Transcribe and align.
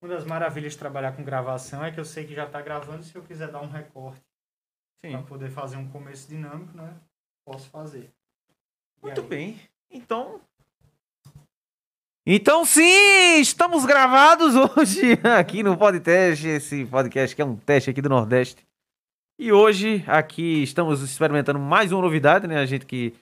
Uma 0.00 0.14
das 0.14 0.24
maravilhas 0.24 0.72
de 0.72 0.78
trabalhar 0.78 1.12
com 1.16 1.24
gravação 1.24 1.84
é 1.84 1.90
que 1.90 1.98
eu 1.98 2.04
sei 2.04 2.26
que 2.26 2.34
já 2.34 2.44
está 2.44 2.60
gravando. 2.60 3.02
Se 3.02 3.14
eu 3.16 3.22
quiser 3.22 3.50
dar 3.50 3.62
um 3.62 3.68
recorte 3.68 4.20
para 5.00 5.22
poder 5.22 5.50
fazer 5.50 5.76
um 5.76 5.88
começo 5.88 6.28
dinâmico, 6.28 6.76
né? 6.76 6.94
Posso 7.44 7.68
fazer. 7.70 8.10
Muito 9.02 9.22
bem. 9.22 9.60
Então. 9.90 10.40
Então, 12.26 12.64
sim, 12.64 13.40
estamos 13.40 13.84
gravados 13.84 14.54
hoje 14.56 15.12
aqui 15.38 15.62
no 15.62 15.76
podcast. 15.76 16.46
Esse 16.46 16.84
podcast 16.84 17.34
que 17.36 17.40
é 17.40 17.44
um 17.44 17.56
teste 17.56 17.90
aqui 17.90 18.02
do 18.02 18.08
Nordeste. 18.08 18.66
E 19.38 19.52
hoje 19.52 20.02
aqui 20.06 20.62
estamos 20.62 21.02
experimentando 21.02 21.58
mais 21.58 21.92
uma 21.92 22.02
novidade, 22.02 22.46
né? 22.46 22.58
A 22.58 22.66
gente 22.66 22.84
que 22.84 23.14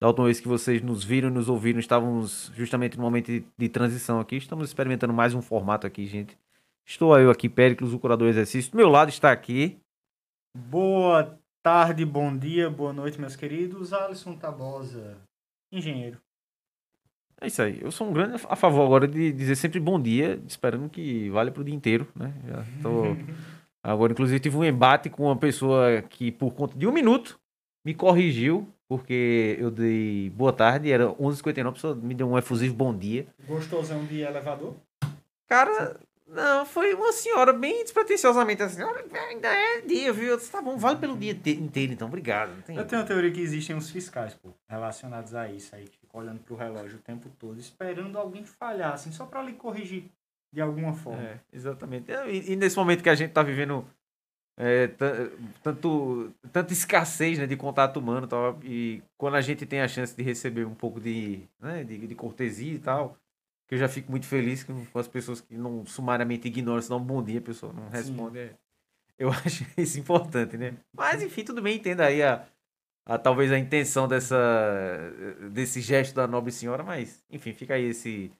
da 0.00 0.08
última 0.08 0.24
vez 0.24 0.40
que 0.40 0.48
vocês 0.48 0.80
nos 0.80 1.04
viram 1.04 1.28
e 1.28 1.32
nos 1.32 1.48
ouviram, 1.50 1.78
estávamos 1.78 2.50
justamente 2.54 2.96
no 2.96 3.02
momento 3.02 3.26
de, 3.26 3.44
de, 3.56 3.68
transição 3.68 4.18
aqui. 4.18 4.36
Estamos 4.36 4.66
experimentando 4.66 5.12
mais 5.12 5.34
um 5.34 5.42
formato 5.42 5.86
aqui, 5.86 6.06
gente. 6.06 6.38
Estou 6.86 7.16
eu 7.18 7.30
aqui, 7.30 7.50
Péricles, 7.50 7.92
o 7.92 7.98
curador 7.98 8.26
do 8.26 8.30
exercício. 8.30 8.70
Do 8.72 8.78
meu 8.78 8.88
lado 8.88 9.10
está 9.10 9.30
aqui. 9.30 9.78
Boa 10.56 11.38
tarde, 11.62 12.04
bom 12.06 12.34
dia, 12.34 12.70
boa 12.70 12.94
noite, 12.94 13.20
meus 13.20 13.36
queridos. 13.36 13.92
Alisson 13.92 14.34
Tabosa, 14.36 15.18
engenheiro. 15.70 16.18
É 17.38 17.46
isso 17.46 17.60
aí. 17.60 17.78
Eu 17.82 17.92
sou 17.92 18.08
um 18.08 18.12
grande 18.12 18.42
a 18.48 18.56
favor 18.56 18.84
agora 18.86 19.06
de 19.06 19.32
dizer 19.32 19.54
sempre 19.54 19.78
bom 19.78 20.00
dia, 20.00 20.42
esperando 20.46 20.88
que 20.88 21.28
vale 21.28 21.50
para 21.50 21.60
o 21.60 21.64
dia 21.64 21.74
inteiro, 21.74 22.08
né? 22.16 22.32
Já 22.48 22.64
tô... 22.82 23.02
agora, 23.84 24.12
inclusive, 24.12 24.40
tive 24.40 24.56
um 24.56 24.64
embate 24.64 25.10
com 25.10 25.24
uma 25.24 25.36
pessoa 25.36 26.00
que, 26.02 26.32
por 26.32 26.54
conta 26.54 26.76
de 26.76 26.86
um 26.86 26.92
minuto, 26.92 27.38
me 27.84 27.94
corrigiu 27.94 28.68
porque 28.88 29.56
eu 29.60 29.70
dei 29.70 30.30
boa 30.30 30.52
tarde, 30.52 30.90
era 30.90 31.06
11h59, 31.14 31.68
a 31.68 31.72
pessoa 31.72 31.94
me 31.94 32.12
deu 32.12 32.28
um 32.28 32.36
efusivo 32.36 32.74
bom 32.74 32.92
dia. 32.92 33.26
Gostosão 33.46 34.04
de 34.04 34.20
elevador? 34.20 34.74
Cara, 35.46 35.96
não, 36.26 36.66
foi 36.66 36.92
uma 36.94 37.12
senhora 37.12 37.52
bem 37.52 37.84
despretensiosamente 37.84 38.62
assim, 38.62 38.82
ainda 39.28 39.48
é 39.48 39.80
dia, 39.80 40.12
viu? 40.12 40.30
Eu 40.30 40.36
disse, 40.36 40.50
tá 40.50 40.60
bom, 40.60 40.76
vale 40.76 40.98
pelo 40.98 41.16
dia 41.16 41.32
inteiro, 41.32 41.92
então, 41.92 42.08
obrigado. 42.08 42.50
Tem... 42.62 42.76
Eu 42.76 42.84
tenho 42.84 43.00
uma 43.00 43.06
teoria 43.06 43.30
que 43.30 43.40
existem 43.40 43.76
uns 43.76 43.90
fiscais, 43.90 44.34
pô, 44.34 44.50
relacionados 44.68 45.34
a 45.36 45.48
isso 45.48 45.74
aí, 45.76 45.84
que 45.84 45.96
ficam 45.98 46.20
olhando 46.20 46.40
pro 46.40 46.56
relógio 46.56 46.98
o 46.98 47.02
tempo 47.02 47.28
todo, 47.38 47.60
esperando 47.60 48.18
alguém 48.18 48.44
falhar, 48.44 48.92
assim, 48.92 49.12
só 49.12 49.24
pra 49.24 49.40
lhe 49.40 49.52
corrigir 49.52 50.04
de 50.52 50.60
alguma 50.60 50.92
forma. 50.92 51.22
É, 51.22 51.40
exatamente. 51.52 52.10
E, 52.10 52.52
e 52.52 52.56
nesse 52.56 52.76
momento 52.76 53.04
que 53.04 53.08
a 53.08 53.14
gente 53.14 53.30
tá 53.30 53.42
vivendo 53.42 53.86
é, 54.62 54.88
tanto, 55.62 56.30
tanta 56.52 56.70
escassez 56.70 57.38
né, 57.38 57.46
de 57.46 57.56
contato 57.56 57.96
humano 57.96 58.26
tal, 58.26 58.58
e 58.62 59.02
quando 59.16 59.36
a 59.36 59.40
gente 59.40 59.64
tem 59.64 59.80
a 59.80 59.88
chance 59.88 60.14
de 60.14 60.22
receber 60.22 60.66
um 60.66 60.74
pouco 60.74 61.00
de, 61.00 61.40
né, 61.58 61.82
de, 61.82 62.06
de 62.06 62.14
cortesia 62.14 62.74
e 62.74 62.78
tal, 62.78 63.16
que 63.66 63.74
eu 63.74 63.78
já 63.78 63.88
fico 63.88 64.10
muito 64.10 64.26
feliz 64.26 64.62
com, 64.62 64.84
as 64.98 65.08
pessoas 65.08 65.40
que 65.40 65.56
não 65.56 65.86
sumariamente 65.86 66.46
ignoram, 66.46 66.82
se 66.82 66.90
dá 66.90 66.96
um 66.96 67.02
bom 67.02 67.22
dia, 67.22 67.38
a 67.38 67.42
pessoa 67.42 67.72
não 67.72 67.88
responde. 67.88 68.38
É, 68.38 68.54
eu 69.18 69.30
acho 69.32 69.64
isso 69.78 69.98
importante, 69.98 70.58
né? 70.58 70.74
Mas 70.92 71.22
enfim, 71.22 71.42
tudo 71.42 71.62
bem, 71.62 71.76
entenda 71.76 72.04
aí 72.04 72.22
a, 72.22 72.46
a, 73.06 73.16
talvez 73.16 73.50
a 73.50 73.58
intenção 73.58 74.06
dessa, 74.06 74.36
desse 75.52 75.80
gesto 75.80 76.14
da 76.14 76.26
nobre 76.26 76.52
senhora, 76.52 76.82
mas 76.82 77.24
enfim, 77.30 77.54
fica 77.54 77.74
aí 77.74 77.84
esse, 77.86 78.30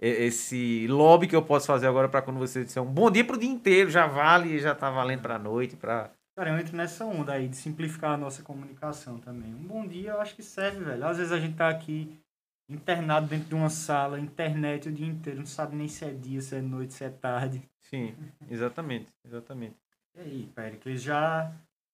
esse 0.00 0.86
lobby 0.88 1.26
que 1.26 1.36
eu 1.36 1.42
posso 1.42 1.66
fazer 1.66 1.86
agora 1.86 2.08
para 2.08 2.22
quando 2.22 2.38
você 2.38 2.64
disser 2.64 2.82
um 2.82 2.90
bom 2.90 3.10
dia 3.10 3.24
pro 3.24 3.38
dia 3.38 3.50
inteiro, 3.50 3.90
já 3.90 4.06
vale, 4.06 4.58
já 4.58 4.74
tá 4.74 4.90
valendo 4.90 5.20
pra 5.20 5.38
noite, 5.38 5.76
pra... 5.76 6.10
Cara, 6.34 6.50
eu 6.50 6.58
entro 6.58 6.74
nessa 6.74 7.04
onda 7.04 7.32
aí 7.34 7.48
de 7.48 7.56
simplificar 7.56 8.12
a 8.12 8.16
nossa 8.16 8.42
comunicação 8.42 9.18
também. 9.18 9.54
Um 9.54 9.66
bom 9.66 9.86
dia 9.86 10.12
eu 10.12 10.20
acho 10.20 10.34
que 10.34 10.42
serve, 10.42 10.82
velho. 10.82 11.04
Às 11.06 11.18
vezes 11.18 11.32
a 11.32 11.38
gente 11.38 11.54
tá 11.54 11.68
aqui 11.68 12.18
internado 12.66 13.26
dentro 13.26 13.48
de 13.48 13.54
uma 13.54 13.68
sala, 13.68 14.18
internet 14.18 14.88
o 14.88 14.92
dia 14.92 15.06
inteiro, 15.06 15.40
não 15.40 15.46
sabe 15.46 15.76
nem 15.76 15.88
se 15.88 16.04
é 16.04 16.10
dia, 16.10 16.40
se 16.40 16.54
é 16.56 16.62
noite, 16.62 16.94
se 16.94 17.04
é 17.04 17.10
tarde. 17.10 17.62
Sim, 17.82 18.14
exatamente, 18.48 19.08
exatamente. 19.24 19.76
E 20.16 20.20
aí, 20.20 20.50
Péricles, 20.56 21.00
já... 21.00 21.52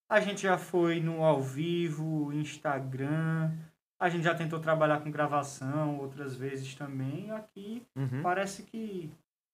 A 0.08 0.20
gente 0.20 0.42
já 0.42 0.56
foi 0.56 1.00
no 1.00 1.22
ao 1.22 1.42
vivo, 1.42 2.32
Instagram, 2.32 3.52
a 3.98 4.08
gente 4.08 4.24
já 4.24 4.34
tentou 4.34 4.58
trabalhar 4.60 5.00
com 5.00 5.10
gravação 5.10 5.98
outras 5.98 6.36
vezes 6.36 6.74
também. 6.74 7.30
Aqui 7.30 7.82
uhum. 7.96 8.22
parece 8.22 8.62
que 8.62 9.10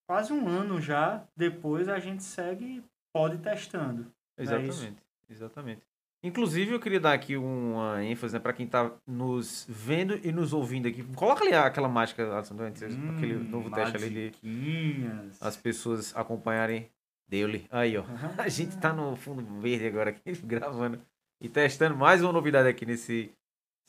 quase 0.06 0.32
um 0.32 0.48
ano 0.48 0.80
já 0.80 1.22
depois 1.36 1.88
a 1.88 1.98
gente 1.98 2.22
segue 2.22 2.82
pode 3.12 3.38
testando. 3.38 4.06
É 4.36 4.42
exatamente, 4.42 5.02
é 5.28 5.32
exatamente. 5.32 5.82
Inclusive, 6.24 6.72
eu 6.72 6.78
queria 6.78 7.00
dar 7.00 7.14
aqui 7.14 7.36
uma 7.36 8.02
ênfase 8.04 8.34
né, 8.34 8.38
para 8.38 8.52
quem 8.52 8.64
está 8.64 8.92
nos 9.04 9.66
vendo 9.68 10.20
e 10.22 10.30
nos 10.30 10.52
ouvindo 10.52 10.86
aqui. 10.86 11.02
Coloca 11.16 11.44
ali 11.44 11.52
aquela 11.52 11.88
mágica, 11.88 12.36
Alisson, 12.36 12.54
hum, 12.54 13.16
aquele 13.16 13.34
novo 13.34 13.68
teste 13.72 13.96
ali 13.96 14.30
de 14.40 15.10
as 15.40 15.56
pessoas 15.56 16.16
acompanharem. 16.16 16.88
Deu-lhe. 17.26 17.66
Aí, 17.70 17.96
ó. 17.96 18.04
A 18.38 18.48
gente 18.48 18.76
está 18.76 18.92
no 18.92 19.16
fundo 19.16 19.42
verde 19.60 19.86
agora 19.86 20.10
aqui, 20.10 20.32
gravando 20.46 21.00
e 21.40 21.48
testando 21.48 21.96
mais 21.96 22.22
uma 22.22 22.32
novidade 22.32 22.68
aqui 22.68 22.86
nesse 22.86 23.32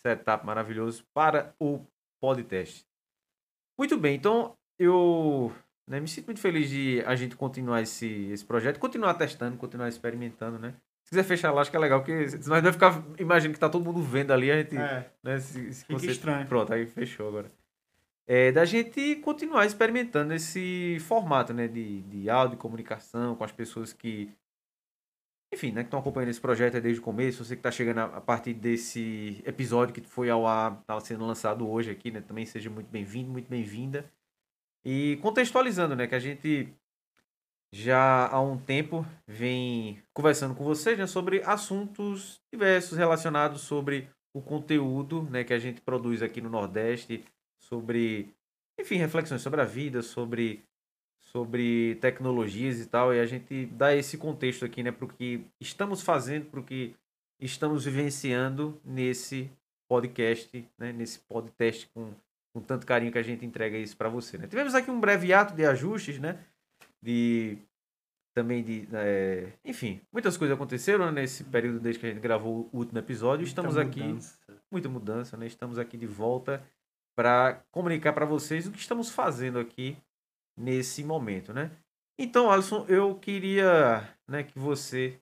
setup 0.05 0.45
maravilhoso 0.45 1.05
para 1.13 1.55
o 1.59 1.79
podcast. 2.21 2.85
Muito 3.77 3.97
bem, 3.97 4.15
então 4.15 4.55
eu 4.77 5.51
né, 5.87 5.99
me 5.99 6.07
sinto 6.07 6.25
muito 6.25 6.39
feliz 6.41 6.69
de 6.69 7.01
a 7.05 7.15
gente 7.15 7.35
continuar 7.35 7.81
esse, 7.81 8.29
esse 8.31 8.45
projeto, 8.45 8.79
continuar 8.79 9.13
testando, 9.15 9.57
continuar 9.57 9.89
experimentando, 9.89 10.59
né? 10.59 10.75
Se 11.03 11.09
quiser 11.09 11.23
fechar 11.23 11.51
lá, 11.51 11.61
acho 11.61 11.69
que 11.69 11.75
é 11.75 11.79
legal, 11.79 11.99
porque 11.99 12.29
senão 12.29 12.61
vai 12.61 12.71
ficar. 12.71 13.03
Imagina 13.19 13.53
que 13.53 13.59
tá 13.59 13.69
todo 13.69 13.83
mundo 13.83 14.01
vendo 14.01 14.31
ali, 14.31 14.49
a 14.51 14.57
gente. 14.57 14.77
É, 14.77 15.09
né, 15.21 15.39
se, 15.39 15.73
se 15.73 15.85
você, 15.89 16.11
estranho. 16.11 16.47
Pronto, 16.47 16.73
aí 16.73 16.85
fechou 16.85 17.27
agora. 17.27 17.51
É, 18.25 18.53
da 18.53 18.63
gente 18.63 19.17
continuar 19.17 19.65
experimentando 19.65 20.33
esse 20.33 20.97
formato 21.01 21.53
né, 21.53 21.67
de, 21.67 22.01
de 22.03 22.29
áudio, 22.29 22.57
comunicação 22.57 23.35
com 23.35 23.43
as 23.43 23.51
pessoas 23.51 23.91
que 23.91 24.31
enfim, 25.53 25.71
né, 25.71 25.83
que 25.83 25.87
estão 25.87 25.99
acompanhando 25.99 26.29
esse 26.29 26.41
projeto 26.41 26.81
desde 26.81 26.99
o 26.99 27.03
começo, 27.03 27.45
você 27.45 27.55
que 27.55 27.59
está 27.59 27.71
chegando 27.71 27.99
a, 27.99 28.19
partir 28.19 28.53
desse 28.53 29.41
episódio 29.45 29.93
que 29.93 30.01
foi 30.01 30.29
ao 30.29 30.47
ar, 30.47 30.79
estava 30.81 30.99
sendo 30.99 31.25
lançado 31.25 31.69
hoje 31.69 31.91
aqui, 31.91 32.11
né, 32.11 32.21
também 32.21 32.45
seja 32.45 32.69
muito 32.69 32.87
bem-vindo, 32.89 33.31
muito 33.31 33.47
bem-vinda. 33.47 34.11
E 34.83 35.17
contextualizando, 35.21 35.95
né, 35.95 36.07
que 36.07 36.15
a 36.15 36.19
gente 36.19 36.73
já 37.71 38.27
há 38.27 38.41
um 38.41 38.57
tempo 38.57 39.05
vem 39.27 40.01
conversando 40.13 40.55
com 40.55 40.63
vocês, 40.63 40.97
né, 40.97 41.07
sobre 41.07 41.41
assuntos 41.43 42.41
diversos 42.51 42.97
relacionados 42.97 43.61
sobre 43.61 44.09
o 44.33 44.41
conteúdo, 44.41 45.23
né, 45.23 45.43
que 45.43 45.53
a 45.53 45.59
gente 45.59 45.81
produz 45.81 46.21
aqui 46.21 46.41
no 46.41 46.49
Nordeste, 46.49 47.23
sobre, 47.59 48.33
enfim, 48.79 48.97
reflexões 48.97 49.41
sobre 49.41 49.61
a 49.61 49.65
vida, 49.65 50.01
sobre 50.01 50.63
sobre 51.35 51.95
tecnologias 51.95 52.79
e 52.79 52.85
tal, 52.85 53.13
e 53.13 53.19
a 53.19 53.25
gente 53.25 53.65
dá 53.65 53.95
esse 53.95 54.17
contexto 54.17 54.63
aqui, 54.63 54.83
né, 54.83 54.91
para 54.91 55.05
o 55.05 55.07
que 55.07 55.43
estamos 55.59 56.01
fazendo, 56.01 56.45
para 56.45 56.59
o 56.59 56.63
que 56.63 56.95
estamos 57.39 57.85
vivenciando 57.85 58.79
nesse 58.85 59.49
podcast, 59.89 60.65
né, 60.77 60.93
nesse 60.93 61.19
podcast 61.19 61.89
com, 61.93 62.13
com 62.53 62.61
tanto 62.61 62.85
carinho 62.85 63.11
que 63.11 63.17
a 63.17 63.23
gente 63.23 63.43
entrega 63.45 63.77
isso 63.77 63.97
para 63.97 64.09
você, 64.09 64.37
né. 64.37 64.47
Tivemos 64.47 64.75
aqui 64.75 64.91
um 64.91 64.99
breve 64.99 65.33
ato 65.33 65.55
de 65.55 65.65
ajustes, 65.65 66.19
né, 66.19 66.39
de 67.01 67.57
também 68.35 68.63
de, 68.63 68.87
é, 68.93 69.53
enfim, 69.63 70.01
muitas 70.11 70.37
coisas 70.37 70.55
aconteceram 70.55 71.05
né, 71.05 71.21
nesse 71.21 71.43
período 71.43 71.79
desde 71.79 71.99
que 71.99 72.07
a 72.07 72.09
gente 72.09 72.21
gravou 72.21 72.67
o 72.71 72.77
último 72.79 72.97
episódio. 72.97 73.43
Estamos 73.43 73.75
muita 73.75 73.89
aqui, 73.89 74.01
mudança. 74.01 74.37
muita 74.71 74.89
mudança, 74.89 75.37
né? 75.37 75.45
Estamos 75.45 75.77
aqui 75.77 75.95
de 75.97 76.07
volta 76.07 76.63
para 77.15 77.61
comunicar 77.71 78.11
para 78.11 78.25
vocês 78.25 78.65
o 78.65 78.71
que 78.71 78.79
estamos 78.79 79.11
fazendo 79.11 79.59
aqui 79.59 79.95
nesse 80.57 81.03
momento, 81.03 81.53
né? 81.53 81.71
Então, 82.17 82.51
Alisson, 82.51 82.85
eu 82.87 83.15
queria 83.15 84.07
né, 84.27 84.43
que 84.43 84.57
você 84.57 85.19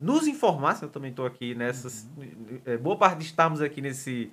nos 0.00 0.26
informasse, 0.26 0.82
eu 0.82 0.90
também 0.90 1.10
estou 1.10 1.26
aqui 1.26 1.54
nessas. 1.54 2.04
Uhum. 2.16 2.60
É, 2.64 2.76
boa 2.76 2.96
parte 2.96 3.18
de 3.18 3.24
estarmos 3.24 3.60
aqui 3.60 3.80
nesse, 3.80 4.32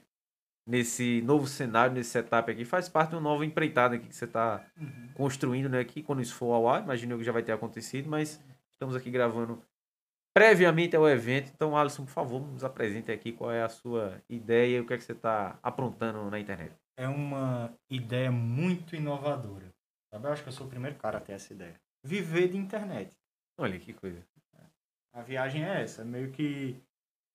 nesse 0.67 1.21
novo 1.21 1.47
cenário, 1.47 1.93
nesse 1.93 2.11
setup 2.11 2.49
aqui, 2.51 2.65
faz 2.65 2.87
parte 2.89 3.09
de 3.09 3.15
uma 3.15 3.21
nova 3.21 3.45
empreitada 3.45 3.95
aqui 3.95 4.07
que 4.07 4.15
você 4.15 4.25
está 4.25 4.65
uhum. 4.77 5.09
construindo, 5.13 5.69
né? 5.69 5.79
Aqui, 5.79 6.01
quando 6.01 6.21
isso 6.21 6.35
for 6.35 6.53
ao 6.53 6.67
ar, 6.67 6.83
imagino 6.83 7.17
que 7.17 7.23
já 7.23 7.31
vai 7.31 7.43
ter 7.43 7.51
acontecido, 7.51 8.09
mas 8.09 8.41
estamos 8.71 8.95
aqui 8.95 9.09
gravando 9.09 9.61
previamente 10.33 10.95
ao 10.95 11.07
evento. 11.07 11.51
Então, 11.53 11.77
Alisson, 11.77 12.05
por 12.05 12.11
favor, 12.11 12.41
nos 12.41 12.63
apresente 12.63 13.11
aqui 13.11 13.31
qual 13.31 13.51
é 13.51 13.61
a 13.61 13.69
sua 13.69 14.21
ideia 14.29 14.77
e 14.77 14.81
o 14.81 14.85
que 14.85 14.93
é 14.93 14.97
que 14.97 15.03
você 15.03 15.11
está 15.11 15.59
aprontando 15.61 16.29
na 16.29 16.39
internet. 16.39 16.73
É 16.97 17.07
uma 17.07 17.73
ideia 17.89 18.31
muito 18.31 18.95
inovadora. 18.95 19.73
Sabe? 20.13 20.27
Eu 20.27 20.31
acho 20.31 20.43
que 20.43 20.49
eu 20.49 20.53
sou 20.53 20.67
o 20.67 20.69
primeiro 20.69 20.95
cara 20.97 21.17
a 21.17 21.21
ter 21.21 21.33
essa 21.33 21.51
ideia. 21.51 21.73
Viver 22.03 22.47
de 22.47 22.55
internet. 22.55 23.11
Olha 23.57 23.79
que 23.79 23.93
coisa. 23.93 24.23
A 25.11 25.21
viagem 25.23 25.65
é 25.65 25.81
essa, 25.81 26.03
meio 26.05 26.31
que 26.31 26.75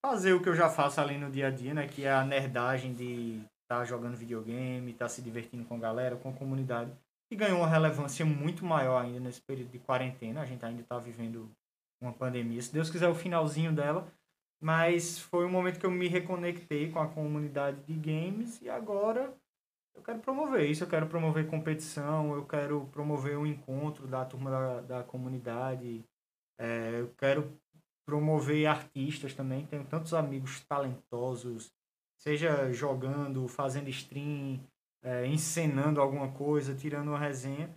fazer 0.04 0.32
o 0.32 0.40
que 0.40 0.48
eu 0.48 0.54
já 0.54 0.68
faço 0.68 1.00
ali 1.00 1.18
no 1.18 1.30
dia 1.30 1.48
a 1.48 1.50
dia, 1.50 1.74
né? 1.74 1.88
Que 1.88 2.04
é 2.04 2.12
a 2.12 2.24
nerdagem 2.24 2.94
de 2.94 3.40
estar 3.62 3.80
tá 3.80 3.84
jogando 3.84 4.16
videogame, 4.16 4.92
estar 4.92 5.06
tá 5.06 5.08
se 5.08 5.20
divertindo 5.22 5.64
com 5.64 5.74
a 5.74 5.78
galera, 5.78 6.16
com 6.16 6.30
a 6.30 6.32
comunidade. 6.32 6.92
E 7.32 7.36
ganhou 7.36 7.58
uma 7.58 7.68
relevância 7.68 8.24
muito 8.24 8.64
maior 8.64 9.04
ainda 9.04 9.20
nesse 9.20 9.40
período 9.40 9.70
de 9.70 9.78
quarentena. 9.80 10.42
A 10.42 10.46
gente 10.46 10.64
ainda 10.64 10.80
está 10.80 10.98
vivendo 10.98 11.50
uma 12.00 12.12
pandemia. 12.12 12.62
Se 12.62 12.72
Deus 12.72 12.90
quiser, 12.90 13.08
o 13.08 13.14
finalzinho 13.14 13.72
dela. 13.72 14.06
Mas 14.60 15.18
foi 15.18 15.44
um 15.44 15.50
momento 15.50 15.80
que 15.80 15.86
eu 15.86 15.90
me 15.90 16.08
reconectei 16.08 16.90
com 16.90 17.00
a 17.00 17.08
comunidade 17.08 17.80
de 17.82 17.94
games 17.94 18.60
e 18.62 18.68
agora 18.68 19.32
Eu 19.98 20.02
quero 20.04 20.20
promover 20.20 20.70
isso, 20.70 20.84
eu 20.84 20.88
quero 20.88 21.06
promover 21.08 21.46
competição, 21.48 22.32
eu 22.34 22.46
quero 22.46 22.86
promover 22.92 23.36
um 23.36 23.44
encontro 23.44 24.06
da 24.06 24.24
turma 24.24 24.50
da, 24.50 24.80
da 24.80 25.02
comunidade, 25.02 26.04
é, 26.56 27.00
eu 27.00 27.12
quero 27.18 27.52
promover 28.06 28.66
artistas 28.66 29.34
também. 29.34 29.66
Tenho 29.66 29.84
tantos 29.84 30.14
amigos 30.14 30.60
talentosos, 30.64 31.72
seja 32.16 32.72
jogando, 32.72 33.48
fazendo 33.48 33.90
stream, 33.90 34.60
é, 35.02 35.26
encenando 35.26 36.00
alguma 36.00 36.30
coisa, 36.30 36.74
tirando 36.74 37.08
uma 37.08 37.18
resenha. 37.18 37.68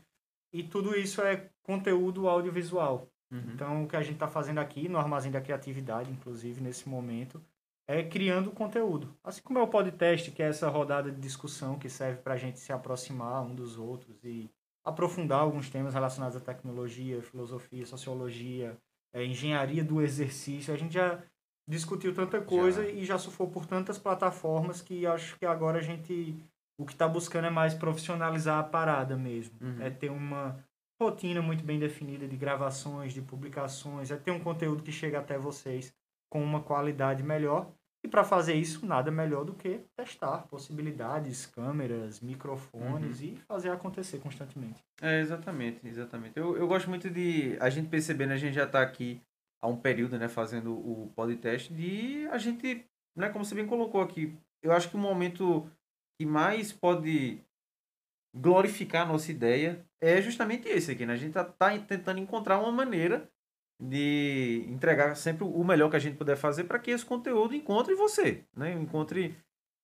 E 0.54 0.64
tudo 0.64 0.96
isso 0.96 1.22
é 1.22 1.50
conteúdo 1.64 2.30
audiovisual. 2.30 3.10
Uhum. 3.32 3.52
Então, 3.54 3.84
o 3.84 3.88
que 3.88 3.96
a 3.96 4.02
gente 4.02 4.14
está 4.14 4.28
fazendo 4.28 4.60
aqui 4.60 4.88
no 4.88 5.00
Armazém 5.00 5.32
da 5.32 5.42
Criatividade, 5.42 6.12
inclusive 6.12 6.62
nesse 6.62 6.88
momento, 6.88 7.42
é 7.88 8.04
criando 8.04 8.52
conteúdo. 8.52 9.16
Assim 9.24 9.42
como 9.42 9.60
é 9.60 9.62
o 9.62 9.68
podcast, 9.68 10.32
que 10.32 10.42
é 10.42 10.48
essa 10.48 10.70
rodada 10.70 11.12
de 11.12 11.20
discussão 11.20 11.78
que 11.78 11.90
serve 11.90 12.22
para 12.22 12.36
a 12.36 12.38
gente 12.38 12.60
se 12.60 12.72
aproximar 12.72 13.44
um 13.44 13.54
dos 13.54 13.78
outros 13.78 14.24
e 14.24 14.50
aprofundar 14.84 15.40
alguns 15.40 15.70
temas 15.70 15.94
relacionados 15.94 16.36
à 16.36 16.40
tecnologia, 16.40 17.22
filosofia, 17.22 17.86
sociologia, 17.86 18.78
é, 19.14 19.26
engenharia 19.26 19.84
do 19.84 20.02
exercício. 20.02 20.74
A 20.74 20.78
gente 20.78 20.94
já 20.94 21.22
discutiu 21.68 22.14
tanta 22.14 22.42
coisa 22.42 22.84
já. 22.84 22.90
e 22.90 23.06
já 23.06 23.18
sofreu 23.18 23.48
por 23.48 23.66
tantas 23.66 23.98
plataformas 23.98 24.82
que 24.82 25.06
acho 25.06 25.38
que 25.38 25.46
agora 25.46 25.80
a 25.80 25.82
gente 25.82 26.36
o 26.78 26.86
que 26.86 26.94
está 26.94 27.08
buscando 27.08 27.46
é 27.46 27.50
mais 27.50 27.76
profissionalizar 27.76 28.58
a 28.58 28.64
parada 28.64 29.16
mesmo. 29.16 29.56
Uhum. 29.62 29.82
É 29.82 29.90
ter 29.92 30.10
uma 30.10 30.58
rotina 31.00 31.42
muito 31.42 31.64
bem 31.64 31.80
definida 31.80 32.28
de 32.28 32.36
gravações, 32.36 33.14
de 33.14 33.22
publicações, 33.22 34.10
é 34.10 34.18
ter 34.18 34.32
um 34.32 34.40
conteúdo 34.40 34.82
que 34.82 34.92
chega 34.92 35.20
até 35.20 35.38
vocês 35.38 35.94
com 36.32 36.42
uma 36.42 36.62
qualidade 36.62 37.22
melhor. 37.22 37.72
E 38.04 38.08
para 38.08 38.24
fazer 38.24 38.56
isso, 38.56 38.84
nada 38.84 39.12
melhor 39.12 39.46
do 39.46 39.54
que 39.54 39.82
testar 39.96 40.48
possibilidades, 40.48 41.46
câmeras, 41.46 42.20
microfones 42.20 43.20
uhum. 43.20 43.28
e 43.28 43.36
fazer 43.48 43.70
acontecer 43.70 44.18
constantemente. 44.20 44.84
É, 45.00 45.20
exatamente, 45.20 45.88
exatamente. 45.88 46.36
Eu, 46.36 46.58
eu 46.58 46.68
gosto 46.68 46.90
muito 46.90 47.12
de 47.12 47.56
a 47.60 47.70
gente 47.70 47.90
perceber, 47.90 48.26
né, 48.26 48.34
a 48.34 48.38
gente 48.38 48.56
já 48.56 48.64
está 48.64 48.82
aqui 48.82 49.22
há 49.62 49.68
um 49.68 49.78
período, 49.78 50.18
né, 50.18 50.28
fazendo 50.28 50.74
o 50.74 51.12
podcast, 51.16 51.72
de 51.72 52.28
a 52.32 52.40
gente, 52.40 52.84
né, 53.16 53.30
como 53.30 53.46
você 53.46 53.54
bem 53.54 53.68
colocou 53.68 54.02
aqui, 54.02 54.36
eu 54.64 54.72
acho 54.72 54.90
que 54.90 54.96
o 54.96 55.00
momento 55.00 55.70
que 56.20 56.26
mais 56.26 56.72
pode 56.72 57.40
glorificar 58.36 59.04
a 59.04 59.12
nossa 59.12 59.32
ideia 59.32 59.86
é 60.02 60.20
justamente 60.22 60.68
esse 60.68 60.92
aqui, 60.92 61.06
né? 61.06 61.14
A 61.14 61.18
gente 61.18 61.34
tá, 61.34 61.44
tá 61.44 61.78
tentando 61.80 62.20
encontrar 62.20 62.60
uma 62.60 62.72
maneira 62.72 63.30
de 63.82 64.64
entregar 64.70 65.16
sempre 65.16 65.44
o 65.44 65.64
melhor 65.64 65.90
que 65.90 65.96
a 65.96 66.00
gente 66.00 66.18
puder 66.18 66.38
fazer 66.38 66.66
para 66.66 66.78
que 66.78 66.92
esse 66.92 67.04
conteúdo 67.04 67.56
encontre 67.56 67.96
você, 67.96 68.44
né? 68.56 68.74
Encontre 68.74 69.36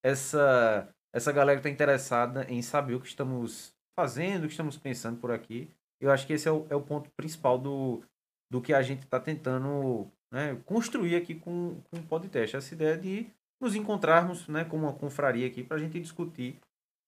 essa 0.04 0.88
essa 1.12 1.32
galera 1.32 1.60
que 1.60 1.68
está 1.68 1.74
interessada 1.74 2.46
em 2.48 2.62
saber 2.62 2.94
o 2.94 3.00
que 3.00 3.08
estamos 3.08 3.74
fazendo, 3.98 4.44
o 4.44 4.48
que 4.48 4.54
estamos 4.54 4.78
pensando 4.78 5.20
por 5.20 5.32
aqui. 5.32 5.68
Eu 6.00 6.12
acho 6.12 6.28
que 6.28 6.34
esse 6.34 6.48
é 6.48 6.52
o, 6.52 6.68
é 6.70 6.76
o 6.76 6.82
ponto 6.82 7.10
principal 7.12 7.58
do, 7.58 8.04
do 8.52 8.62
que 8.62 8.72
a 8.72 8.84
gente 8.84 9.04
está 9.04 9.20
tentando 9.20 10.08
né, 10.32 10.56
construir 10.66 11.16
aqui 11.16 11.34
com, 11.34 11.82
com 11.90 11.98
o 11.98 12.04
podcast. 12.04 12.56
Essa 12.56 12.76
ideia 12.76 12.96
de 12.96 13.26
nos 13.60 13.74
encontrarmos 13.74 14.48
né, 14.48 14.64
como 14.64 14.84
uma 14.84 14.94
confraria 14.94 15.48
aqui 15.48 15.64
para 15.64 15.78
a 15.78 15.80
gente 15.80 16.00
discutir 16.00 16.60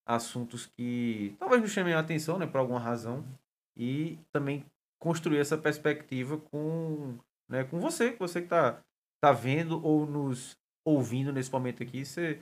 assuntos 0.08 0.66
que 0.66 1.36
talvez 1.38 1.62
nos 1.62 1.70
chamem 1.70 1.94
a 1.94 2.00
atenção 2.00 2.40
né, 2.40 2.48
por 2.48 2.58
alguma 2.58 2.80
razão 2.80 3.24
e 3.78 4.18
também 4.32 4.66
construir 5.00 5.40
essa 5.40 5.58
perspectiva 5.58 6.38
com, 6.38 7.18
né, 7.48 7.64
com 7.64 7.80
você, 7.80 8.16
você 8.18 8.42
que 8.42 8.48
está 8.48 8.84
tá 9.22 9.32
vendo 9.32 9.84
ou 9.84 10.06
nos 10.06 10.58
ouvindo 10.86 11.32
nesse 11.32 11.52
momento 11.52 11.82
aqui, 11.82 12.06
você, 12.06 12.42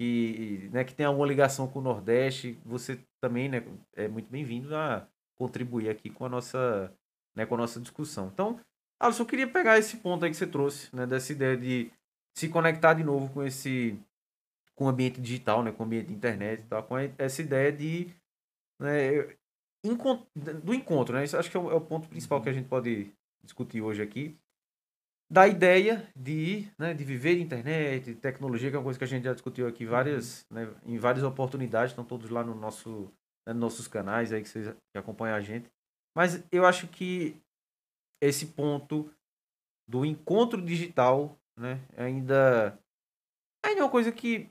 e, 0.00 0.68
né, 0.72 0.84
que 0.84 0.94
tem 0.94 1.04
alguma 1.04 1.26
ligação 1.26 1.68
com 1.68 1.78
o 1.80 1.82
Nordeste, 1.82 2.58
você 2.64 2.98
também 3.20 3.48
né, 3.48 3.62
é 3.94 4.08
muito 4.08 4.30
bem-vindo 4.30 4.74
a 4.74 5.06
contribuir 5.38 5.88
aqui 5.88 6.10
com 6.10 6.24
a 6.24 6.28
nossa, 6.28 6.92
né, 7.34 7.44
com 7.44 7.54
a 7.54 7.58
nossa 7.58 7.80
discussão. 7.80 8.30
Então, 8.32 8.60
Alisson, 8.98 9.22
eu 9.22 9.26
queria 9.26 9.48
pegar 9.48 9.78
esse 9.78 9.96
ponto 9.98 10.24
aí 10.24 10.30
que 10.30 10.36
você 10.36 10.46
trouxe, 10.46 10.94
né, 10.94 11.06
dessa 11.06 11.32
ideia 11.32 11.56
de 11.56 11.90
se 12.36 12.48
conectar 12.48 12.94
de 12.94 13.04
novo 13.04 13.32
com 13.32 13.42
esse 13.42 13.98
com 14.74 14.86
o 14.86 14.88
ambiente 14.88 15.20
digital, 15.20 15.62
né, 15.62 15.72
com 15.72 15.82
o 15.82 15.86
ambiente 15.86 16.06
de 16.06 16.14
internet, 16.14 16.62
tá, 16.62 16.82
com 16.82 16.96
essa 16.96 17.42
ideia 17.42 17.70
de 17.70 18.14
né, 18.80 19.36
do 19.82 20.74
encontro, 20.74 21.14
né? 21.14 21.24
Isso 21.24 21.36
acho 21.36 21.50
que 21.50 21.56
é 21.56 21.60
o, 21.60 21.70
é 21.70 21.74
o 21.74 21.80
ponto 21.80 22.08
principal 22.08 22.40
que 22.42 22.48
a 22.48 22.52
uhum. 22.52 22.58
gente 22.58 22.68
pode 22.68 23.12
discutir 23.42 23.80
hoje 23.80 24.02
aqui. 24.02 24.36
Da 25.32 25.46
ideia 25.46 26.08
de, 26.16 26.68
né, 26.76 26.92
de 26.92 27.04
viver 27.04 27.36
de 27.36 27.42
internet, 27.42 28.04
de 28.04 28.14
tecnologia, 28.16 28.68
que 28.68 28.76
é 28.76 28.78
uma 28.78 28.84
coisa 28.84 28.98
que 28.98 29.04
a 29.04 29.08
gente 29.08 29.24
já 29.24 29.32
discutiu 29.32 29.66
aqui 29.68 29.86
várias, 29.86 30.44
uhum. 30.50 30.56
né, 30.56 30.74
em 30.84 30.98
várias 30.98 31.24
oportunidades, 31.24 31.92
estão 31.92 32.04
todos 32.04 32.30
lá 32.30 32.42
no 32.42 32.54
nosso, 32.54 33.12
né, 33.46 33.52
nos 33.52 33.60
nossos 33.60 33.88
canais 33.88 34.32
aí 34.32 34.42
que 34.42 34.48
vocês 34.48 34.68
que 34.68 34.98
acompanham 34.98 35.36
a 35.36 35.40
gente. 35.40 35.70
Mas 36.16 36.44
eu 36.50 36.66
acho 36.66 36.88
que 36.88 37.40
esse 38.20 38.46
ponto 38.46 39.10
do 39.88 40.04
encontro 40.04 40.60
digital, 40.60 41.38
né, 41.56 41.80
ainda, 41.96 42.78
ainda 43.64 43.80
é 43.80 43.84
uma 43.84 43.90
coisa 43.90 44.10
que 44.10 44.50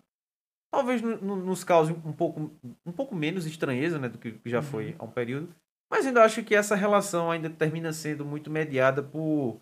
talvez 0.72 1.02
nos 1.02 1.64
cause 1.64 1.92
um 1.92 2.14
pouco, 2.14 2.52
um 2.86 2.92
pouco 2.92 3.16
menos 3.16 3.46
estranheza 3.46 3.98
né, 3.98 4.10
do 4.10 4.18
que 4.18 4.40
já 4.46 4.62
foi 4.62 4.90
uhum. 4.90 4.96
há 5.00 5.06
um 5.06 5.12
período. 5.12 5.56
Mas 5.92 6.06
ainda 6.06 6.24
acho 6.24 6.44
que 6.44 6.54
essa 6.54 6.76
relação 6.76 7.32
ainda 7.32 7.50
termina 7.50 7.92
sendo 7.92 8.24
muito 8.24 8.52
mediada 8.52 9.02
por. 9.02 9.60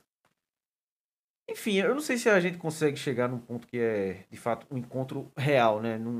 Enfim, 1.49 1.75
eu 1.75 1.93
não 1.93 2.01
sei 2.01 2.17
se 2.17 2.29
a 2.29 2.39
gente 2.41 2.57
consegue 2.57 2.97
chegar 2.97 3.29
num 3.29 3.39
ponto 3.39 3.65
que 3.65 3.79
é, 3.79 4.25
de 4.29 4.37
fato, 4.37 4.67
um 4.69 4.77
encontro 4.77 5.31
real, 5.37 5.81
né? 5.81 5.97
Não, 5.97 6.11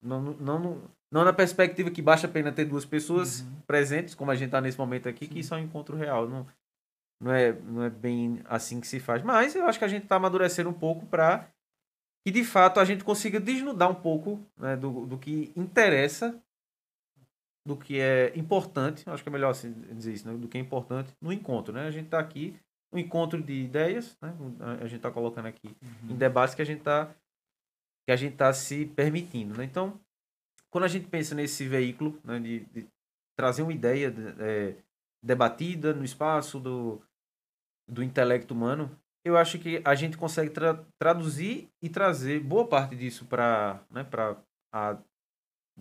não, 0.00 0.22
não, 0.22 0.82
não, 1.10 1.24
na 1.24 1.32
perspectiva 1.32 1.90
que 1.90 2.00
basta 2.00 2.28
a 2.28 2.30
pena 2.30 2.52
ter 2.52 2.64
duas 2.64 2.84
pessoas 2.84 3.40
uhum. 3.40 3.60
presentes, 3.66 4.14
como 4.14 4.30
a 4.30 4.36
gente 4.36 4.46
está 4.46 4.60
nesse 4.60 4.78
momento 4.78 5.08
aqui, 5.08 5.26
Sim. 5.26 5.32
que 5.32 5.40
isso 5.40 5.52
é 5.52 5.56
um 5.56 5.62
encontro 5.62 5.96
real. 5.96 6.28
Não, 6.28 6.46
não, 7.20 7.32
é, 7.32 7.52
não 7.52 7.82
é 7.82 7.90
bem 7.90 8.40
assim 8.44 8.80
que 8.80 8.86
se 8.86 9.00
faz. 9.00 9.20
Mas 9.24 9.56
eu 9.56 9.66
acho 9.66 9.80
que 9.80 9.84
a 9.84 9.88
gente 9.88 10.04
está 10.04 10.14
amadurecendo 10.14 10.70
um 10.70 10.74
pouco 10.74 11.04
para 11.06 11.48
que 12.28 12.30
de 12.30 12.44
fato 12.44 12.78
a 12.78 12.84
gente 12.84 13.04
consiga 13.04 13.40
desnudar 13.40 13.88
um 13.88 13.94
pouco 13.94 14.38
né, 14.54 14.76
do, 14.76 15.06
do 15.06 15.16
que 15.16 15.50
interessa, 15.56 16.38
do 17.66 17.74
que 17.74 17.98
é 17.98 18.36
importante, 18.36 19.08
acho 19.08 19.22
que 19.22 19.30
é 19.30 19.32
melhor 19.32 19.52
assim 19.52 19.72
dizer 19.72 20.12
isso, 20.12 20.28
né, 20.28 20.36
do 20.36 20.46
que 20.46 20.58
é 20.58 20.60
importante 20.60 21.10
no 21.22 21.32
encontro. 21.32 21.72
Né? 21.72 21.86
A 21.86 21.90
gente 21.90 22.04
está 22.04 22.18
aqui, 22.18 22.54
um 22.92 22.98
encontro 22.98 23.42
de 23.42 23.54
ideias, 23.54 24.14
né? 24.20 24.36
a 24.78 24.84
gente 24.84 24.96
está 24.96 25.10
colocando 25.10 25.46
aqui 25.46 25.68
uhum. 25.82 26.10
em 26.10 26.16
debate 26.16 26.54
que 26.54 26.60
a 26.60 26.66
gente 26.66 26.80
está 26.80 27.14
que 28.06 28.12
a 28.12 28.16
gente 28.16 28.34
está 28.34 28.52
se 28.52 28.84
permitindo. 28.84 29.56
Né? 29.56 29.64
Então, 29.64 29.98
quando 30.70 30.84
a 30.84 30.88
gente 30.88 31.06
pensa 31.08 31.34
nesse 31.34 31.66
veículo 31.66 32.20
né, 32.22 32.38
de, 32.38 32.60
de 32.66 32.86
trazer 33.38 33.62
uma 33.62 33.72
ideia 33.72 34.14
é, 34.38 34.74
debatida 35.22 35.94
no 35.94 36.04
espaço 36.04 36.60
do, 36.60 37.02
do 37.88 38.02
intelecto 38.02 38.52
humano, 38.52 38.90
eu 39.28 39.36
acho 39.36 39.58
que 39.58 39.80
a 39.84 39.94
gente 39.94 40.16
consegue 40.16 40.50
tra 40.50 40.82
traduzir 40.98 41.68
e 41.82 41.88
trazer 41.88 42.40
boa 42.40 42.66
parte 42.66 42.96
disso 42.96 43.24
para 43.24 43.80
né, 43.90 44.06
a 44.72 44.98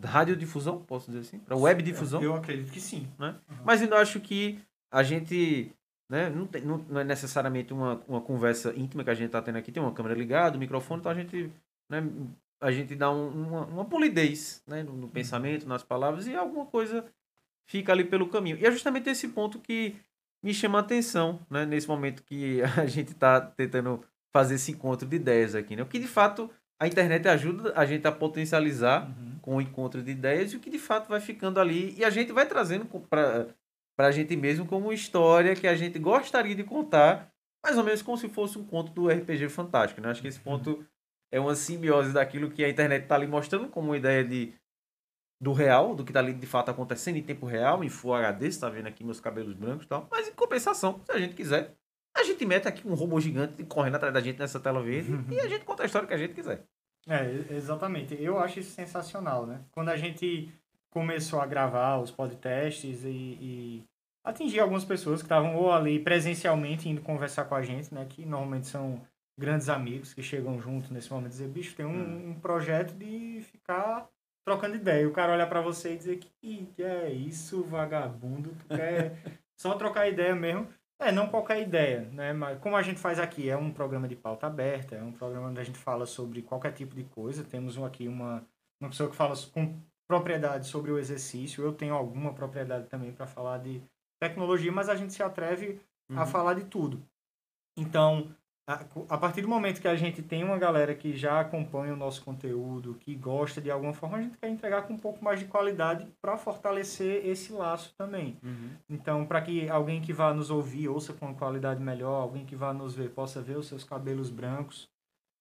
radiodifusão, 0.04 0.80
posso 0.84 1.08
dizer 1.08 1.22
assim? 1.22 1.40
Para 1.40 1.56
web 1.56 1.82
difusão. 1.82 2.22
Eu 2.22 2.36
acredito 2.36 2.72
que 2.72 2.82
sim. 2.82 3.08
Né? 3.18 3.36
Uhum. 3.50 3.58
Mas 3.66 3.82
eu 3.82 3.96
acho 3.96 4.20
que 4.20 4.60
a 4.92 5.02
gente. 5.02 5.72
Né, 6.10 6.30
não, 6.30 6.46
tem, 6.46 6.62
não, 6.62 6.78
não, 6.78 7.02
é 7.02 7.04
necessariamente 7.04 7.74
uma, 7.74 8.02
uma 8.08 8.22
conversa 8.22 8.74
íntima 8.74 9.04
que 9.04 9.10
a 9.10 9.14
gente 9.14 9.28
está 9.28 9.42
tendo 9.42 9.58
aqui, 9.58 9.74
tem 9.74 9.84
uma 9.84 9.92
câmera 9.92 10.16
ligada, 10.16 10.56
um 10.56 10.60
microfone, 10.60 11.02
então 11.02 11.12
a 11.12 11.16
gente, 11.16 11.52
né, 11.90 12.02
a 12.62 12.72
gente 12.72 12.96
dá 12.96 13.12
um, 13.12 13.28
uma, 13.28 13.66
uma 13.66 13.86
polidez 13.86 14.64
né, 14.66 14.84
no, 14.84 14.94
no 14.94 15.04
uhum. 15.04 15.10
pensamento, 15.10 15.68
nas 15.68 15.84
palavras, 15.84 16.26
e 16.26 16.34
alguma 16.34 16.66
coisa 16.66 17.06
fica 17.66 17.92
ali 17.92 18.06
pelo 18.06 18.30
caminho. 18.30 18.58
E 18.58 18.66
é 18.66 18.72
justamente 18.72 19.10
esse 19.10 19.28
ponto 19.28 19.60
que 19.60 19.98
me 20.44 20.54
chama 20.54 20.80
a 20.80 20.82
atenção, 20.82 21.40
né, 21.50 21.66
nesse 21.66 21.88
momento 21.88 22.24
que 22.24 22.62
a 22.78 22.86
gente 22.86 23.12
está 23.12 23.42
tentando 23.42 24.04
fazer 24.34 24.56
esse 24.56 24.72
encontro 24.72 25.08
de 25.08 25.16
ideias 25.16 25.56
aqui, 25.56 25.76
né? 25.76 25.82
O 25.82 25.88
que 25.88 26.00
de 26.00 26.08
fato 26.08 26.50
a 26.80 26.88
internet 26.88 27.28
ajuda 27.28 27.74
a 27.76 27.86
gente 27.86 28.08
a 28.08 28.12
potencializar 28.12 29.08
uhum. 29.08 29.40
com 29.42 29.56
o 29.56 29.62
encontro 29.62 30.02
de 30.04 30.12
ideias 30.12 30.54
e 30.54 30.58
o 30.58 30.60
que 30.60 30.70
de 30.70 30.78
fato 30.78 31.10
vai 31.10 31.20
ficando 31.20 31.60
ali 31.60 31.96
e 31.98 32.06
a 32.06 32.10
gente 32.10 32.32
vai 32.32 32.46
trazendo 32.46 32.86
para 32.86 33.48
a 33.98 34.12
gente 34.12 34.36
mesmo 34.36 34.66
como 34.66 34.94
história 34.94 35.56
que 35.56 35.68
a 35.68 35.76
gente 35.76 35.98
gostaria 35.98 36.54
de 36.54 36.64
contar, 36.64 37.32
mais 37.64 37.78
ou 37.78 37.84
menos 37.84 38.04
como 38.04 38.18
se 38.18 38.30
fosse 38.30 38.60
um 38.60 38.64
conto 38.64 38.92
do 38.92 39.10
RPG 39.10 39.50
fantástico, 39.50 40.02
né? 40.02 40.10
Acho 40.10 40.22
que 40.22 40.28
esse 40.28 40.38
uhum. 40.38 40.44
ponto 40.44 40.86
é 41.32 41.40
uma 41.40 41.56
simbiose 41.56 42.14
daquilo 42.14 42.52
que 42.52 42.64
a 42.64 42.70
internet 42.70 43.04
está 43.04 43.16
ali 43.16 43.28
mostrando 43.28 43.68
como 43.70 43.88
uma 43.88 43.98
ideia 43.98 44.24
de 44.24 44.54
do 45.40 45.54
real, 45.54 45.96
do 45.96 46.04
que 46.04 46.10
está 46.10 46.20
ali 46.20 46.34
de 46.34 46.48
fato 46.48 46.70
acontecendo 46.70 47.18
em 47.18 47.24
tempo 47.24 47.46
real, 47.46 47.84
em 47.84 47.90
Full 47.90 48.14
HD, 48.14 48.46
você 48.46 48.48
está 48.48 48.70
vendo 48.70 48.88
aqui 48.88 49.04
meus 49.04 49.20
cabelos 49.20 49.54
brancos 49.54 49.86
e 49.86 49.90
tal. 49.90 50.08
Mas 50.10 50.28
em 50.28 50.34
compensação, 50.34 51.00
se 51.06 51.12
a 51.12 51.20
gente 51.20 51.36
quiser, 51.36 51.76
a 52.16 52.24
gente 52.24 52.44
mete 52.46 52.68
aqui 52.68 52.88
um 52.88 52.96
robô 52.96 53.20
gigante 53.20 53.64
correndo 53.66 53.96
atrás 53.96 54.14
da 54.14 54.20
gente 54.20 54.40
nessa 54.40 54.60
tela 54.60 54.82
verde 54.82 55.12
e 55.32 55.40
a 55.40 55.48
gente 55.48 55.64
conta 55.64 55.84
a 55.84 55.86
história 55.86 56.08
que 56.08 56.14
a 56.14 56.18
gente 56.18 56.34
quiser. 56.34 56.64
É, 57.08 57.56
exatamente. 57.56 58.22
Eu 58.22 58.38
acho 58.40 58.60
isso 58.60 58.72
sensacional, 58.72 59.46
né? 59.46 59.62
Quando 59.72 59.90
a 59.90 59.96
gente 59.96 60.52
começou 60.90 61.40
a 61.40 61.46
gravar 61.46 62.00
os 62.00 62.12
podcasts 62.12 63.04
e, 63.06 63.08
e 63.08 63.84
atingir 64.26 64.60
algumas 64.60 64.84
pessoas 64.84 65.22
que 65.22 65.26
estavam 65.26 65.56
ou 65.56 65.72
ali 65.72 66.00
presencialmente 66.00 66.90
indo 66.90 67.02
conversar 67.02 67.46
com 67.46 67.56
a 67.56 67.62
gente, 67.62 67.94
né? 67.94 68.06
Que 68.10 68.26
normalmente 68.26 68.68
são 68.68 69.02
grandes 69.40 69.70
amigos 69.70 70.14
que 70.14 70.24
chegam 70.24 70.60
junto 70.60 70.92
nesse 70.92 71.12
momento 71.12 71.28
e 71.28 71.30
dizer, 71.30 71.48
bicho, 71.48 71.76
tem 71.76 71.86
um, 71.86 71.92
hum. 71.92 72.30
um 72.32 72.40
projeto 72.40 72.94
de 72.94 73.42
ficar 73.44 74.10
trocando 74.48 74.78
ideia. 74.78 75.06
O 75.06 75.12
cara 75.12 75.34
olhar 75.34 75.48
para 75.48 75.60
você 75.60 75.94
e 75.94 75.98
dizer 75.98 76.20
que, 76.20 76.68
que 76.68 76.82
é 76.82 77.12
isso, 77.12 77.66
vagabundo, 77.66 78.56
tu 78.56 78.68
quer 78.70 79.18
só 79.60 79.76
trocar 79.76 80.08
ideia 80.08 80.34
mesmo. 80.34 80.70
É, 81.02 81.12
não 81.12 81.28
qualquer 81.28 81.62
ideia, 81.62 82.10
né? 82.14 82.32
Mas 82.32 82.58
como 82.60 82.78
a 82.78 82.82
gente 82.82 82.98
faz 82.98 83.20
aqui, 83.20 83.50
é 83.50 83.58
um 83.58 83.74
programa 83.74 84.08
de 84.08 84.16
pauta 84.16 84.48
aberta, 84.48 84.96
é 84.96 85.04
um 85.04 85.12
programa 85.12 85.50
onde 85.50 85.60
a 85.60 85.64
gente 85.66 85.78
fala 85.78 86.06
sobre 86.06 86.42
qualquer 86.42 86.72
tipo 86.72 86.96
de 86.96 87.04
coisa. 87.04 87.44
Temos 87.44 87.78
aqui 87.78 88.08
uma, 88.08 88.42
uma 88.82 88.90
pessoa 88.90 89.10
que 89.10 89.18
fala 89.18 89.36
com 89.54 89.78
propriedade 90.10 90.66
sobre 90.66 90.92
o 90.92 90.98
exercício. 90.98 91.62
Eu 91.62 91.74
tenho 91.74 91.94
alguma 91.94 92.34
propriedade 92.34 92.88
também 92.88 93.12
para 93.12 93.28
falar 93.28 93.58
de 93.58 93.84
tecnologia, 94.18 94.72
mas 94.72 94.88
a 94.88 94.96
gente 94.96 95.12
se 95.12 95.22
atreve 95.22 95.82
uhum. 96.10 96.20
a 96.20 96.26
falar 96.26 96.54
de 96.54 96.64
tudo. 96.64 97.04
Então, 97.78 98.34
a, 98.68 98.86
a, 99.10 99.18
partir 99.18 99.42
do 99.42 99.48
momento 99.48 99.80
que 99.80 99.88
a 99.88 99.96
gente 99.96 100.22
tem 100.22 100.44
uma 100.44 100.58
galera 100.58 100.94
que 100.94 101.16
já 101.16 101.40
acompanha 101.40 101.94
o 101.94 101.98
nosso 101.98 102.22
conteúdo, 102.22 102.96
que 102.96 103.16
gosta 103.16 103.62
de 103.62 103.72
alguma 103.72 103.94
forma, 103.94 104.18
a 104.18 104.22
gente 104.22 104.38
quer 104.38 104.50
entregar 104.50 104.82
com 104.82 104.94
um 104.94 104.98
pouco 104.98 105.24
mais 105.24 105.40
de 105.40 105.46
qualidade 105.46 106.06
para 106.22 106.38
fortalecer 106.38 107.26
esse 107.26 107.54
laço 107.54 107.96
também. 107.98 108.38
Uhum. 108.44 108.72
Então, 108.90 109.26
para 109.26 109.42
que 109.42 109.70
alguém 109.70 110.02
que 110.02 110.12
vá 110.12 110.34
nos 110.34 110.50
ouvir 110.50 110.90
ouça 110.90 111.14
com 111.14 111.28
uma 111.28 111.34
qualidade 111.34 111.82
melhor, 111.82 112.22
alguém 112.22 112.46
que 112.46 112.58
vá 112.58 112.74
nos 112.74 112.94
ver 112.94 113.10
possa 113.12 113.42
ver 113.42 113.58
os 113.58 113.68
seus 113.68 113.86
cabelos 113.86 114.30
brancos. 114.30 114.90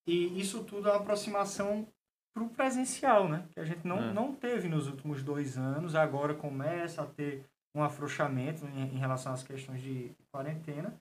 E 0.06 0.40
isso 0.40 0.62
tudo 0.62 0.88
é 0.88 0.92
uma 0.92 1.00
aproximação 1.00 1.84
para 2.32 2.44
o 2.44 2.48
presencial, 2.48 3.28
né? 3.28 3.44
Que 3.52 3.58
a 3.58 3.64
gente 3.64 3.84
não, 3.84 3.98
é. 3.98 4.12
não 4.12 4.32
teve 4.32 4.68
nos 4.68 4.86
últimos 4.86 5.24
dois 5.24 5.58
anos, 5.58 5.96
agora 5.96 6.32
começa 6.32 7.02
a 7.02 7.06
ter 7.06 7.44
um 7.74 7.82
afrouxamento 7.82 8.64
em, 8.66 8.94
em 8.94 8.98
relação 8.98 9.32
às 9.32 9.42
questões 9.42 9.82
de 9.82 10.12
quarentena. 10.30 10.94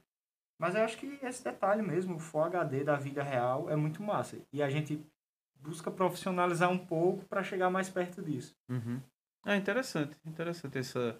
Mas 0.60 0.76
eu 0.76 0.84
acho 0.84 0.98
que 0.98 1.20
esse 1.22 1.44
detalhe 1.44 1.82
mesmo, 1.82 2.16
o 2.16 2.20
Full 2.20 2.44
HD 2.44 2.84
da 2.84 2.96
vida 2.96 3.22
real, 3.22 3.70
é 3.70 3.76
muito 3.76 4.02
massa. 4.02 4.38
E 4.54 4.64
a 4.64 4.70
gente 4.70 5.06
busca 5.56 5.92
profissionalizar 5.92 6.70
um 6.70 6.78
pouco 6.78 7.26
para 7.26 7.44
chegar 7.44 7.70
mais 7.70 7.90
perto 7.90 8.22
disso. 8.22 8.56
Uhum. 8.70 9.02
É 9.46 9.56
interessante, 9.56 10.16
interessante 10.26 10.78
essa 10.78 11.20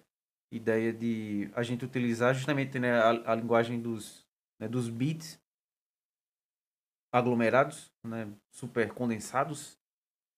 ideia 0.50 0.92
de 0.92 1.50
a 1.54 1.62
gente 1.62 1.84
utilizar 1.84 2.34
justamente 2.34 2.78
né, 2.78 2.98
a, 2.98 3.32
a 3.32 3.34
linguagem 3.34 3.80
dos, 3.80 4.26
né, 4.58 4.68
dos 4.68 4.88
bits 4.88 5.38
aglomerados, 7.12 7.90
né, 8.04 8.28
super 8.50 8.92
condensados, 8.92 9.78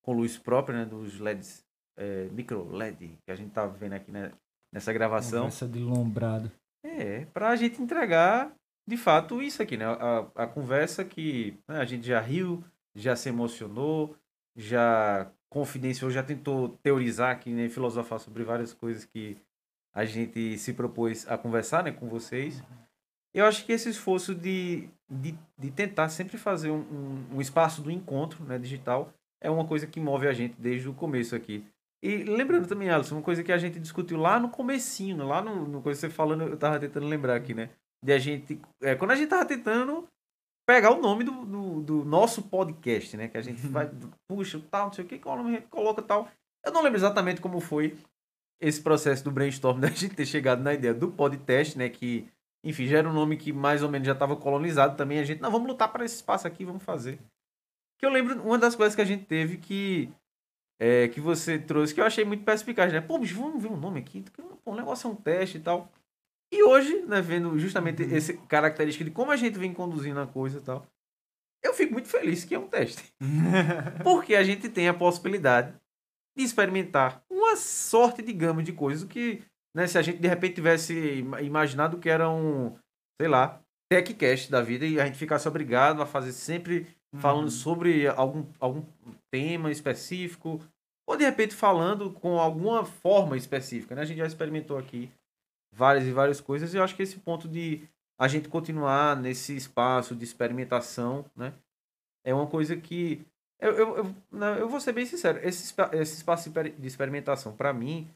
com 0.02 0.12
luz 0.12 0.38
própria, 0.38 0.80
né, 0.80 0.84
dos 0.84 1.18
LEDs, 1.18 1.64
é, 1.96 2.24
micro 2.26 2.70
LED, 2.70 3.18
que 3.24 3.30
a 3.30 3.34
gente 3.34 3.52
tá 3.52 3.66
vendo 3.66 3.94
aqui 3.94 4.10
né, 4.10 4.32
nessa 4.72 4.92
gravação. 4.92 5.40
Conversa 5.40 5.68
de 5.68 5.80
lombrado. 5.80 6.50
É, 6.84 7.24
para 7.26 7.50
a 7.50 7.56
gente 7.56 7.82
entregar 7.82 8.54
de 8.88 8.96
fato, 8.96 9.42
isso 9.42 9.62
aqui, 9.62 9.76
né? 9.76 9.84
A, 9.84 10.26
a 10.34 10.46
conversa 10.46 11.04
que 11.04 11.58
né, 11.68 11.78
a 11.78 11.84
gente 11.84 12.06
já 12.06 12.18
riu, 12.18 12.64
já 12.94 13.14
se 13.14 13.28
emocionou, 13.28 14.16
já 14.56 15.30
confidenciou, 15.50 16.10
já 16.10 16.22
tentou 16.22 16.70
teorizar 16.82 17.30
aqui, 17.30 17.50
né? 17.50 17.68
Filosofar 17.68 18.18
sobre 18.18 18.42
várias 18.44 18.72
coisas 18.72 19.04
que 19.04 19.36
a 19.92 20.06
gente 20.06 20.56
se 20.56 20.72
propôs 20.72 21.28
a 21.28 21.36
conversar, 21.36 21.84
né? 21.84 21.92
Com 21.92 22.08
vocês. 22.08 22.62
Eu 23.34 23.44
acho 23.44 23.66
que 23.66 23.72
esse 23.72 23.90
esforço 23.90 24.34
de, 24.34 24.88
de, 25.06 25.38
de 25.58 25.70
tentar 25.70 26.08
sempre 26.08 26.38
fazer 26.38 26.70
um, 26.70 26.80
um, 26.80 27.36
um 27.36 27.40
espaço 27.42 27.82
do 27.82 27.90
encontro 27.90 28.42
né, 28.42 28.58
digital 28.58 29.12
é 29.38 29.50
uma 29.50 29.66
coisa 29.66 29.86
que 29.86 30.00
move 30.00 30.26
a 30.26 30.32
gente 30.32 30.54
desde 30.58 30.88
o 30.88 30.94
começo 30.94 31.36
aqui. 31.36 31.62
E 32.02 32.24
lembrando 32.24 32.66
também, 32.66 32.88
Alisson, 32.88 33.16
uma 33.16 33.22
coisa 33.22 33.44
que 33.44 33.52
a 33.52 33.58
gente 33.58 33.78
discutiu 33.78 34.16
lá 34.16 34.40
no 34.40 34.48
comecinho, 34.48 35.26
lá 35.26 35.42
no, 35.42 35.68
no 35.68 35.82
coisa 35.82 36.00
você 36.00 36.08
falando, 36.08 36.44
eu 36.44 36.56
tava 36.56 36.80
tentando 36.80 37.06
lembrar 37.06 37.36
aqui, 37.36 37.52
né? 37.52 37.68
De 38.04 38.12
a 38.12 38.18
gente. 38.18 38.60
É, 38.82 38.94
quando 38.94 39.10
a 39.12 39.16
gente 39.16 39.28
tava 39.28 39.44
tentando 39.44 40.06
pegar 40.68 40.90
o 40.90 41.00
nome 41.00 41.24
do, 41.24 41.46
do, 41.46 41.80
do 41.80 42.04
nosso 42.04 42.42
podcast, 42.42 43.16
né? 43.16 43.26
Que 43.28 43.38
a 43.38 43.42
gente 43.42 43.66
vai, 43.66 43.90
puxa, 44.28 44.60
tal, 44.70 44.86
não 44.86 44.92
sei 44.92 45.04
o 45.04 45.08
que, 45.08 45.18
coloca 45.70 46.02
tal. 46.02 46.28
Eu 46.62 46.72
não 46.72 46.82
lembro 46.82 46.98
exatamente 46.98 47.40
como 47.40 47.58
foi 47.58 47.96
esse 48.60 48.82
processo 48.82 49.24
do 49.24 49.30
brainstorm 49.30 49.80
da 49.80 49.88
gente 49.88 50.14
ter 50.14 50.26
chegado 50.26 50.62
na 50.62 50.74
ideia 50.74 50.92
do 50.92 51.10
podcast, 51.10 51.78
né? 51.78 51.88
Que, 51.88 52.28
enfim, 52.62 52.86
já 52.86 52.98
era 52.98 53.08
um 53.08 53.14
nome 53.14 53.38
que 53.38 53.50
mais 53.50 53.82
ou 53.82 53.88
menos 53.88 54.06
já 54.06 54.12
estava 54.12 54.36
colonizado 54.36 54.94
também. 54.94 55.18
A 55.18 55.24
gente, 55.24 55.40
não, 55.40 55.50
vamos 55.50 55.68
lutar 55.68 55.90
para 55.90 56.04
esse 56.04 56.16
espaço 56.16 56.46
aqui, 56.46 56.66
vamos 56.66 56.82
fazer. 56.82 57.18
Que 57.98 58.04
eu 58.04 58.10
lembro, 58.10 58.40
uma 58.42 58.58
das 58.58 58.76
coisas 58.76 58.94
que 58.94 59.00
a 59.00 59.06
gente 59.06 59.24
teve 59.24 59.56
que. 59.56 60.12
É, 60.80 61.08
que 61.08 61.20
você 61.20 61.58
trouxe, 61.58 61.92
que 61.92 62.00
eu 62.00 62.04
achei 62.04 62.24
muito 62.24 62.44
perspicaz, 62.44 62.92
né? 62.92 63.00
Pô, 63.00 63.18
bicho, 63.18 63.40
vamos 63.40 63.60
ver 63.60 63.68
um 63.68 63.76
nome 63.76 63.98
aqui. 63.98 64.22
Pô, 64.64 64.72
o 64.72 64.76
negócio 64.76 65.08
é 65.08 65.10
um 65.10 65.16
teste 65.16 65.56
e 65.56 65.60
tal. 65.60 65.90
E 66.52 66.62
hoje, 66.62 67.02
né, 67.02 67.20
vendo 67.20 67.58
justamente 67.58 68.02
uhum. 68.02 68.16
essa 68.16 68.32
característica 68.32 69.04
de 69.04 69.10
como 69.10 69.30
a 69.30 69.36
gente 69.36 69.58
vem 69.58 69.72
conduzindo 69.72 70.18
a 70.18 70.26
coisa 70.26 70.58
e 70.58 70.62
tal, 70.62 70.86
eu 71.62 71.74
fico 71.74 71.92
muito 71.92 72.08
feliz 72.08 72.44
que 72.44 72.54
é 72.54 72.58
um 72.58 72.68
teste. 72.68 73.12
Porque 74.02 74.34
a 74.34 74.42
gente 74.42 74.68
tem 74.68 74.88
a 74.88 74.94
possibilidade 74.94 75.74
de 76.36 76.44
experimentar 76.44 77.22
uma 77.30 77.56
sorte 77.56 78.22
de 78.22 78.32
gama 78.32 78.62
de 78.62 78.72
coisas 78.72 79.08
que, 79.08 79.42
né, 79.76 79.86
se 79.86 79.98
a 79.98 80.02
gente 80.02 80.18
de 80.18 80.28
repente 80.28 80.54
tivesse 80.54 81.18
imaginado 81.42 81.98
que 81.98 82.08
era 82.08 82.30
um, 82.30 82.76
sei 83.20 83.28
lá, 83.28 83.60
techcast 83.90 84.50
da 84.50 84.62
vida 84.62 84.86
e 84.86 85.00
a 85.00 85.06
gente 85.06 85.18
ficasse 85.18 85.48
obrigado 85.48 86.00
a 86.00 86.06
fazer 86.06 86.32
sempre 86.32 86.86
falando 87.16 87.44
uhum. 87.44 87.50
sobre 87.50 88.06
algum, 88.06 88.46
algum 88.60 88.84
tema 89.32 89.70
específico, 89.70 90.60
ou 91.08 91.16
de 91.16 91.24
repente 91.24 91.54
falando 91.54 92.12
com 92.12 92.38
alguma 92.38 92.84
forma 92.84 93.36
específica, 93.36 93.94
né? 93.94 94.02
A 94.02 94.04
gente 94.04 94.18
já 94.18 94.26
experimentou 94.26 94.76
aqui 94.76 95.10
várias 95.78 96.04
e 96.04 96.10
várias 96.10 96.40
coisas. 96.40 96.74
E 96.74 96.76
eu 96.76 96.82
acho 96.82 96.96
que 96.96 97.02
esse 97.02 97.18
ponto 97.18 97.46
de 97.46 97.88
a 98.18 98.26
gente 98.26 98.48
continuar 98.48 99.16
nesse 99.16 99.56
espaço 99.56 100.16
de 100.16 100.24
experimentação, 100.24 101.24
né? 101.36 101.54
É 102.24 102.34
uma 102.34 102.48
coisa 102.48 102.76
que. 102.76 103.24
Eu, 103.60 103.72
eu, 103.72 103.96
eu, 103.98 104.14
não, 104.30 104.54
eu 104.56 104.68
vou 104.68 104.80
ser 104.80 104.92
bem 104.92 105.06
sincero, 105.06 105.38
esse, 105.42 105.74
esse 105.92 106.14
espaço 106.14 106.50
de 106.50 106.86
experimentação, 106.86 107.56
para 107.56 107.72
mim, 107.72 108.08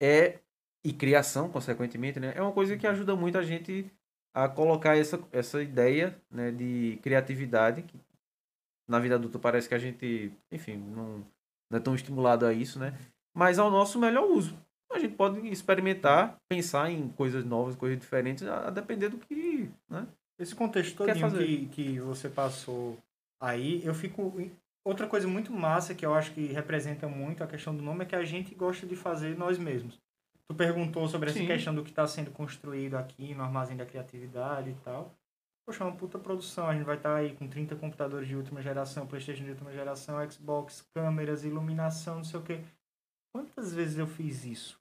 é. 0.00 0.40
E 0.84 0.92
criação, 0.92 1.48
consequentemente, 1.48 2.20
né? 2.20 2.32
É 2.36 2.42
uma 2.42 2.52
coisa 2.52 2.76
que 2.76 2.86
ajuda 2.86 3.16
muito 3.16 3.36
a 3.36 3.42
gente 3.42 3.90
a 4.32 4.48
colocar 4.48 4.96
essa, 4.96 5.20
essa 5.32 5.60
ideia 5.60 6.16
né, 6.30 6.52
de 6.52 7.00
criatividade. 7.02 7.82
Que 7.82 7.98
na 8.88 9.00
vida 9.00 9.16
adulta 9.16 9.36
parece 9.36 9.68
que 9.68 9.74
a 9.74 9.80
gente, 9.80 10.30
enfim, 10.52 10.76
não, 10.76 11.26
não 11.68 11.78
é 11.78 11.80
tão 11.80 11.94
estimulado 11.94 12.46
a 12.46 12.52
isso, 12.52 12.78
né? 12.78 12.96
Mas 13.34 13.58
ao 13.58 13.68
nosso 13.68 13.98
melhor 13.98 14.30
uso 14.30 14.56
a 14.92 14.98
gente 14.98 15.14
pode 15.14 15.46
experimentar, 15.48 16.36
pensar 16.48 16.90
em 16.90 17.08
coisas 17.08 17.44
novas, 17.44 17.74
coisas 17.76 17.98
diferentes, 17.98 18.46
a, 18.46 18.70
depender 18.70 19.08
do 19.08 19.18
que, 19.18 19.68
né? 19.88 20.06
Esse 20.38 20.54
contexto 20.54 21.02
que, 21.04 21.66
que 21.66 22.00
você 22.00 22.28
passou 22.28 22.98
aí, 23.40 23.84
eu 23.84 23.94
fico... 23.94 24.32
Outra 24.84 25.08
coisa 25.08 25.26
muito 25.26 25.52
massa 25.52 25.94
que 25.94 26.06
eu 26.06 26.14
acho 26.14 26.32
que 26.32 26.46
representa 26.46 27.08
muito 27.08 27.42
a 27.42 27.46
questão 27.46 27.74
do 27.74 27.82
nome 27.82 28.04
é 28.04 28.06
que 28.06 28.14
a 28.14 28.24
gente 28.24 28.54
gosta 28.54 28.86
de 28.86 28.94
fazer 28.94 29.36
nós 29.36 29.58
mesmos. 29.58 29.98
Tu 30.48 30.54
perguntou 30.54 31.08
sobre 31.08 31.30
essa 31.30 31.40
Sim. 31.40 31.46
questão 31.46 31.74
do 31.74 31.82
que 31.82 31.90
está 31.90 32.06
sendo 32.06 32.30
construído 32.30 32.96
aqui 32.96 33.34
no 33.34 33.42
Armazém 33.42 33.76
da 33.76 33.84
Criatividade 33.84 34.70
e 34.70 34.74
tal. 34.84 35.12
Poxa, 35.66 35.82
é 35.82 35.86
uma 35.88 35.96
puta 35.96 36.20
produção. 36.20 36.68
A 36.68 36.74
gente 36.74 36.84
vai 36.84 36.96
estar 36.96 37.10
tá 37.10 37.16
aí 37.16 37.34
com 37.34 37.48
30 37.48 37.74
computadores 37.74 38.28
de 38.28 38.36
última 38.36 38.62
geração, 38.62 39.08
Playstation 39.08 39.42
de 39.42 39.50
última 39.50 39.72
geração, 39.72 40.30
Xbox, 40.30 40.86
câmeras, 40.94 41.42
iluminação, 41.42 42.18
não 42.18 42.24
sei 42.24 42.38
o 42.38 42.42
que. 42.44 42.60
Quantas 43.56 43.72
vezes 43.72 43.98
eu 43.98 44.06
fiz 44.06 44.44
isso? 44.44 44.78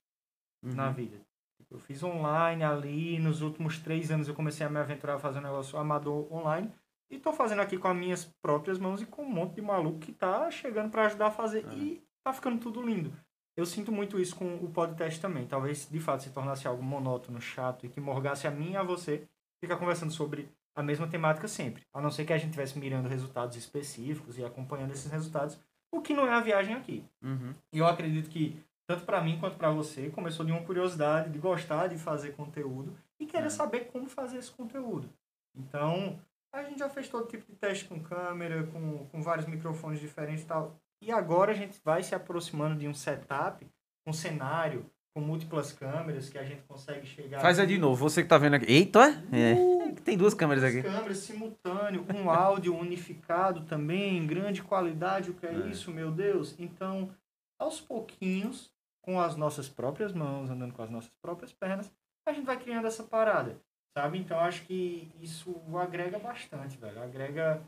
uhum. 0.65 0.75
na 0.75 0.89
vida. 0.89 1.21
Eu 1.69 1.79
fiz 1.79 2.03
online 2.03 2.63
ali, 2.63 3.19
nos 3.19 3.41
últimos 3.41 3.79
três 3.79 4.11
anos 4.11 4.27
eu 4.27 4.35
comecei 4.35 4.65
a 4.65 4.69
me 4.69 4.79
aventurar 4.79 5.15
a 5.15 5.19
fazer 5.19 5.39
um 5.39 5.43
negócio 5.43 5.77
amador 5.77 6.31
online. 6.31 6.71
E 7.09 7.19
tô 7.19 7.31
fazendo 7.31 7.61
aqui 7.61 7.77
com 7.77 7.87
as 7.87 7.95
minhas 7.95 8.25
próprias 8.41 8.79
mãos 8.79 9.01
e 9.01 9.05
com 9.05 9.23
um 9.23 9.29
monte 9.29 9.55
de 9.55 9.61
maluco 9.61 9.99
que 9.99 10.11
tá 10.11 10.49
chegando 10.49 10.89
para 10.89 11.05
ajudar 11.05 11.27
a 11.27 11.31
fazer. 11.31 11.65
É. 11.65 11.73
E 11.75 12.03
tá 12.23 12.33
ficando 12.33 12.59
tudo 12.59 12.81
lindo. 12.81 13.13
Eu 13.55 13.65
sinto 13.65 13.91
muito 13.91 14.19
isso 14.19 14.35
com 14.35 14.55
o 14.55 14.69
podcast 14.71 15.19
também. 15.19 15.47
Talvez, 15.47 15.87
de 15.89 15.99
fato, 15.99 16.23
se 16.23 16.31
tornasse 16.31 16.67
algo 16.67 16.83
monótono, 16.83 17.39
chato 17.39 17.85
e 17.85 17.89
que 17.89 18.01
morgasse 18.01 18.47
a 18.47 18.51
mim 18.51 18.71
e 18.71 18.77
a 18.77 18.83
você 18.83 19.27
ficar 19.61 19.77
conversando 19.77 20.11
sobre 20.11 20.49
a 20.75 20.83
mesma 20.83 21.07
temática 21.07 21.47
sempre. 21.47 21.83
A 21.93 22.01
não 22.01 22.11
ser 22.11 22.25
que 22.25 22.33
a 22.33 22.37
gente 22.37 22.49
estivesse 22.49 22.77
mirando 22.77 23.07
resultados 23.07 23.55
específicos 23.55 24.37
e 24.37 24.43
acompanhando 24.43 24.91
esses 24.91 25.09
resultados, 25.09 25.57
o 25.91 26.01
que 26.01 26.13
não 26.13 26.27
é 26.27 26.33
a 26.33 26.41
viagem 26.41 26.75
aqui. 26.75 27.03
Uhum. 27.21 27.53
E 27.71 27.77
eu 27.77 27.87
acredito 27.87 28.29
que 28.29 28.59
tanto 28.87 29.03
para 29.03 29.21
mim 29.21 29.39
quanto 29.39 29.57
para 29.57 29.71
você, 29.71 30.09
começou 30.09 30.45
de 30.45 30.51
uma 30.51 30.63
curiosidade 30.63 31.31
de 31.31 31.39
gostar 31.39 31.87
de 31.87 31.97
fazer 31.97 32.35
conteúdo 32.35 32.95
e 33.19 33.25
querer 33.25 33.47
é. 33.47 33.49
saber 33.49 33.85
como 33.91 34.07
fazer 34.07 34.37
esse 34.37 34.51
conteúdo. 34.51 35.09
Então, 35.55 36.19
a 36.53 36.63
gente 36.63 36.79
já 36.79 36.89
fez 36.89 37.09
todo 37.09 37.27
tipo 37.27 37.45
de 37.51 37.57
teste 37.57 37.85
com 37.85 37.99
câmera, 37.99 38.65
com, 38.67 39.07
com 39.07 39.23
vários 39.23 39.47
microfones 39.47 39.99
diferentes 39.99 40.43
e 40.43 40.47
tal. 40.47 40.79
E 41.01 41.11
agora 41.11 41.51
a 41.51 41.55
gente 41.55 41.79
vai 41.83 42.03
se 42.03 42.13
aproximando 42.13 42.77
de 42.77 42.87
um 42.87 42.93
setup, 42.93 43.67
um 44.05 44.13
cenário 44.13 44.85
com 45.15 45.21
múltiplas 45.21 45.71
câmeras 45.71 46.29
que 46.29 46.37
a 46.37 46.43
gente 46.43 46.61
consegue 46.63 47.07
chegar. 47.07 47.39
Faz 47.39 47.57
aí 47.57 47.65
de 47.65 47.77
novo, 47.77 47.95
você 47.95 48.21
que 48.21 48.27
tá 48.27 48.37
vendo 48.37 48.55
aqui. 48.55 48.69
Eita, 48.69 49.23
é. 49.31 49.53
Uh, 49.53 49.95
Tem 50.03 50.17
duas 50.17 50.33
câmeras 50.33 50.61
aqui. 50.61 50.83
câmeras 50.83 51.19
simultâneo, 51.19 52.05
um 52.13 52.29
áudio 52.29 52.75
unificado 52.77 53.61
também, 53.61 54.27
grande 54.27 54.61
qualidade, 54.61 55.31
o 55.31 55.33
que 55.33 55.45
é, 55.45 55.53
é 55.53 55.67
isso, 55.67 55.89
meu 55.89 56.11
Deus? 56.11 56.53
Então, 56.59 57.09
aos 57.57 57.79
pouquinhos, 57.79 58.73
com 59.01 59.21
as 59.21 59.37
nossas 59.37 59.69
próprias 59.69 60.11
mãos, 60.11 60.49
andando 60.49 60.73
com 60.73 60.83
as 60.83 60.89
nossas 60.89 61.11
próprias 61.21 61.53
pernas, 61.53 61.89
a 62.27 62.33
gente 62.33 62.45
vai 62.45 62.59
criando 62.59 62.87
essa 62.87 63.03
parada, 63.03 63.57
sabe? 63.97 64.17
Então 64.17 64.37
acho 64.37 64.63
que 64.63 65.09
isso 65.21 65.55
agrega 65.77 66.19
bastante, 66.19 66.75
velho. 66.75 67.01
Agrega. 67.01 67.61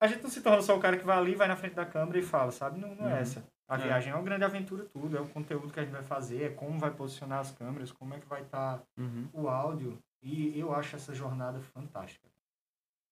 a 0.00 0.06
gente 0.06 0.22
não 0.22 0.30
se 0.30 0.40
torna 0.40 0.62
só 0.62 0.74
o 0.74 0.80
cara 0.80 0.96
que 0.96 1.04
vai 1.04 1.18
ali, 1.18 1.34
vai 1.34 1.48
na 1.48 1.56
frente 1.56 1.74
da 1.74 1.84
câmera 1.84 2.18
e 2.18 2.22
fala, 2.22 2.50
sabe? 2.50 2.80
Não, 2.80 2.94
não 2.94 3.08
é 3.08 3.12
uhum. 3.12 3.18
essa. 3.18 3.44
A 3.72 3.76
É. 3.76 3.84
viagem 3.84 4.12
é 4.12 4.14
uma 4.14 4.22
grande 4.22 4.44
aventura 4.44 4.84
tudo, 4.84 5.16
é 5.16 5.20
o 5.20 5.26
conteúdo 5.28 5.72
que 5.72 5.80
a 5.80 5.82
gente 5.82 5.92
vai 5.92 6.02
fazer, 6.02 6.42
é 6.42 6.48
como 6.50 6.78
vai 6.78 6.90
posicionar 6.90 7.38
as 7.40 7.50
câmeras, 7.52 7.90
como 7.90 8.12
é 8.12 8.20
que 8.20 8.26
vai 8.26 8.42
estar 8.42 8.82
Uhum. 8.98 9.28
o 9.32 9.48
áudio. 9.48 9.98
E 10.22 10.58
eu 10.58 10.74
acho 10.74 10.94
essa 10.94 11.14
jornada 11.14 11.58
fantástica. 11.60 12.28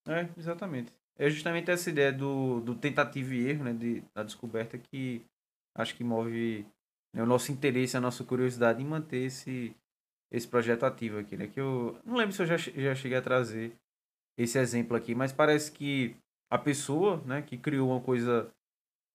É, 0.07 0.29
exatamente. 0.37 0.93
É 1.17 1.29
justamente 1.29 1.71
essa 1.71 1.89
ideia 1.89 2.13
do, 2.13 2.61
do 2.61 2.75
tentativa 2.75 3.33
e 3.33 3.47
erro, 3.49 3.63
né, 3.63 3.73
de, 3.73 4.03
da 4.13 4.21
descoberta 4.23 4.77
que 4.77 5.25
acho 5.75 5.95
que 5.95 6.03
move 6.03 6.65
né, 7.13 7.23
o 7.23 7.25
nosso 7.25 7.51
interesse, 7.51 7.97
a 7.97 8.01
nossa 8.01 8.23
curiosidade 8.23 8.81
em 8.83 8.85
manter 8.85 9.25
esse, 9.25 9.75
esse 10.31 10.47
projeto 10.47 10.85
ativo 10.85 11.17
aqui, 11.17 11.35
né? 11.37 11.47
Que 11.47 11.59
eu 11.59 11.99
não 12.05 12.15
lembro 12.17 12.33
se 12.35 12.41
eu 12.41 12.45
já, 12.45 12.57
já 12.57 12.93
cheguei 12.95 13.17
a 13.17 13.21
trazer 13.21 13.75
esse 14.37 14.57
exemplo 14.59 14.95
aqui, 14.95 15.13
mas 15.15 15.31
parece 15.33 15.71
que 15.71 16.15
a 16.51 16.57
pessoa, 16.57 17.17
né, 17.25 17.41
que 17.41 17.57
criou 17.57 17.89
uma 17.89 17.99
coisa 18.01 18.49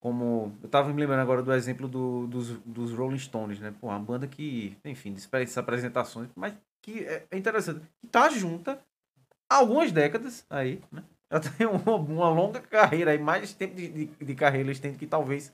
como... 0.07 0.57
Eu 0.63 0.69
tava 0.69 0.93
me 0.93 1.01
lembrando 1.01 1.19
agora 1.19 1.43
do 1.43 1.53
exemplo 1.53 1.89
do, 1.89 2.29
dos, 2.29 2.51
dos 2.65 2.93
Rolling 2.93 3.19
Stones, 3.19 3.59
né? 3.59 3.75
Pô, 3.81 3.89
uma 3.89 3.99
banda 3.99 4.29
que, 4.29 4.77
enfim, 4.85 5.13
dispensa 5.13 5.59
apresentações, 5.59 6.29
mas 6.37 6.55
que 6.81 7.01
é, 7.01 7.27
é 7.29 7.37
interessante, 7.37 7.81
que 8.01 8.07
tá 8.07 8.31
junta 8.31 8.81
há 9.51 9.57
algumas 9.57 9.91
décadas 9.91 10.47
aí, 10.49 10.81
né? 10.93 11.03
Já 11.29 11.41
tem 11.51 11.67
uma, 11.67 11.97
uma 11.97 12.29
longa 12.29 12.61
carreira 12.61 13.11
aí, 13.11 13.19
mais 13.19 13.53
tempo 13.53 13.75
de, 13.75 13.89
de, 13.89 14.07
de 14.07 14.35
carreira 14.37 14.69
eles 14.69 14.79
têm 14.79 14.95
que 14.95 15.09
talvez, 15.09 15.53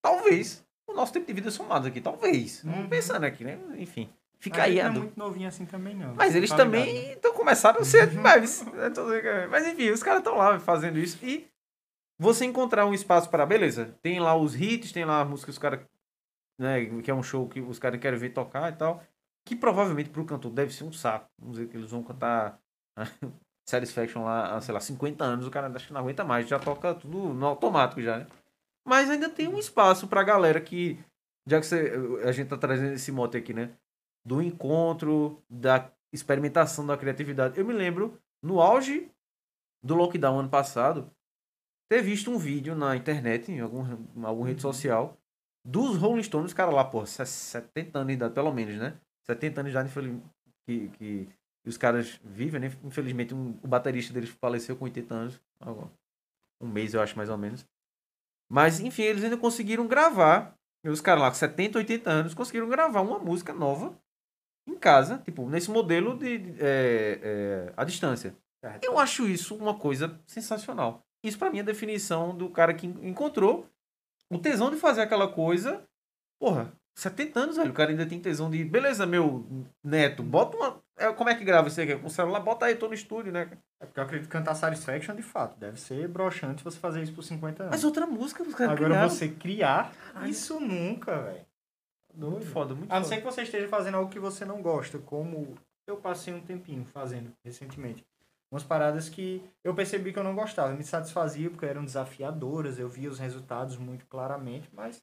talvez, 0.00 0.64
o 0.86 0.92
nosso 0.92 1.12
tempo 1.12 1.26
de 1.26 1.32
vida 1.32 1.50
somado 1.50 1.88
aqui, 1.88 2.00
talvez. 2.00 2.62
Uhum. 2.62 2.70
Vamos 2.70 2.88
pensando 2.90 3.24
aqui, 3.24 3.42
né? 3.42 3.58
Enfim, 3.76 4.08
fica 4.38 4.60
a 4.60 4.64
aí 4.66 4.80
a 4.80 4.84
não 4.88 4.94
é 4.94 4.98
muito 5.00 5.18
novinho 5.18 5.48
assim 5.48 5.66
também, 5.66 5.96
não. 5.96 6.14
Mas 6.14 6.36
eles 6.36 6.50
tá 6.50 6.58
também 6.58 6.84
ligado, 6.84 7.06
né? 7.06 7.12
estão 7.14 7.34
começaram 7.34 7.82
cedo 7.82 8.12
demais. 8.12 8.64
né? 8.66 8.88
Tô 8.90 9.04
dizendo, 9.06 9.50
Mas 9.50 9.66
enfim, 9.66 9.90
os 9.90 10.00
caras 10.00 10.20
estão 10.20 10.36
lá 10.36 10.60
fazendo 10.60 10.96
isso. 10.96 11.18
E 11.24 11.50
você 12.20 12.44
encontrar 12.44 12.84
um 12.84 12.92
espaço 12.92 13.30
para, 13.30 13.46
beleza, 13.46 13.98
tem 14.02 14.20
lá 14.20 14.36
os 14.36 14.54
hits, 14.54 14.92
tem 14.92 15.06
lá 15.06 15.22
a 15.22 15.24
música 15.24 15.46
que 15.46 15.52
os 15.52 15.58
caras, 15.58 15.80
né, 16.58 16.84
que 17.00 17.10
é 17.10 17.14
um 17.14 17.22
show 17.22 17.48
que 17.48 17.62
os 17.62 17.78
caras 17.78 17.98
querem 17.98 18.18
ver 18.18 18.34
tocar 18.34 18.70
e 18.70 18.76
tal. 18.76 19.02
Que 19.42 19.56
provavelmente 19.56 20.10
pro 20.10 20.26
cantor 20.26 20.52
deve 20.52 20.70
ser 20.70 20.84
um 20.84 20.92
saco. 20.92 21.30
Vamos 21.38 21.56
dizer 21.56 21.70
que 21.70 21.78
eles 21.78 21.90
vão 21.90 22.02
cantar 22.02 22.60
Satisfaction 23.66 24.22
lá 24.22 24.60
sei 24.60 24.74
lá, 24.74 24.80
50 24.80 25.24
anos, 25.24 25.46
o 25.46 25.50
cara 25.50 25.68
acho 25.74 25.86
que 25.86 25.92
não 25.94 26.00
aguenta 26.02 26.22
mais, 26.22 26.46
já 26.46 26.58
toca 26.58 26.94
tudo 26.94 27.32
no 27.32 27.46
automático 27.46 28.02
já, 28.02 28.18
né? 28.18 28.26
Mas 28.86 29.08
ainda 29.08 29.30
tem 29.30 29.48
um 29.48 29.58
espaço 29.58 30.06
pra 30.06 30.22
galera 30.22 30.60
que, 30.60 30.98
já 31.46 31.58
que 31.58 31.66
você, 31.66 31.92
a 32.22 32.32
gente 32.32 32.48
tá 32.48 32.58
trazendo 32.58 32.94
esse 32.94 33.10
mote 33.10 33.38
aqui, 33.38 33.54
né? 33.54 33.70
Do 34.26 34.42
encontro, 34.42 35.42
da 35.48 35.90
experimentação 36.12 36.86
da 36.86 36.98
criatividade. 36.98 37.58
Eu 37.58 37.64
me 37.64 37.72
lembro, 37.72 38.20
no 38.42 38.60
auge 38.60 39.10
do 39.82 39.94
lockdown 39.94 40.40
ano 40.40 40.50
passado, 40.50 41.10
ter 41.90 42.02
visto 42.02 42.30
um 42.30 42.38
vídeo 42.38 42.74
na 42.76 42.94
internet, 42.96 43.50
em 43.50 43.60
algum, 43.60 43.84
em 44.16 44.24
alguma 44.24 44.46
rede 44.46 44.62
social, 44.62 45.18
dos 45.66 45.96
Rolling 45.96 46.22
Stones, 46.22 46.54
cara 46.54 46.70
lá, 46.70 46.84
pô, 46.84 47.04
70 47.04 47.98
anos 47.98 48.06
de 48.08 48.12
idade, 48.14 48.32
pelo 48.34 48.52
menos, 48.52 48.76
né? 48.76 48.96
70 49.26 49.60
anos 49.60 49.72
de 49.72 49.76
idade, 49.76 49.88
infeliz- 49.90 50.20
que, 50.66 50.88
que 50.90 51.28
os 51.66 51.76
caras 51.76 52.20
vivem, 52.24 52.60
né? 52.60 52.68
Infelizmente, 52.84 53.34
um- 53.34 53.58
o 53.62 53.66
baterista 53.68 54.12
deles 54.12 54.30
faleceu 54.30 54.76
com 54.76 54.84
80 54.84 55.14
anos. 55.14 55.40
Um 56.62 56.68
mês, 56.68 56.94
eu 56.94 57.02
acho, 57.02 57.16
mais 57.16 57.28
ou 57.28 57.36
menos. 57.36 57.66
Mas, 58.50 58.80
enfim, 58.80 59.02
eles 59.02 59.24
ainda 59.24 59.36
conseguiram 59.36 59.86
gravar. 59.86 60.54
Os 60.86 61.00
caras 61.00 61.22
lá 61.22 61.28
com 61.28 61.34
70, 61.36 61.78
80 61.78 62.08
anos 62.10 62.34
conseguiram 62.34 62.68
gravar 62.68 63.00
uma 63.00 63.18
música 63.18 63.52
nova 63.52 63.98
em 64.66 64.76
casa, 64.78 65.18
tipo, 65.24 65.48
nesse 65.48 65.70
modelo 65.70 66.16
de, 66.16 66.38
de- 66.38 66.60
é, 66.62 67.20
é, 67.22 67.72
à 67.76 67.84
distância. 67.84 68.34
Eu 68.82 68.98
acho 68.98 69.26
isso 69.26 69.56
uma 69.56 69.76
coisa 69.78 70.18
sensacional. 70.26 71.04
Isso 71.22 71.38
pra 71.38 71.50
mim 71.50 71.58
é 71.58 71.60
a 71.60 71.64
definição 71.64 72.34
do 72.36 72.48
cara 72.50 72.72
que 72.74 72.86
en- 72.86 73.08
encontrou 73.08 73.66
o 74.30 74.38
tesão 74.38 74.70
de 74.70 74.76
fazer 74.76 75.02
aquela 75.02 75.28
coisa. 75.28 75.84
Porra, 76.40 76.72
70 76.94 77.40
anos, 77.40 77.56
velho. 77.56 77.70
O 77.70 77.74
cara 77.74 77.90
ainda 77.90 78.06
tem 78.06 78.20
tesão 78.20 78.50
de. 78.50 78.64
Beleza, 78.64 79.04
meu 79.06 79.44
neto, 79.84 80.22
bota 80.22 80.56
uma. 80.56 80.82
é, 80.96 81.12
como 81.12 81.28
é 81.30 81.34
que 81.34 81.44
grava 81.44 81.68
isso 81.68 81.80
aqui? 81.80 81.96
Com 81.96 82.06
o 82.06 82.10
celular, 82.10 82.40
bota 82.40 82.66
aí, 82.66 82.74
tô 82.74 82.88
no 82.88 82.94
estúdio, 82.94 83.32
né? 83.32 83.50
É 83.80 83.86
porque 83.86 84.00
eu 84.00 84.04
acredito 84.04 84.26
que 84.28 84.32
cantar 84.32 84.54
Satisfaction, 84.54 85.14
de 85.14 85.22
fato, 85.22 85.58
deve 85.58 85.78
ser 85.80 86.08
broxante 86.08 86.64
você 86.64 86.78
fazer 86.78 87.02
isso 87.02 87.12
por 87.14 87.22
50 87.22 87.62
anos. 87.64 87.70
Mas 87.74 87.84
outra 87.84 88.06
música, 88.06 88.42
os 88.42 88.54
caras 88.54 88.72
Agora 88.74 88.90
criaram. 88.90 89.08
você 89.10 89.28
criar, 89.28 89.92
Caralho. 90.12 90.30
isso 90.30 90.58
nunca, 90.60 91.20
velho. 91.22 91.46
Muito 92.14 92.46
foda, 92.46 92.74
muito 92.74 92.90
A 92.90 92.96
não 92.96 93.02
foda. 93.04 93.14
ser 93.14 93.20
que 93.20 93.26
você 93.26 93.42
esteja 93.42 93.68
fazendo 93.68 93.96
algo 93.96 94.10
que 94.10 94.18
você 94.18 94.44
não 94.44 94.60
gosta, 94.60 94.98
como 94.98 95.54
eu 95.86 95.96
passei 95.96 96.34
um 96.34 96.40
tempinho 96.40 96.84
fazendo 96.84 97.32
recentemente. 97.44 98.04
Umas 98.50 98.64
paradas 98.64 99.08
que 99.08 99.42
eu 99.62 99.74
percebi 99.74 100.12
que 100.12 100.18
eu 100.18 100.24
não 100.24 100.34
gostava, 100.34 100.72
me 100.74 100.82
satisfazia 100.82 101.48
porque 101.50 101.66
eram 101.66 101.84
desafiadoras, 101.84 102.78
eu 102.78 102.88
via 102.88 103.08
os 103.08 103.18
resultados 103.18 103.76
muito 103.76 104.06
claramente, 104.06 104.68
mas 104.72 105.00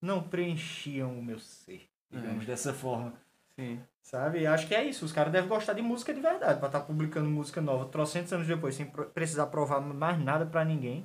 não 0.00 0.22
preenchiam 0.22 1.18
o 1.18 1.22
meu 1.22 1.38
ser, 1.38 1.88
digamos 2.10 2.44
É. 2.44 2.46
dessa 2.46 2.72
forma. 2.72 3.12
Sim. 3.58 3.80
Sabe? 4.02 4.46
Acho 4.46 4.66
que 4.68 4.74
é 4.74 4.84
isso. 4.84 5.04
Os 5.04 5.12
caras 5.12 5.32
devem 5.32 5.48
gostar 5.48 5.72
de 5.72 5.82
música 5.82 6.14
de 6.14 6.20
verdade, 6.20 6.58
pra 6.58 6.68
estar 6.68 6.80
publicando 6.80 7.28
música 7.28 7.60
nova 7.60 7.86
trocentos 7.86 8.32
anos 8.32 8.46
depois, 8.46 8.74
sem 8.74 8.86
precisar 8.86 9.46
provar 9.46 9.80
mais 9.80 10.18
nada 10.18 10.46
pra 10.46 10.64
ninguém. 10.64 11.04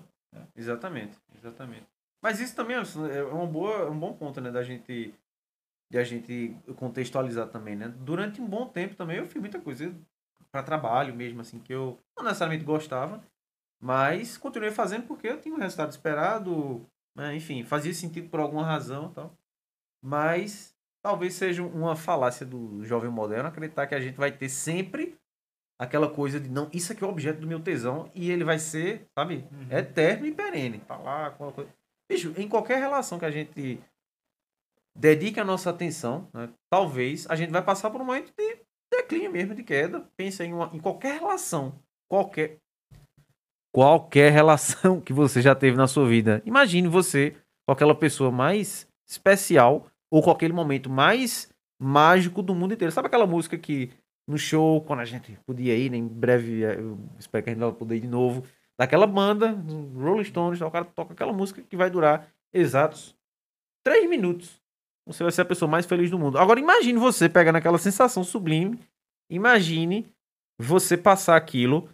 Exatamente, 0.56 1.18
exatamente. 1.36 1.86
Mas 2.22 2.40
isso 2.40 2.56
também 2.56 2.78
é 2.78 3.24
uma 3.24 3.48
boa, 3.48 3.74
é 3.80 3.90
um 3.90 4.00
bom 4.00 4.14
ponto, 4.14 4.40
né, 4.40 4.52
da 4.52 4.64
gente 4.64 5.14
de 5.90 5.98
a 5.98 6.04
gente 6.06 6.56
contextualizar 6.78 7.50
também, 7.50 7.76
né? 7.76 7.90
Durante 7.90 8.40
um 8.42 8.48
bom 8.48 8.66
tempo 8.66 8.96
também 8.96 9.18
eu 9.18 9.26
fiz 9.26 9.42
muita 9.42 9.60
coisa 9.60 9.94
para 10.52 10.64
trabalho 10.64 11.16
mesmo 11.16 11.42
assim 11.42 11.60
que 11.60 11.74
eu 11.74 11.98
não 12.18 12.26
necessariamente 12.26 12.66
gostava, 12.66 13.24
mas 13.82 14.38
continuei 14.38 14.72
fazendo 14.72 15.08
porque 15.08 15.28
eu 15.28 15.40
tinha 15.40 15.56
um 15.56 15.60
resultado 15.60 15.92
esperado, 15.92 16.86
né? 17.16 17.36
enfim, 17.36 17.64
fazia 17.64 17.94
sentido 17.94 18.30
por 18.30 18.40
alguma 18.40 18.66
razão, 18.66 19.10
e 19.10 19.16
tal. 19.16 19.38
Mas 20.04 20.76
talvez 21.02 21.34
seja 21.34 21.64
uma 21.64 21.96
falácia 21.96 22.46
do 22.46 22.84
jovem 22.86 23.10
moderno 23.10 23.50
acreditar 23.50 23.88
que 23.88 23.96
a 23.96 24.02
gente 24.02 24.18
vai 24.18 24.32
ter 24.32 24.50
sempre 24.50 25.18
aquela 25.80 26.08
coisa 26.10 26.40
de 26.40 26.48
não, 26.48 26.70
isso 26.72 26.92
aqui 26.92 27.04
é 27.04 27.08
o 27.08 27.10
objeto 27.10 27.40
do 27.40 27.48
meu 27.48 27.60
tesão 27.60 28.12
e 28.14 28.30
ele 28.30 28.44
vai 28.44 28.60
ser, 28.60 29.08
sabe, 29.18 29.48
Uhum. 29.52 29.68
eterno 29.72 30.28
e 30.28 30.32
perene. 30.32 30.80
Tá 30.80 30.96
lá, 30.98 31.28
aquela 31.28 31.52
coisa. 31.52 31.74
Bicho, 32.08 32.34
em 32.38 32.48
qualquer 32.48 32.78
relação 32.78 33.18
que 33.18 33.26
a 33.26 33.32
gente 33.32 33.80
dedique 34.96 35.40
a 35.40 35.46
nossa 35.46 35.70
atenção, 35.72 36.30
né, 36.34 36.50
talvez 36.70 37.26
a 37.30 37.36
gente 37.36 37.52
vai 37.52 37.64
passar 37.64 37.90
por 37.90 38.02
um 38.02 38.06
momento 38.06 38.32
de 38.38 38.60
declínio 38.92 39.32
mesmo, 39.32 39.56
de 39.56 39.64
queda. 39.64 40.06
Pensa 40.16 40.46
em, 40.46 40.54
uma, 40.54 40.70
em 40.74 40.80
qualquer 40.80 41.20
relação, 41.20 41.74
qualquer 42.08 42.60
qualquer 43.74 44.32
relação 44.32 45.00
que 45.00 45.14
você 45.14 45.42
já 45.42 45.56
teve 45.56 45.78
na 45.78 45.88
sua 45.88 46.06
vida. 46.08 46.42
Imagine 46.46 46.88
você 46.88 47.36
com 47.66 47.72
aquela 47.72 47.96
pessoa 47.96 48.30
mais 48.30 48.88
especial 49.08 49.88
ou 50.10 50.22
com 50.22 50.30
aquele 50.30 50.54
momento 50.54 50.90
mais 50.90 51.50
mágico 51.80 52.42
do 52.42 52.54
mundo 52.54 52.74
inteiro. 52.74 52.92
Sabe 52.92 53.08
aquela 53.08 53.26
música 53.26 53.58
que 53.58 53.90
no 54.28 54.38
show, 54.38 54.82
quando 54.82 55.00
a 55.00 55.06
gente 55.06 55.38
podia 55.46 55.76
ir, 55.76 55.90
né, 55.90 55.98
em 55.98 56.08
breve, 56.08 56.64
eh, 56.64 56.76
eu 56.78 57.00
espero 57.18 57.44
que 57.44 57.50
a 57.50 57.54
gente 57.54 57.62
vai 57.62 57.72
poder 57.72 57.96
ir 57.96 58.02
de 58.02 58.08
novo, 58.08 58.44
daquela 58.78 59.08
banda, 59.08 59.52
Rolling 59.96 60.24
Stones, 60.24 60.62
o 60.62 60.72
cara 60.72 60.86
toca 60.86 61.14
aquela 61.14 61.34
música 61.34 61.62
que 61.62 61.76
vai 61.76 61.90
durar 61.90 62.28
exatos 62.54 63.16
três 63.84 64.08
minutos. 64.10 64.61
Você 65.12 65.24
vai 65.24 65.32
ser 65.32 65.42
a 65.42 65.46
pessoa 65.46 65.70
mais 65.70 65.86
feliz 65.86 66.10
do 66.10 66.18
mundo. 66.20 66.38
Agora 66.38 66.60
imagine 66.60 66.98
você 67.00 67.28
pegando 67.30 67.58
aquela 67.58 67.78
sensação 67.78 68.24
sublime, 68.24 68.80
imagine 69.30 70.12
você 70.60 70.98
passar 70.98 71.36
aquilo, 71.36 71.90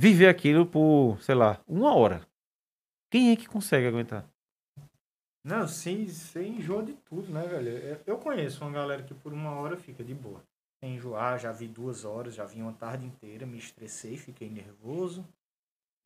viver 0.00 0.28
aquilo 0.28 0.66
por, 0.66 1.20
sei 1.22 1.34
lá, 1.34 1.60
uma 1.66 1.94
hora. 1.94 2.26
Quem 3.10 3.30
é 3.30 3.36
que 3.36 3.46
consegue 3.48 3.86
aguentar? 3.86 4.26
Não, 5.44 5.66
sim, 5.66 6.06
você 6.06 6.46
enjoa 6.46 6.84
de 6.84 6.92
tudo, 6.94 7.32
né, 7.32 7.46
velho? 7.46 7.68
Eu- 7.68 8.00
Eu 8.06 8.18
conheço 8.18 8.64
uma 8.64 8.70
galera 8.72 9.02
que 9.02 9.12
por 9.14 9.32
uma 9.32 9.50
hora 9.52 9.76
fica 9.76 10.04
de 10.04 10.14
boa. 10.14 10.42
Sem 10.80 10.94
enjoar, 10.96 11.38
já 11.38 11.50
vi 11.52 11.66
duas 11.68 12.04
horas, 12.04 12.34
já 12.34 12.44
vi 12.44 12.60
uma 12.62 12.72
tarde 12.72 13.04
inteira, 13.04 13.44
me 13.46 13.58
estressei, 13.58 14.16
fiquei 14.16 14.48
nervoso, 14.48 15.26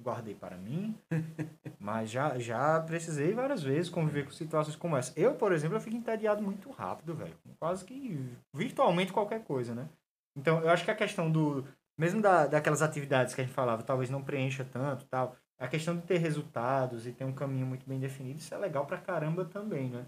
guardei 0.01 0.35
para 0.35 0.57
mim. 0.57 0.97
Mas 1.79 2.11
já, 2.11 2.39
já 2.39 2.81
precisei 2.81 3.33
várias 3.33 3.63
vezes 3.63 3.91
conviver 3.91 4.25
com 4.25 4.31
situações 4.31 4.77
como 4.77 4.97
essa. 4.97 5.19
Eu, 5.19 5.35
por 5.35 5.53
exemplo, 5.53 5.77
eu 5.77 5.81
fico 5.81 5.97
entediado 5.97 6.43
muito 6.43 6.71
rápido, 6.71 7.15
velho. 7.15 7.37
Quase 7.59 7.85
que 7.85 8.19
virtualmente 8.55 9.13
qualquer 9.13 9.43
coisa, 9.45 9.75
né? 9.75 9.89
Então, 10.37 10.61
eu 10.61 10.71
acho 10.71 10.85
que 10.85 10.91
a 10.91 10.97
questão 10.97 11.31
do. 11.31 11.67
Mesmo 11.99 12.21
da, 12.21 12.47
daquelas 12.47 12.83
atividades 12.83 13.35
que 13.35 13.41
a 13.41 13.45
gente 13.45 13.55
falava, 13.55 13.83
talvez 13.83 14.11
não 14.11 14.23
preencha 14.23 14.65
tanto 14.65 15.07
tal. 15.07 15.35
A 15.59 15.67
questão 15.67 15.97
de 15.97 16.03
ter 16.03 16.19
resultados 16.19 17.07
e 17.07 17.13
ter 17.13 17.25
um 17.25 17.33
caminho 17.33 17.67
muito 17.67 17.89
bem 17.89 17.99
definido, 17.99 18.39
isso 18.39 18.55
é 18.55 18.59
legal 18.59 18.85
pra 18.85 18.99
caramba 18.99 19.47
também, 19.47 19.89
né? 19.89 20.05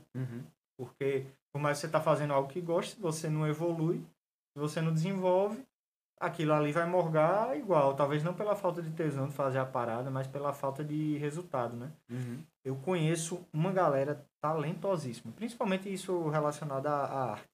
Porque 0.76 1.26
por 1.50 1.60
mais 1.60 1.78
que 1.78 1.86
você 1.86 1.88
tá 1.88 2.00
fazendo 2.00 2.34
algo 2.34 2.48
que 2.48 2.60
gosta, 2.60 2.94
se 2.94 3.00
você 3.00 3.30
não 3.30 3.46
evolui, 3.46 4.04
se 4.52 4.58
você 4.58 4.82
não 4.82 4.92
desenvolve, 4.92 5.66
aquilo 6.20 6.52
ali 6.52 6.72
vai 6.72 6.86
morgar 6.86 7.56
igual. 7.56 7.94
Talvez 7.94 8.22
não 8.22 8.34
pela 8.34 8.54
falta 8.54 8.82
de 8.82 8.90
tesão 8.90 9.28
de 9.28 9.34
fazer 9.34 9.58
a 9.58 9.64
parada, 9.66 10.10
mas 10.10 10.26
pela 10.26 10.52
falta 10.52 10.84
de 10.84 11.16
resultado, 11.18 11.76
né? 11.76 11.92
Eu 12.64 12.76
conheço 12.76 13.46
uma 13.52 13.72
galera 13.72 14.26
talentosíssima, 14.40 15.32
principalmente 15.32 15.92
isso 15.92 16.28
relacionado 16.28 16.86
à, 16.86 17.04
à 17.04 17.30
arte. 17.32 17.48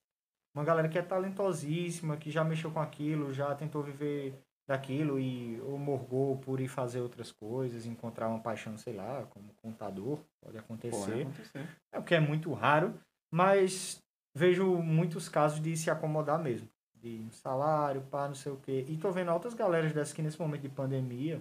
Uma 0.53 0.63
galera 0.63 0.87
que 0.87 0.97
é 0.97 1.01
talentosíssima, 1.01 2.17
que 2.17 2.31
já 2.31 2.43
mexeu 2.43 2.71
com 2.71 2.79
aquilo, 2.79 3.33
já 3.33 3.53
tentou 3.55 3.83
viver 3.83 4.41
daquilo 4.67 5.19
e 5.19 5.59
ou 5.61 5.77
morgou 5.77 6.37
por 6.37 6.59
ir 6.59 6.67
fazer 6.67 6.99
outras 6.99 7.31
coisas, 7.31 7.85
encontrar 7.85 8.27
uma 8.29 8.39
paixão, 8.39 8.77
sei 8.77 8.93
lá, 8.93 9.25
como 9.29 9.53
contador, 9.61 10.19
pode 10.41 10.57
acontecer. 10.57 10.97
Pode 10.97 11.21
acontecer. 11.21 11.69
É 11.91 11.99
o 11.99 12.03
que 12.03 12.15
é 12.15 12.19
muito 12.19 12.51
raro, 12.53 12.99
mas 13.31 14.01
vejo 14.33 14.65
muitos 14.77 15.29
casos 15.29 15.61
de 15.61 15.75
se 15.77 15.89
acomodar 15.89 16.41
mesmo. 16.41 16.67
De 17.05 17.21
um 17.21 17.29
salário, 17.31 18.01
pá, 18.09 18.27
não 18.27 18.33
sei 18.33 18.51
o 18.51 18.57
quê. 18.57 18.83
E 18.87 18.97
tô 18.97 19.11
vendo 19.11 19.29
altas 19.29 19.53
galeras 19.53 19.93
dessas 19.93 20.11
que 20.11 20.23
nesse 20.23 20.39
momento 20.39 20.63
de 20.63 20.69
pandemia, 20.69 21.39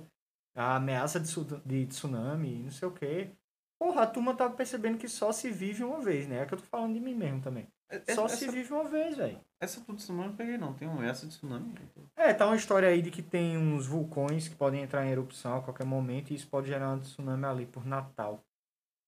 a 0.55 0.77
ameaça 0.77 1.19
de, 1.19 1.33
de 1.65 1.87
tsunami, 1.87 2.65
não 2.65 2.71
sei 2.71 2.87
o 2.87 2.91
quê. 2.93 3.31
Porra, 3.79 4.03
a 4.03 4.07
turma 4.07 4.35
tá 4.35 4.49
percebendo 4.51 4.99
que 4.99 5.09
só 5.09 5.33
se 5.33 5.51
vive 5.51 5.83
uma 5.83 6.01
vez, 6.01 6.29
né? 6.29 6.41
É 6.43 6.47
que 6.47 6.53
eu 6.53 6.59
tô 6.59 6.65
falando 6.65 6.93
de 6.93 7.01
mim 7.01 7.15
mesmo 7.15 7.41
também. 7.41 7.67
Só 8.15 8.27
essa, 8.27 8.37
se 8.37 8.51
vive 8.51 8.73
uma 8.75 8.85
vez, 8.85 9.17
velho. 9.17 9.41
essa 9.59 9.81
do 9.81 9.95
tsunami 9.95 10.25
eu 10.25 10.29
não 10.31 10.37
peguei, 10.37 10.59
não. 10.59 10.75
Tem 10.75 10.87
um 10.87 11.03
essa 11.03 11.27
de 11.27 11.33
tsunami. 11.33 11.73
É, 12.15 12.35
tá 12.35 12.47
uma 12.47 12.57
história 12.57 12.89
aí 12.89 13.01
de 13.01 13.11
que 13.11 13.23
tem 13.23 13.57
uns 13.57 13.87
vulcões 13.87 14.49
que 14.49 14.55
podem 14.55 14.83
entrar 14.83 15.07
em 15.07 15.11
erupção 15.11 15.57
a 15.57 15.63
qualquer 15.63 15.87
momento 15.87 16.31
e 16.31 16.35
isso 16.35 16.47
pode 16.47 16.67
gerar 16.67 16.91
um 16.91 16.99
tsunami 17.01 17.45
ali 17.47 17.67
por 17.67 17.87
Natal. 17.87 18.45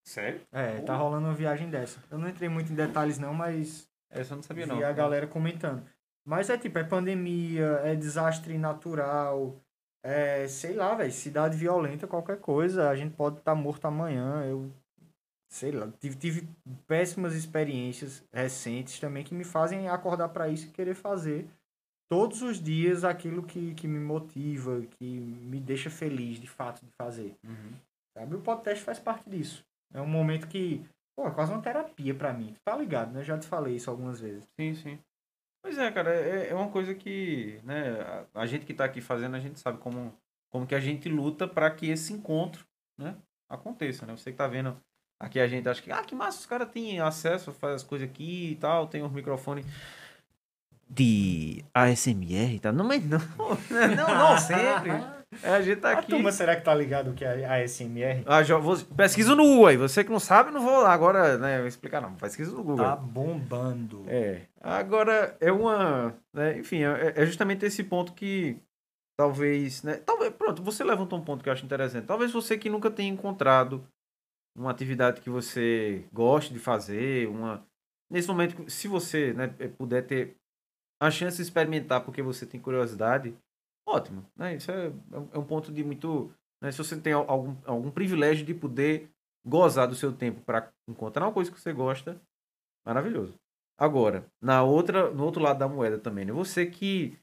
Sério? 0.05 0.40
É, 0.53 0.77
tá 0.81 0.92
Porra. 0.92 0.99
rolando 0.99 1.27
uma 1.27 1.35
viagem 1.35 1.69
dessa. 1.69 2.03
Eu 2.11 2.16
não 2.16 2.29
entrei 2.29 2.49
muito 2.49 2.73
em 2.73 2.77
detalhes 2.77 3.19
não, 3.19 3.35
mas 3.35 3.90
Essa 4.09 4.33
eu 4.35 4.37
não 4.37 4.42
sabia, 4.42 4.64
vi 4.66 4.73
não. 4.73 4.85
a 4.87 4.92
galera 4.92 5.27
comentando. 5.27 5.83
Mas 6.27 6.51
é 6.51 6.59
tipo, 6.59 6.77
é 6.79 6.83
pandemia, 6.83 7.81
é 7.85 7.95
desastre 7.95 8.59
natural, 8.59 9.55
é, 10.03 10.49
sei 10.49 10.75
lá, 10.75 10.95
velho, 10.95 11.12
cidade 11.12 11.57
violenta, 11.57 12.07
qualquer 12.07 12.41
coisa, 12.41 12.91
a 12.91 12.97
gente 12.97 13.15
pode 13.15 13.39
estar 13.39 13.55
morto 13.55 13.85
amanhã. 13.85 14.45
Eu, 14.45 14.73
sei 15.49 15.71
lá, 15.71 15.89
tive, 16.01 16.17
tive 16.17 16.49
péssimas 16.87 17.35
experiências 17.35 18.25
recentes 18.33 18.99
também 18.99 19.23
que 19.23 19.35
me 19.35 19.45
fazem 19.45 19.89
acordar 19.89 20.29
para 20.31 20.49
isso 20.49 20.67
e 20.67 20.71
querer 20.71 20.95
fazer 20.95 21.49
todos 22.09 22.43
os 22.43 22.61
dias 22.61 23.05
aquilo 23.05 23.43
que, 23.43 23.75
que 23.75 23.87
me 23.87 24.01
motiva, 24.01 24.81
que 24.99 25.19
me 25.19 25.61
deixa 25.61 25.91
feliz 25.91 26.41
de 26.41 26.49
fato 26.49 26.85
de 26.85 26.91
fazer. 26.93 27.37
Uhum. 27.45 27.73
Sabe? 28.17 28.35
O 28.35 28.41
podcast 28.41 28.85
faz 28.85 28.99
parte 28.99 29.29
disso. 29.29 29.65
É 29.93 30.01
um 30.01 30.07
momento 30.07 30.49
que, 30.49 30.85
pô, 31.17 31.27
é 31.27 31.31
quase 31.31 31.53
uma 31.53 31.62
terapia 31.62 32.15
pra 32.15 32.33
mim. 32.33 32.53
Tu 32.53 32.61
tá 32.65 32.77
ligado, 32.77 33.12
né? 33.12 33.21
Eu 33.21 33.25
já 33.25 33.39
te 33.39 33.47
falei 33.47 33.77
isso 33.77 33.91
algumas 33.91 34.21
vezes. 34.21 34.45
Sim, 34.59 34.75
sim. 34.75 34.99
Pois 35.67 35.79
é, 35.79 35.91
cara, 35.91 36.15
é, 36.15 36.51
é 36.51 36.55
uma 36.55 36.69
coisa 36.69 36.95
que, 36.95 37.59
né, 37.65 38.01
a, 38.33 38.43
a 38.43 38.47
gente 38.47 38.65
que 38.65 38.73
tá 38.73 38.85
aqui 38.85 39.01
fazendo, 39.01 39.35
a 39.35 39.41
gente 39.41 39.59
sabe 39.59 39.79
como, 39.79 40.17
como 40.49 40.65
que 40.65 40.77
a 40.77 40.79
gente 40.79 41.09
luta 41.09 41.49
para 41.49 41.69
que 41.73 41.91
esse 41.91 42.13
encontro, 42.13 42.65
né, 42.97 43.17
aconteça, 43.49 44.07
né? 44.07 44.17
Você 44.17 44.31
que 44.31 44.39
tá 44.39 44.47
vendo 44.47 44.81
aqui 45.19 45.41
a 45.41 45.49
gente 45.49 45.69
acha 45.69 45.83
que, 45.83 45.91
ah, 45.91 46.05
que 46.05 46.15
massa, 46.15 46.39
os 46.39 46.47
caras 46.47 46.71
têm 46.71 47.01
acesso, 47.01 47.51
faz 47.51 47.75
as 47.75 47.83
coisas 47.83 48.09
aqui 48.09 48.53
e 48.53 48.55
tal, 48.55 48.87
tem 48.87 49.03
os 49.03 49.11
microfones 49.11 49.67
de 50.89 51.65
ASMR 51.75 52.55
e 52.55 52.61
tal. 52.61 52.73
Não, 52.73 52.85
mas 52.85 53.05
não, 53.05 53.19
não, 53.97 54.19
não 54.19 54.39
sempre. 54.39 54.93
É, 55.43 55.51
a 55.51 55.61
gente 55.62 55.81
tá 55.81 55.91
A 55.91 55.99
aqui. 55.99 56.09
turma, 56.09 56.31
será 56.31 56.57
que 56.57 56.62
tá 56.65 56.75
ligado 56.75 57.11
o 57.11 57.15
que 57.15 57.25
é 57.25 57.45
a 57.45 57.57
ASMR? 57.62 58.23
Ah, 58.27 58.43
já 58.43 58.57
vou, 58.57 58.77
pesquisa 58.97 59.35
no 59.35 59.43
Google 59.43 59.67
aí. 59.67 59.77
Você 59.77 60.05
que 60.05 60.11
não 60.11 60.21
sabe, 60.21 60.51
não 60.51 60.61
vou 60.62 60.81
lá 60.83 60.93
agora, 60.93 61.37
né, 61.37 61.67
explicar 61.67 62.01
não. 62.01 62.15
Pesquisa 62.15 62.53
no 62.53 62.62
Google. 62.62 62.85
Tá 62.85 62.97
bombando. 62.97 64.05
É. 64.09 64.43
Agora, 64.61 65.37
é 65.41 65.51
uma. 65.51 66.15
né, 66.33 66.59
enfim, 66.59 66.83
é, 66.85 67.15
é 67.17 67.27
justamente 67.27 67.67
esse 67.67 67.83
ponto 67.85 68.12
que 68.12 68.57
talvez. 69.19 69.83
Né, 69.83 69.97
talvez, 69.97 70.33
pronto, 70.33 70.62
você 70.62 70.85
levantou 70.85 71.19
um 71.19 71.25
ponto 71.25 71.43
que 71.43 71.49
eu 71.49 71.53
acho 71.53 71.65
interessante. 71.65 72.07
Talvez 72.07 72.33
você 72.33 72.57
que 72.57 72.71
nunca 72.71 72.91
tenha 72.91 73.12
encontrado 73.12 73.87
uma 74.57 74.71
atividade 74.71 75.21
que 75.21 75.29
você 75.29 76.05
goste 76.12 76.53
de 76.53 76.61
fazer, 76.61 77.29
uma. 77.29 77.67
Nesse 78.11 78.29
momento, 78.29 78.71
se 78.71 78.87
você 78.87 79.33
né, 79.33 79.49
puder 79.77 80.07
ter 80.07 80.37
a 81.03 81.11
chance 81.11 81.37
de 81.37 81.43
experimentar 81.43 82.03
porque 82.03 82.23
você 82.23 82.47
tem 82.47 82.61
curiosidade, 82.61 83.37
ótimo. 83.87 84.25
Né? 84.37 84.57
Isso 84.57 84.70
é, 84.70 84.87
é 85.33 85.38
um 85.38 85.44
ponto 85.44 85.72
de 85.72 85.85
muito. 85.85 86.33
Né, 86.61 86.72
se 86.72 86.79
você 86.79 86.99
tem 87.01 87.12
al- 87.12 87.31
algum, 87.31 87.57
algum 87.64 87.90
privilégio 87.90 88.44
de 88.44 88.55
poder 88.55 89.11
gozar 89.46 89.87
do 89.87 89.94
seu 89.94 90.12
tempo 90.12 90.40
para 90.42 90.72
encontrar 90.88 91.27
uma 91.27 91.33
coisa 91.33 91.51
que 91.51 91.61
você 91.61 91.72
gosta, 91.72 92.20
maravilhoso. 92.87 93.35
Agora, 93.79 94.27
na 94.40 94.62
outra, 94.62 95.11
no 95.12 95.25
outro 95.25 95.42
lado 95.42 95.59
da 95.59 95.68
moeda 95.68 95.99
também, 95.99 96.25
né? 96.25 96.33
Você 96.33 96.66
que 96.66 97.18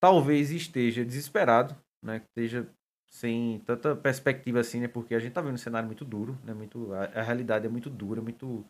talvez 0.00 0.50
esteja 0.50 1.04
desesperado, 1.04 1.76
né? 2.02 2.18
Esteja 2.18 2.68
sem 3.08 3.60
tanta 3.60 3.96
perspectiva 3.96 4.60
assim, 4.60 4.80
né? 4.80 4.88
Porque 4.88 5.14
a 5.14 5.18
gente 5.18 5.32
tá 5.32 5.40
vendo 5.40 5.54
um 5.54 5.58
cenário 5.58 5.86
muito 5.86 6.04
duro, 6.04 6.38
né? 6.44 6.54
Muito, 6.54 6.92
a, 6.94 7.04
a 7.04 7.22
realidade 7.22 7.66
é 7.66 7.70
muito 7.70 7.90
dura, 7.90 8.22
muito... 8.22 8.64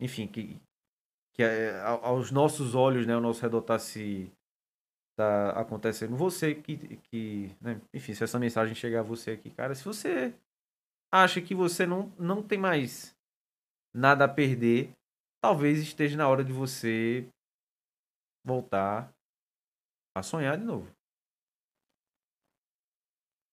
Enfim, 0.00 0.26
que, 0.26 0.60
que 1.34 1.42
é, 1.42 1.80
ao- 1.82 2.04
aos 2.04 2.30
nossos 2.30 2.74
olhos, 2.74 3.06
né? 3.06 3.16
O 3.16 3.20
nosso 3.20 3.42
redor 3.42 3.62
tá 3.62 3.78
se... 3.78 4.32
Tá 5.20 5.50
acontecendo. 5.50 6.16
Você 6.16 6.54
que... 6.54 6.96
que 6.96 7.54
né? 7.60 7.78
Enfim, 7.92 8.14
se 8.14 8.24
essa 8.24 8.38
mensagem 8.38 8.74
chegar 8.74 9.00
a 9.00 9.02
você 9.02 9.32
aqui, 9.32 9.50
cara, 9.50 9.74
se 9.74 9.84
você 9.84 10.34
acha 11.12 11.42
que 11.42 11.54
você 11.54 11.84
não, 11.84 12.10
não 12.18 12.42
tem 12.42 12.58
mais 12.58 13.14
nada 13.94 14.24
a 14.24 14.28
perder, 14.28 14.96
talvez 15.44 15.78
esteja 15.78 16.16
na 16.16 16.26
hora 16.26 16.42
de 16.42 16.54
você 16.54 17.28
voltar 18.42 19.12
a 20.16 20.22
sonhar 20.22 20.56
de 20.56 20.64
novo. 20.64 20.90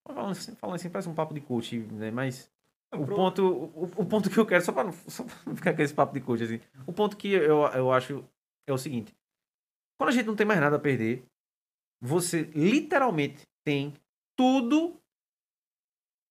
Falando 0.07 0.31
assim, 0.31 0.55
falando 0.55 0.75
assim 0.75 0.89
parece 0.89 1.09
um 1.09 1.15
papo 1.15 1.33
de 1.33 1.41
coach, 1.41 1.79
né? 1.79 2.11
Mas 2.11 2.49
o 2.93 3.05
ponto, 3.05 3.43
o, 3.45 3.83
o 3.83 4.05
ponto 4.05 4.29
que 4.29 4.37
eu 4.37 4.45
quero, 4.45 4.63
só 4.63 4.71
para 4.71 4.85
não, 4.85 4.93
só 4.93 5.25
pra 5.25 5.35
não 5.45 5.53
ficar 5.53 5.75
com 5.75 5.81
esse 5.81 5.93
papo 5.93 6.13
de 6.13 6.21
coach, 6.21 6.43
assim, 6.43 6.61
o 6.85 6.93
ponto 6.93 7.17
que 7.17 7.33
eu, 7.33 7.65
eu 7.73 7.91
acho 7.91 8.23
é 8.65 8.71
o 8.71 8.77
seguinte: 8.77 9.13
quando 9.97 10.11
a 10.11 10.13
gente 10.13 10.27
não 10.27 10.35
tem 10.37 10.47
mais 10.47 10.61
nada 10.61 10.77
a 10.77 10.79
perder, 10.79 11.27
você 12.01 12.43
literalmente 12.55 13.41
tem 13.63 13.93
tudo 14.35 14.95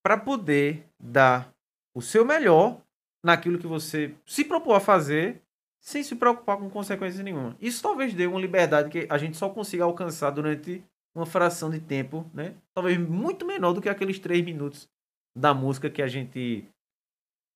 para 0.02 0.16
poder 0.16 0.87
dar 0.98 1.52
o 1.94 2.00
seu 2.00 2.24
melhor 2.24 2.81
naquilo 3.24 3.59
que 3.59 3.66
você 3.66 4.14
se 4.24 4.44
propôs 4.44 4.76
a 4.76 4.81
fazer 4.81 5.42
sem 5.81 6.02
se 6.02 6.16
preocupar 6.16 6.57
com 6.59 6.70
consequência 6.70 7.22
nenhuma. 7.22 7.57
Isso 7.61 7.83
talvez 7.83 8.14
dê 8.14 8.26
uma 8.26 8.40
liberdade 8.40 8.90
que 8.90 9.07
a 9.11 9.18
gente 9.18 9.37
só 9.37 9.48
consiga 9.48 9.85
alcançar 9.85 10.31
durante 10.31 10.85
uma 11.14 11.26
fração 11.26 11.70
de 11.70 11.81
tempo, 11.81 12.29
né? 12.35 12.55
Talvez 12.74 12.98
muito 12.98 13.46
menor 13.46 13.72
do 13.72 13.81
que 13.81 13.88
aqueles 13.88 14.18
três 14.18 14.44
minutos 14.44 14.88
da 15.37 15.55
música 15.55 15.88
que 15.88 16.02
a 16.02 16.09
gente 16.09 16.68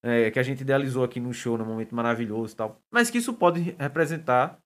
é, 0.03 0.31
que 0.31 0.39
a 0.39 0.43
gente 0.43 0.61
idealizou 0.61 1.03
aqui 1.03 1.19
no 1.19 1.33
show, 1.33 1.57
num 1.57 1.65
momento 1.65 1.93
maravilhoso 1.93 2.53
e 2.53 2.55
tal. 2.55 2.81
Mas 2.91 3.09
que 3.09 3.19
isso 3.19 3.33
pode 3.33 3.75
representar 3.77 4.59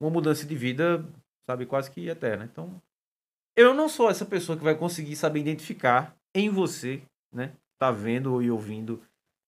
uma 0.00 0.10
mudança 0.10 0.46
de 0.46 0.54
vida, 0.54 1.04
sabe, 1.46 1.66
quase 1.66 1.90
que 1.90 2.08
eterna. 2.08 2.48
Então, 2.50 2.80
eu 3.56 3.74
não 3.74 3.88
sou 3.88 4.10
essa 4.10 4.24
pessoa 4.24 4.56
que 4.56 4.64
vai 4.64 4.74
conseguir 4.74 5.16
saber 5.16 5.40
identificar 5.40 6.16
em 6.34 6.48
você, 6.48 7.02
né? 7.32 7.52
Tá 7.78 7.90
vendo 7.90 8.42
e 8.42 8.50
ouvindo, 8.50 9.02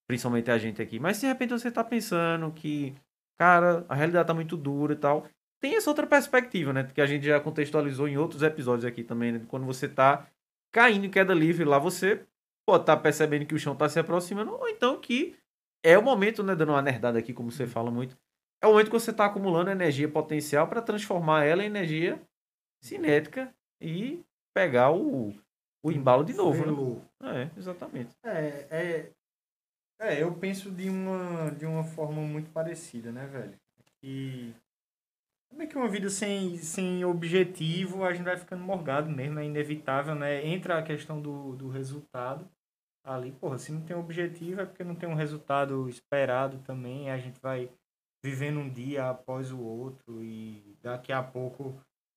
principalmente 0.07 0.50
a 0.50 0.59
gente 0.59 0.83
aqui. 0.83 0.98
Mas 0.98 1.16
se 1.16 1.22
de 1.22 1.26
repente 1.28 1.50
você 1.50 1.70
tá 1.70 1.85
pensando 1.85 2.50
que, 2.52 2.94
cara, 3.38 3.85
a 3.88 3.94
realidade 3.94 4.26
tá 4.26 4.35
muito 4.35 4.57
dura 4.57 4.94
e 4.94 4.96
tal. 4.96 5.28
Tem 5.61 5.76
essa 5.76 5.90
outra 5.90 6.07
perspectiva, 6.07 6.72
né? 6.72 6.85
Que 6.92 7.00
a 7.00 7.07
gente 7.07 7.24
já 7.24 7.38
contextualizou 7.40 8.09
em 8.09 8.16
outros 8.18 8.42
episódios 8.42 8.85
aqui 8.85 9.05
também, 9.05 9.33
né? 9.33 9.42
Quando 9.48 9.64
você 9.64 9.88
tá 9.88 10.26
caindo 10.72 11.07
em 11.07 11.11
queda 11.11 11.33
livre 11.33 11.64
lá, 11.64 11.78
você 11.78 12.26
pode 12.66 12.83
estar 12.83 12.96
percebendo 12.96 13.46
que 13.46 13.55
o 13.55 13.59
chão 13.59 13.76
tá 13.76 13.88
se 13.88 13.98
aproximando, 13.98 14.52
ou 14.52 14.68
então 14.68 15.00
que 15.00 15.37
é 15.85 15.96
o 15.96 16.02
momento, 16.02 16.42
né? 16.42 16.55
Dando 16.57 16.72
uma 16.72 16.83
nerdada 16.83 17.18
aqui, 17.18 17.33
como 17.33 17.50
você 17.50 17.66
fala 17.66 17.90
muito. 17.90 18.16
É 18.62 18.66
o 18.66 18.70
momento 18.70 18.87
que 18.87 18.92
você 18.92 19.12
tá 19.12 19.27
acumulando 19.27 19.70
energia 19.70 20.09
potencial 20.09 20.68
para 20.68 20.81
transformar 20.81 21.44
ela 21.44 21.64
em 21.64 21.66
energia 21.66 22.22
cinética 22.81 23.53
e 23.81 24.25
pegar 24.55 24.92
o, 24.92 25.35
o 25.85 25.90
embalo 25.90 26.25
de 26.25 26.33
novo, 26.33 27.03
né? 27.20 27.51
É, 27.53 27.59
exatamente. 27.59 28.14
É, 28.25 28.66
é, 28.70 29.12
é, 30.01 30.22
eu 30.22 30.33
penso 30.35 30.70
de 30.70 30.88
uma, 30.88 31.51
de 31.51 31.66
uma 31.66 31.83
forma 31.83 32.22
muito 32.22 32.51
parecida, 32.51 33.11
né, 33.11 33.27
velho? 33.27 33.59
Que 34.01 34.55
como 35.51 35.62
é 35.62 35.66
que 35.66 35.77
uma 35.77 35.88
vida 35.88 36.09
sem, 36.09 36.57
sem 36.57 37.05
objetivo 37.05 38.05
a 38.05 38.12
gente 38.12 38.25
vai 38.25 38.37
ficando 38.37 38.62
morgado 38.62 39.11
mesmo, 39.11 39.40
é 39.40 39.44
inevitável, 39.44 40.14
né? 40.14 40.46
Entra 40.46 40.79
a 40.79 40.83
questão 40.83 41.20
do, 41.20 41.57
do 41.57 41.68
resultado 41.68 42.48
ali, 43.05 43.33
porra, 43.33 43.59
se 43.59 43.72
não 43.72 43.83
tem 43.83 43.96
objetivo 43.96 44.61
é 44.61 44.66
porque 44.66 44.85
não 44.85 44.94
tem 44.94 45.09
um 45.09 45.14
resultado 45.14 45.88
esperado 45.88 46.59
também, 46.61 47.11
a 47.11 47.18
gente 47.18 47.40
vai 47.40 47.68
vivendo 48.23 48.61
um 48.61 48.69
dia 48.69 49.11
após 49.11 49.51
o 49.51 49.61
outro 49.61 50.23
e 50.23 50.77
daqui 50.83 51.13
a 51.13 51.23
pouco 51.23 51.75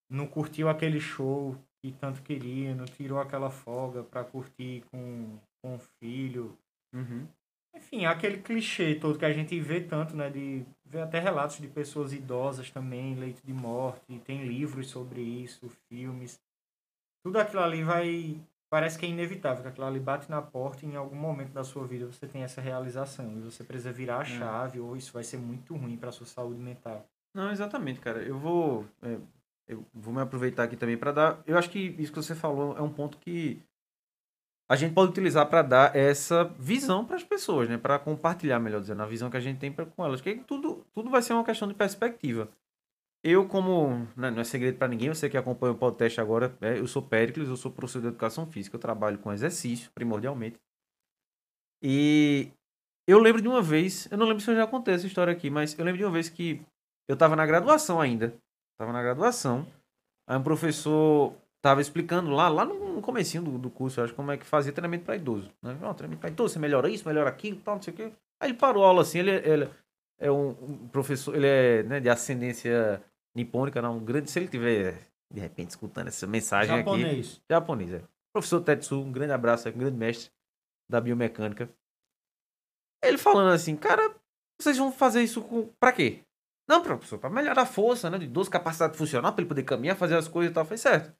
não 0.10 0.28
curtiu 0.28 0.70
aquele 0.70 1.00
show 1.00 1.58
que 1.82 1.91
tanto 1.91 2.22
queria, 2.22 2.76
não 2.76 2.86
tirou 2.86 3.20
aquela 3.20 3.50
folga 3.50 4.04
pra 4.04 4.24
curtir 4.24 4.84
com, 4.91 5.38
com 5.62 5.76
o 5.76 5.80
filho. 6.00 6.58
Uhum. 6.94 7.28
Enfim, 7.76 8.06
aquele 8.06 8.38
clichê 8.38 8.96
todo 8.96 9.20
que 9.20 9.26
a 9.26 9.34
gente 9.34 9.60
vê 9.60 9.82
tanto, 9.82 10.15
né? 10.15 10.30
De 10.30 10.65
ver 10.86 11.02
até 11.02 11.20
relatos 11.20 11.58
de 11.58 11.68
pessoas 11.68 12.13
idosas 12.13 12.72
também, 12.72 13.15
leito 13.15 13.46
de 13.46 13.54
morte, 13.54 14.20
tem 14.20 14.48
livros 14.48 14.89
sobre 14.89 15.22
isso, 15.22 15.70
filmes. 15.89 16.39
Tudo 17.24 17.38
aquilo 17.38 17.62
ali 17.62 17.84
vai. 17.84 18.41
Parece 18.75 18.99
que 18.99 19.05
é 19.05 19.09
inevitável, 19.09 19.63
que 19.63 19.69
aquilo 19.69 19.88
ali 19.88 20.01
bate 20.01 20.29
na 20.29 20.41
porta 20.41 20.85
e 20.85 20.89
em 20.89 20.97
algum 20.97 21.15
momento 21.15 21.53
da 21.53 21.63
sua 21.63 21.88
vida 21.88 22.05
você 22.07 22.27
tem 22.27 22.43
essa 22.43 22.59
realização. 22.59 23.31
E 23.31 23.39
você 23.39 23.63
precisa 23.63 23.93
virar 23.93 24.17
a 24.17 24.25
chave, 24.25 24.81
ou 24.81 24.97
isso 24.97 25.13
vai 25.13 25.23
ser 25.23 25.38
muito 25.38 25.73
ruim 25.77 25.95
pra 25.95 26.11
sua 26.11 26.25
saúde 26.25 26.59
mental. 26.59 27.07
Não, 27.33 27.51
exatamente, 27.51 28.01
cara. 28.01 28.21
Eu 28.21 28.38
vou. 28.38 28.85
é, 29.01 29.17
eu 29.65 29.85
vou 29.93 30.13
me 30.13 30.19
aproveitar 30.19 30.63
aqui 30.63 30.75
também 30.75 30.97
para 30.97 31.13
dar. 31.13 31.41
Eu 31.47 31.57
acho 31.57 31.69
que 31.69 31.95
isso 31.97 32.11
que 32.11 32.21
você 32.21 32.35
falou 32.35 32.77
é 32.77 32.81
um 32.81 32.91
ponto 32.91 33.17
que 33.17 33.63
a 34.69 34.75
gente 34.75 34.93
pode 34.93 35.11
utilizar 35.11 35.47
para 35.47 35.61
dar 35.61 35.95
essa 35.95 36.43
visão 36.59 37.05
para 37.05 37.15
as 37.15 37.23
pessoas, 37.23 37.69
né? 37.69 37.77
Para 37.77 37.97
compartilhar, 37.97 38.59
melhor 38.59 38.81
dizendo, 38.81 39.01
a 39.01 39.05
visão 39.05 39.29
que 39.29 39.38
a 39.38 39.39
gente 39.39 39.57
tem 39.57 39.71
pra, 39.71 39.85
com 39.85 40.03
elas. 40.03 40.19
Que 40.19 40.35
tudo, 40.35 40.85
tudo 40.93 41.09
vai 41.09 41.21
ser 41.21 41.31
uma 41.31 41.45
questão 41.45 41.69
de 41.69 41.75
perspectiva. 41.75 42.49
Eu, 43.27 43.47
como 43.47 44.07
né, 44.15 44.29
não 44.29 44.41
é 44.41 44.43
segredo 44.43 44.77
para 44.77 44.88
ninguém, 44.88 45.09
você 45.09 45.27
que 45.27 45.35
acompanha 45.35 45.73
o 45.73 45.77
podcast 45.77 46.21
agora, 46.21 46.55
é, 46.61 46.77
eu 46.77 46.85
sou 46.85 47.01
Péricles, 47.01 47.49
eu 47.49 47.57
sou 47.57 47.71
professor 47.71 47.99
de 47.99 48.09
educação 48.09 48.45
física, 48.45 48.75
eu 48.75 48.79
trabalho 48.79 49.17
com 49.17 49.33
exercício, 49.33 49.89
primordialmente. 49.95 50.59
E 51.81 52.51
eu 53.09 53.17
lembro 53.17 53.41
de 53.41 53.47
uma 53.47 53.63
vez, 53.63 54.07
eu 54.11 54.17
não 54.19 54.27
lembro 54.27 54.43
se 54.43 54.51
eu 54.51 54.55
já 54.55 54.67
contei 54.67 54.93
essa 54.93 55.07
história 55.07 55.33
aqui, 55.33 55.49
mas 55.49 55.75
eu 55.75 55.83
lembro 55.83 55.97
de 55.97 56.05
uma 56.05 56.11
vez 56.11 56.29
que 56.29 56.61
eu 57.09 57.15
estava 57.15 57.35
na 57.35 57.47
graduação 57.47 57.99
ainda. 57.99 58.31
Estava 58.73 58.93
na 58.93 59.01
graduação. 59.01 59.65
Aí 60.29 60.38
um 60.38 60.43
professor 60.43 61.33
estava 61.57 61.81
explicando 61.81 62.29
lá, 62.29 62.47
lá 62.47 62.63
no 62.63 63.01
comecinho 63.01 63.43
do, 63.43 63.57
do 63.57 63.71
curso, 63.71 64.01
acho 64.01 64.13
como 64.13 64.33
é 64.33 64.38
que 64.38 64.45
fazia 64.45 64.71
treinamento 64.71 65.03
para 65.03 65.15
idoso. 65.15 65.51
Né? 65.63 65.75
Oh, 65.81 65.95
treinamento 65.95 66.21
para 66.21 66.29
idoso, 66.29 66.53
você 66.53 66.59
melhora 66.59 66.88
isso, 66.91 67.07
melhora 67.07 67.31
aquilo, 67.31 67.59
tal, 67.61 67.73
não 67.73 67.81
sei 67.81 67.91
o 67.91 67.97
quê. 67.97 68.11
Aí 68.39 68.51
ele 68.51 68.57
parou 68.57 68.83
a 68.83 68.88
aula 68.89 69.01
assim, 69.01 69.17
ele, 69.17 69.31
ele 69.31 69.67
é 70.19 70.29
um, 70.29 70.49
um 70.49 70.88
professor, 70.89 71.35
ele 71.35 71.47
é 71.47 71.81
né, 71.81 71.99
de 71.99 72.07
ascendência 72.07 73.03
nipônica, 73.36 73.82
não, 73.82 73.98
um 73.98 74.04
grande, 74.04 74.32
se 74.32 74.39
ele 74.39 74.48
tiver 74.48 75.12
de 75.32 75.39
repente 75.39 75.71
escutando 75.71 76.08
essa 76.08 76.26
mensagem 76.26 76.78
japonês. 76.78 77.34
aqui. 77.34 77.41
Japonês. 77.50 77.93
É. 77.93 78.04
Professor 78.34 78.62
Tetsu, 78.62 79.02
um 79.02 79.12
grande 79.12 79.34
abraço, 79.34 79.67
é 79.67 79.71
um 79.71 79.78
grande 79.78 79.98
mestre 79.98 80.32
da 80.89 81.02
biomecânica. 81.02 81.69
Ele 83.04 83.17
falando 83.17 83.52
assim, 83.54 83.76
cara, 83.76 84.15
vocês 84.60 84.78
vão 84.78 84.91
fazer 84.91 85.21
isso 85.21 85.41
com, 85.41 85.67
pra 85.80 85.91
quê? 85.91 86.21
Não, 86.67 86.82
professor, 86.82 87.19
para 87.19 87.30
melhorar 87.30 87.62
a 87.62 87.65
força, 87.65 88.10
né? 88.10 88.17
De 88.17 88.26
idoso, 88.26 88.50
capacidade 88.50 88.98
funcional, 88.98 89.32
para 89.34 89.41
ele 89.41 89.48
poder 89.48 89.63
caminhar, 89.63 89.95
fazer 89.95 90.15
as 90.15 90.28
coisas 90.28 90.52
e 90.52 90.54
tal. 90.54 90.65
Foi 90.65 90.78
certo. 90.78 91.15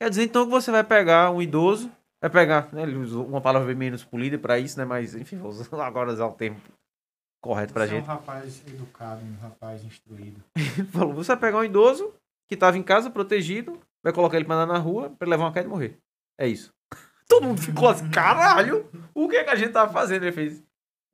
Quer 0.00 0.10
dizer, 0.10 0.24
então, 0.24 0.44
que 0.44 0.50
você 0.50 0.70
vai 0.70 0.84
pegar 0.84 1.30
um 1.30 1.40
idoso, 1.40 1.90
vai 2.20 2.30
pegar, 2.30 2.72
né? 2.72 2.82
Ele 2.82 2.96
usou 2.96 3.26
uma 3.26 3.40
palavra 3.40 3.68
bem 3.68 3.76
menos 3.76 4.04
polida 4.04 4.38
para 4.38 4.58
isso, 4.58 4.78
né? 4.78 4.84
Mas, 4.84 5.14
enfim, 5.14 5.36
vou 5.36 5.50
usar, 5.50 5.64
agora 5.82 6.12
usar 6.12 6.26
o 6.26 6.32
termo 6.32 6.60
correto 7.40 7.72
pra 7.72 7.84
Você 7.86 7.94
gente. 7.94 8.00
é 8.08 8.12
um 8.12 8.14
rapaz 8.14 8.62
educado, 8.66 9.24
um 9.24 9.36
rapaz 9.40 9.84
instruído. 9.84 10.42
Falou, 10.92 11.14
você 11.14 11.28
vai 11.28 11.40
pegar 11.40 11.58
um 11.58 11.64
idoso 11.64 12.12
que 12.48 12.56
tava 12.56 12.76
em 12.76 12.82
casa, 12.82 13.10
protegido, 13.10 13.78
vai 14.02 14.12
colocar 14.12 14.36
ele 14.36 14.44
pra 14.44 14.56
andar 14.56 14.72
na 14.72 14.78
rua, 14.78 15.10
pra 15.10 15.26
ele 15.26 15.30
levar 15.30 15.44
uma 15.44 15.52
queda 15.52 15.66
e 15.66 15.70
morrer. 15.70 15.98
É 16.38 16.46
isso. 16.46 16.72
Todo 17.28 17.44
mundo 17.46 17.60
ficou 17.60 17.88
assim, 17.88 18.08
caralho, 18.10 18.88
o 19.14 19.28
que 19.28 19.36
é 19.36 19.44
que 19.44 19.50
a 19.50 19.56
gente 19.56 19.72
tava 19.72 19.92
fazendo? 19.92 20.24
Ele 20.24 20.32
fez, 20.32 20.62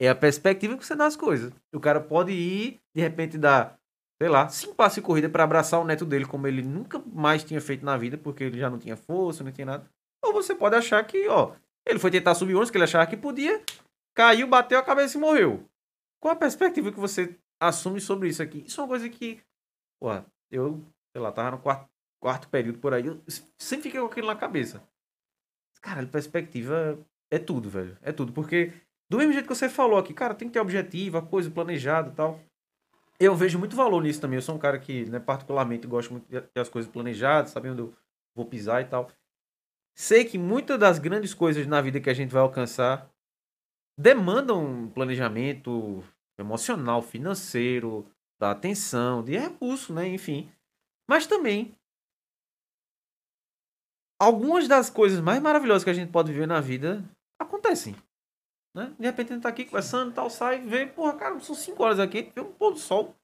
é 0.00 0.08
a 0.08 0.14
perspectiva 0.14 0.76
que 0.76 0.84
você 0.84 0.94
dá 0.96 1.06
as 1.06 1.16
coisas. 1.16 1.52
O 1.74 1.80
cara 1.80 2.00
pode 2.00 2.32
ir, 2.32 2.80
de 2.94 3.00
repente, 3.02 3.36
dar, 3.38 3.78
sei 4.20 4.28
lá, 4.28 4.48
cinco 4.48 4.74
passos 4.74 4.96
de 4.96 5.02
corrida 5.02 5.28
para 5.28 5.44
abraçar 5.44 5.80
o 5.80 5.84
neto 5.84 6.04
dele, 6.04 6.24
como 6.24 6.46
ele 6.46 6.62
nunca 6.62 7.00
mais 7.06 7.44
tinha 7.44 7.60
feito 7.60 7.84
na 7.84 7.96
vida, 7.96 8.16
porque 8.16 8.44
ele 8.44 8.58
já 8.58 8.70
não 8.70 8.78
tinha 8.78 8.96
força, 8.96 9.44
não 9.44 9.52
tinha 9.52 9.66
nada. 9.66 9.84
Ou 10.24 10.32
você 10.32 10.54
pode 10.54 10.74
achar 10.74 11.02
que, 11.04 11.28
ó, 11.28 11.52
ele 11.86 11.98
foi 11.98 12.10
tentar 12.10 12.34
subir 12.34 12.54
ônibus, 12.54 12.70
que 12.70 12.76
ele 12.78 12.84
achava 12.84 13.06
que 13.06 13.16
podia, 13.16 13.62
caiu, 14.14 14.46
bateu 14.48 14.78
a 14.78 14.82
cabeça 14.82 15.16
e 15.16 15.20
morreu. 15.20 15.62
Qual 16.26 16.34
a 16.34 16.36
perspectiva 16.36 16.90
que 16.90 16.98
você 16.98 17.38
assume 17.60 18.00
sobre 18.00 18.28
isso 18.28 18.42
aqui? 18.42 18.64
Isso 18.66 18.80
é 18.80 18.82
uma 18.82 18.88
coisa 18.88 19.08
que, 19.08 19.40
pô, 20.00 20.08
eu, 20.50 20.84
sei 21.12 21.22
lá, 21.22 21.30
tava 21.30 21.52
no 21.52 21.62
quarto, 21.62 21.88
quarto 22.20 22.48
período 22.48 22.80
por 22.80 22.92
aí, 22.92 23.06
eu 23.06 23.22
sempre 23.56 23.84
fiquei 23.84 24.00
com 24.00 24.06
aquilo 24.08 24.26
na 24.26 24.34
cabeça. 24.34 24.82
Cara, 25.80 26.04
perspectiva 26.04 26.98
é 27.30 27.38
tudo, 27.38 27.70
velho. 27.70 27.96
É 28.02 28.10
tudo. 28.10 28.32
Porque 28.32 28.72
do 29.08 29.18
mesmo 29.18 29.34
jeito 29.34 29.46
que 29.46 29.54
você 29.54 29.68
falou 29.68 30.00
aqui, 30.00 30.12
cara, 30.12 30.34
tem 30.34 30.48
que 30.48 30.54
ter 30.54 30.58
objetivo, 30.58 31.16
a 31.16 31.22
coisa 31.22 31.48
planejada 31.48 32.10
e 32.10 32.14
tal. 32.16 32.40
Eu 33.20 33.36
vejo 33.36 33.56
muito 33.56 33.76
valor 33.76 34.02
nisso 34.02 34.20
também. 34.20 34.38
Eu 34.38 34.42
sou 34.42 34.56
um 34.56 34.58
cara 34.58 34.80
que, 34.80 35.04
né, 35.04 35.20
particularmente, 35.20 35.86
gosto 35.86 36.10
muito 36.10 36.26
de 36.28 36.40
ter 36.40 36.58
as 36.58 36.68
coisas 36.68 36.90
planejadas, 36.90 37.52
saber 37.52 37.70
onde 37.70 37.82
eu 37.82 37.94
vou 38.34 38.46
pisar 38.46 38.82
e 38.82 38.86
tal. 38.86 39.12
Sei 39.94 40.24
que 40.24 40.38
muitas 40.38 40.76
das 40.76 40.98
grandes 40.98 41.32
coisas 41.32 41.68
na 41.68 41.80
vida 41.80 42.00
que 42.00 42.10
a 42.10 42.14
gente 42.14 42.32
vai 42.32 42.42
alcançar 42.42 43.08
demandam 43.96 44.90
planejamento 44.92 46.02
emocional, 46.38 47.02
financeiro, 47.02 48.06
da 48.38 48.50
atenção, 48.50 49.22
de 49.22 49.36
recurso, 49.36 49.92
né? 49.92 50.06
Enfim. 50.08 50.50
Mas 51.08 51.26
também 51.26 51.74
algumas 54.20 54.66
das 54.66 54.90
coisas 54.90 55.20
mais 55.20 55.40
maravilhosas 55.40 55.84
que 55.84 55.90
a 55.90 55.94
gente 55.94 56.10
pode 56.10 56.32
viver 56.32 56.46
na 56.46 56.60
vida 56.60 57.04
acontecem. 57.40 57.94
Né? 58.74 58.94
De 58.98 59.06
repente 59.06 59.30
a 59.30 59.34
gente 59.34 59.42
tá 59.42 59.48
aqui 59.48 59.64
conversando 59.64 60.12
tal, 60.12 60.28
sai, 60.28 60.60
vê, 60.60 60.86
porra, 60.86 61.14
cara, 61.14 61.40
são 61.40 61.54
5 61.54 61.82
horas 61.82 61.98
aqui, 61.98 62.30
vê 62.34 62.40
um 62.40 62.52
pôr 62.52 62.72
do 62.72 62.78
sol. 62.78 63.14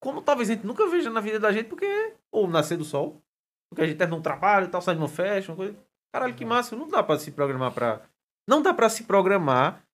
Como 0.00 0.22
talvez 0.22 0.48
a 0.48 0.54
gente 0.54 0.66
nunca 0.66 0.88
veja 0.88 1.10
na 1.10 1.20
vida 1.20 1.38
da 1.38 1.52
gente, 1.52 1.68
porque. 1.68 2.14
Ou 2.32 2.48
nascer 2.48 2.78
do 2.78 2.84
sol. 2.84 3.20
Porque 3.68 3.82
a 3.82 3.86
gente 3.86 3.98
termina 3.98 4.18
um 4.18 4.22
trabalho 4.22 4.66
e 4.66 4.70
tal, 4.70 4.80
sai 4.80 4.94
numa 4.94 5.08
festa, 5.08 5.52
uma 5.52 5.56
coisa. 5.56 5.76
Caralho, 6.12 6.34
que 6.34 6.44
massa. 6.44 6.74
Não 6.74 6.88
dá 6.88 7.02
pra 7.02 7.18
se 7.18 7.30
programar 7.30 7.72
pra. 7.72 8.08
Não 8.48 8.62
dá 8.62 8.72
pra 8.72 8.88
se 8.88 9.04
programar 9.04 9.84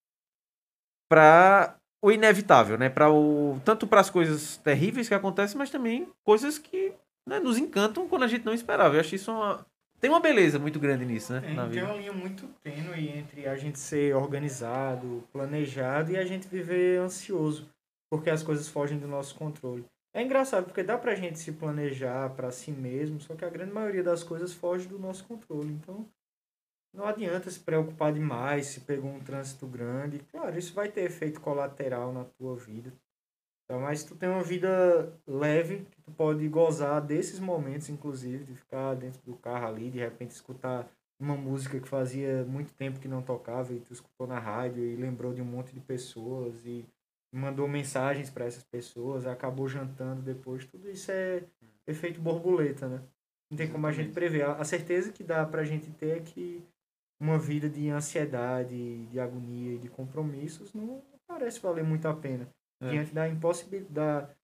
pra 1.10 1.76
o 2.02 2.10
inevitável, 2.10 2.78
né? 2.78 2.88
Para 2.88 3.10
o 3.10 3.60
tanto 3.64 3.86
para 3.86 4.00
as 4.00 4.10
coisas 4.10 4.56
terríveis 4.58 5.08
que 5.08 5.14
acontecem, 5.14 5.56
mas 5.56 5.70
também 5.70 6.08
coisas 6.24 6.58
que 6.58 6.92
né, 7.26 7.40
nos 7.40 7.58
encantam 7.58 8.08
quando 8.08 8.24
a 8.24 8.28
gente 8.28 8.44
não 8.44 8.54
esperava. 8.54 8.94
Eu 8.94 9.00
acho 9.00 9.14
isso 9.14 9.32
uma 9.32 9.66
tem 9.98 10.10
uma 10.10 10.20
beleza 10.20 10.58
muito 10.58 10.78
grande 10.78 11.04
nisso, 11.04 11.32
né? 11.32 11.40
Tem, 11.40 11.54
na 11.54 11.62
tem 11.62 11.72
vida. 11.72 11.86
uma 11.86 11.94
linha 11.94 12.12
muito 12.12 12.46
tênue 12.62 13.08
entre 13.08 13.48
a 13.48 13.56
gente 13.56 13.78
ser 13.78 14.14
organizado, 14.14 15.24
planejado 15.32 16.12
e 16.12 16.16
a 16.16 16.24
gente 16.24 16.46
viver 16.46 17.00
ansioso, 17.00 17.68
porque 18.10 18.28
as 18.28 18.42
coisas 18.42 18.68
fogem 18.68 18.98
do 18.98 19.08
nosso 19.08 19.34
controle. 19.34 19.84
É 20.14 20.22
engraçado, 20.22 20.64
porque 20.64 20.82
dá 20.82 20.96
pra 20.96 21.14
gente 21.14 21.38
se 21.38 21.52
planejar 21.52 22.30
para 22.30 22.50
si 22.50 22.70
mesmo, 22.70 23.20
só 23.20 23.34
que 23.34 23.44
a 23.44 23.50
grande 23.50 23.72
maioria 23.72 24.02
das 24.02 24.22
coisas 24.22 24.52
foge 24.52 24.86
do 24.86 24.98
nosso 24.98 25.24
controle. 25.24 25.72
Então, 25.72 26.06
não 26.96 27.06
adianta 27.06 27.50
se 27.50 27.60
preocupar 27.60 28.12
demais 28.12 28.66
se 28.66 28.80
pegou 28.80 29.10
um 29.10 29.20
trânsito 29.20 29.66
grande. 29.66 30.20
Claro, 30.30 30.58
isso 30.58 30.74
vai 30.74 30.88
ter 30.88 31.02
efeito 31.02 31.40
colateral 31.40 32.12
na 32.12 32.24
tua 32.24 32.56
vida. 32.56 32.92
Então, 33.64 33.80
mas 33.80 34.04
tu 34.04 34.14
tem 34.14 34.28
uma 34.28 34.42
vida 34.42 35.12
leve, 35.26 35.84
que 35.90 36.00
tu 36.00 36.10
pode 36.12 36.46
gozar 36.48 37.00
desses 37.00 37.40
momentos, 37.40 37.88
inclusive, 37.88 38.44
de 38.44 38.54
ficar 38.54 38.94
dentro 38.94 39.20
do 39.22 39.34
carro 39.36 39.66
ali, 39.66 39.90
de 39.90 39.98
repente 39.98 40.30
escutar 40.30 40.88
uma 41.18 41.36
música 41.36 41.80
que 41.80 41.88
fazia 41.88 42.44
muito 42.44 42.72
tempo 42.74 43.00
que 43.00 43.08
não 43.08 43.22
tocava 43.22 43.72
e 43.72 43.80
tu 43.80 43.92
escutou 43.92 44.26
na 44.26 44.38
rádio 44.38 44.84
e 44.84 44.96
lembrou 44.96 45.34
de 45.34 45.42
um 45.42 45.46
monte 45.46 45.72
de 45.72 45.80
pessoas 45.80 46.64
e 46.64 46.86
mandou 47.32 47.66
mensagens 47.66 48.30
para 48.30 48.44
essas 48.44 48.62
pessoas, 48.62 49.26
acabou 49.26 49.68
jantando 49.68 50.22
depois. 50.22 50.64
Tudo 50.64 50.88
isso 50.88 51.10
é 51.10 51.42
efeito 51.86 52.20
borboleta, 52.20 52.88
né? 52.88 53.02
Não 53.50 53.56
tem 53.56 53.70
como 53.70 53.86
a 53.86 53.92
gente 53.92 54.12
prever. 54.12 54.42
A 54.44 54.52
a 54.54 54.64
certeza 54.64 55.12
que 55.12 55.24
dá 55.24 55.44
pra 55.44 55.64
gente 55.64 55.90
ter 55.90 56.18
é 56.18 56.20
que 56.20 56.62
uma 57.18 57.38
vida 57.38 57.68
de 57.68 57.88
ansiedade, 57.88 59.06
de 59.06 59.18
agonia 59.18 59.74
e 59.74 59.78
de 59.78 59.88
compromissos 59.88 60.72
não 60.74 61.02
parece 61.26 61.60
valer 61.60 61.84
muito 61.84 62.06
a 62.06 62.14
pena. 62.14 62.48
É. 62.80 62.90
Diante 62.90 63.14
da 63.14 63.28
impossibilidade, 63.28 64.34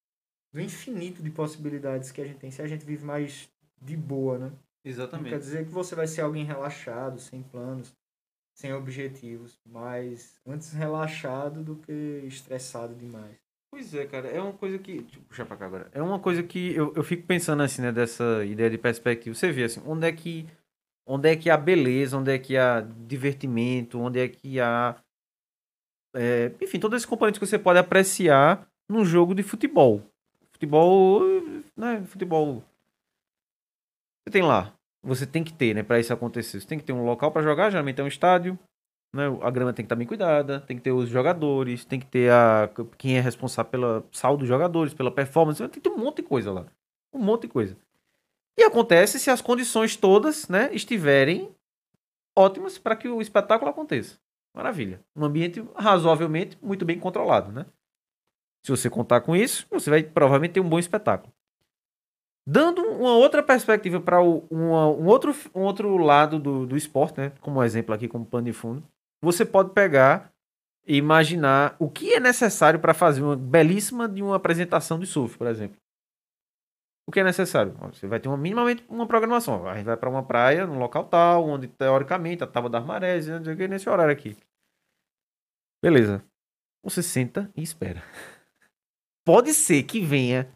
do 0.51 0.59
infinito 0.59 1.21
de 1.21 1.29
possibilidades 1.29 2.11
que 2.11 2.21
a 2.21 2.25
gente 2.25 2.39
tem, 2.39 2.51
se 2.51 2.61
a 2.61 2.67
gente 2.67 2.85
vive 2.85 3.05
mais 3.05 3.49
de 3.81 3.95
boa, 3.95 4.37
né? 4.37 4.45
Não 4.45 4.55
quer 4.83 4.89
Exatamente. 4.89 5.37
dizer 5.37 5.65
que 5.65 5.71
você 5.71 5.95
vai 5.95 6.07
ser 6.07 6.21
alguém 6.21 6.43
relaxado, 6.43 7.19
sem 7.19 7.41
planos, 7.41 7.95
sem 8.53 8.73
objetivos, 8.73 9.57
mas 9.65 10.35
antes 10.45 10.73
relaxado 10.73 11.63
do 11.63 11.75
que 11.75 12.23
estressado 12.25 12.93
demais. 12.95 13.35
Pois 13.71 13.93
é, 13.95 14.05
cara, 14.05 14.27
é 14.27 14.39
uma 14.39 14.53
coisa 14.53 14.77
que. 14.77 15.01
Deixa 15.01 15.17
eu 15.17 15.23
puxar 15.23 15.45
pra 15.45 15.57
cá 15.57 15.65
agora. 15.65 15.89
É 15.93 16.01
uma 16.01 16.19
coisa 16.19 16.43
que 16.43 16.75
eu, 16.75 16.93
eu 16.95 17.03
fico 17.03 17.25
pensando 17.25 17.63
assim, 17.63 17.81
né, 17.81 17.91
dessa 17.91 18.45
ideia 18.45 18.69
de 18.69 18.77
perspectiva. 18.77 19.33
Você 19.35 19.51
vê 19.51 19.63
assim, 19.63 19.81
onde 19.85 20.05
é 20.05 20.11
que. 20.11 20.47
Onde 21.05 21.29
é 21.29 21.35
que 21.35 21.49
há 21.49 21.57
beleza, 21.57 22.17
onde 22.17 22.31
é 22.31 22.39
que 22.39 22.57
há 22.57 22.81
divertimento, 22.81 23.99
onde 23.99 24.19
é 24.19 24.27
que 24.27 24.59
há. 24.59 24.95
é, 26.15 26.51
enfim, 26.61 26.79
todos 26.79 26.97
esses 26.97 27.05
componentes 27.05 27.39
que 27.39 27.45
você 27.45 27.59
pode 27.59 27.79
apreciar 27.79 28.67
num 28.89 29.03
jogo 29.03 29.35
de 29.35 29.43
futebol. 29.43 30.01
Futebol. 30.53 31.21
Né, 31.75 32.03
futebol. 32.05 32.63
Você 34.23 34.31
tem 34.31 34.41
lá. 34.41 34.73
Você 35.03 35.27
tem 35.27 35.43
que 35.43 35.51
ter, 35.51 35.73
né, 35.73 35.83
pra 35.83 35.99
isso 35.99 36.13
acontecer. 36.13 36.61
Você 36.61 36.67
tem 36.67 36.79
que 36.79 36.85
ter 36.85 36.93
um 36.93 37.05
local 37.05 37.31
pra 37.31 37.41
jogar, 37.41 37.69
geralmente 37.69 37.99
é 37.99 38.03
um 38.03 38.07
estádio. 38.07 38.57
Né, 39.13 39.25
a 39.41 39.51
grama 39.51 39.73
tem 39.73 39.83
que 39.83 39.87
estar 39.87 39.95
bem 39.95 40.07
cuidada, 40.07 40.61
tem 40.61 40.77
que 40.77 40.83
ter 40.83 40.91
os 40.91 41.07
jogadores, 41.07 41.85
tem 41.85 41.99
que 41.99 42.05
ter 42.07 42.31
a 42.31 42.67
quem 42.97 43.17
é 43.17 43.21
responsável 43.21 43.69
pela 43.69 44.03
saúde 44.11 44.39
dos 44.39 44.47
jogadores, 44.47 44.93
pela 44.93 45.11
performance, 45.11 45.59
tem 45.59 45.69
que 45.69 45.81
ter 45.81 45.89
um 45.89 45.97
monte 45.97 46.17
de 46.17 46.23
coisa 46.23 46.51
lá. 46.51 46.65
Um 47.13 47.19
monte 47.19 47.43
de 47.43 47.49
coisa. 47.49 47.77
E 48.57 48.63
acontece 48.63 49.19
se 49.19 49.29
as 49.29 49.41
condições 49.41 49.95
todas, 49.95 50.47
né, 50.47 50.69
estiverem 50.73 51.53
ótimas 52.35 52.77
para 52.77 52.95
que 52.95 53.07
o 53.07 53.21
espetáculo 53.21 53.69
aconteça. 53.69 54.17
Maravilha. 54.55 55.01
Um 55.15 55.25
ambiente 55.25 55.63
razoavelmente 55.75 56.57
muito 56.61 56.85
bem 56.85 56.99
controlado, 56.99 57.51
né? 57.51 57.65
Se 58.63 58.71
você 58.71 58.89
contar 58.89 59.21
com 59.21 59.35
isso, 59.35 59.67
você 59.69 59.89
vai 59.89 60.03
provavelmente 60.03 60.53
ter 60.53 60.59
um 60.59 60.69
bom 60.69 60.79
espetáculo. 60.79 61.33
Dando 62.45 62.81
uma 62.81 63.15
outra 63.15 63.41
perspectiva 63.41 63.99
para 63.99 64.21
um 64.21 65.05
outro, 65.05 65.35
um 65.55 65.61
outro 65.61 65.97
lado 65.97 66.39
do, 66.39 66.65
do 66.65 66.77
esporte, 66.77 67.19
né? 67.19 67.31
Como 67.41 67.63
exemplo 67.63 67.95
aqui, 67.95 68.07
como 68.07 68.25
pano 68.25 68.45
de 68.45 68.53
fundo, 68.53 68.83
você 69.21 69.45
pode 69.45 69.71
pegar 69.71 70.31
e 70.85 70.97
imaginar 70.97 71.75
o 71.79 71.89
que 71.89 72.13
é 72.13 72.19
necessário 72.19 72.79
para 72.79 72.93
fazer 72.93 73.23
uma 73.23 73.35
belíssima 73.35 74.07
de 74.07 74.21
uma 74.21 74.35
apresentação 74.35 74.99
de 74.99 75.05
surf, 75.05 75.37
por 75.37 75.47
exemplo. 75.47 75.77
O 77.07 77.11
que 77.11 77.19
é 77.19 77.23
necessário? 77.23 77.73
Você 77.91 78.07
vai 78.07 78.19
ter 78.19 78.29
uma, 78.29 78.37
minimamente 78.37 78.83
uma 78.87 79.05
programação. 79.05 79.67
A 79.67 79.75
gente 79.75 79.85
vai 79.85 79.97
para 79.97 80.09
uma 80.09 80.23
praia, 80.23 80.65
num 80.65 80.79
local 80.79 81.05
tal, 81.05 81.45
onde 81.47 81.67
teoricamente 81.67 82.43
a 82.43 82.47
tábua 82.47 82.69
das 82.69 82.85
marés, 82.85 83.27
não 83.27 83.43
sei 83.43 83.53
o 83.53 83.57
que, 83.57 83.67
nesse 83.67 83.89
horário 83.89 84.13
aqui. 84.13 84.37
Beleza. 85.83 86.23
Você 86.83 87.03
senta 87.03 87.51
e 87.55 87.61
espera. 87.61 88.01
Pode 89.25 89.53
ser 89.53 89.83
que 89.83 90.01
venha 90.01 90.49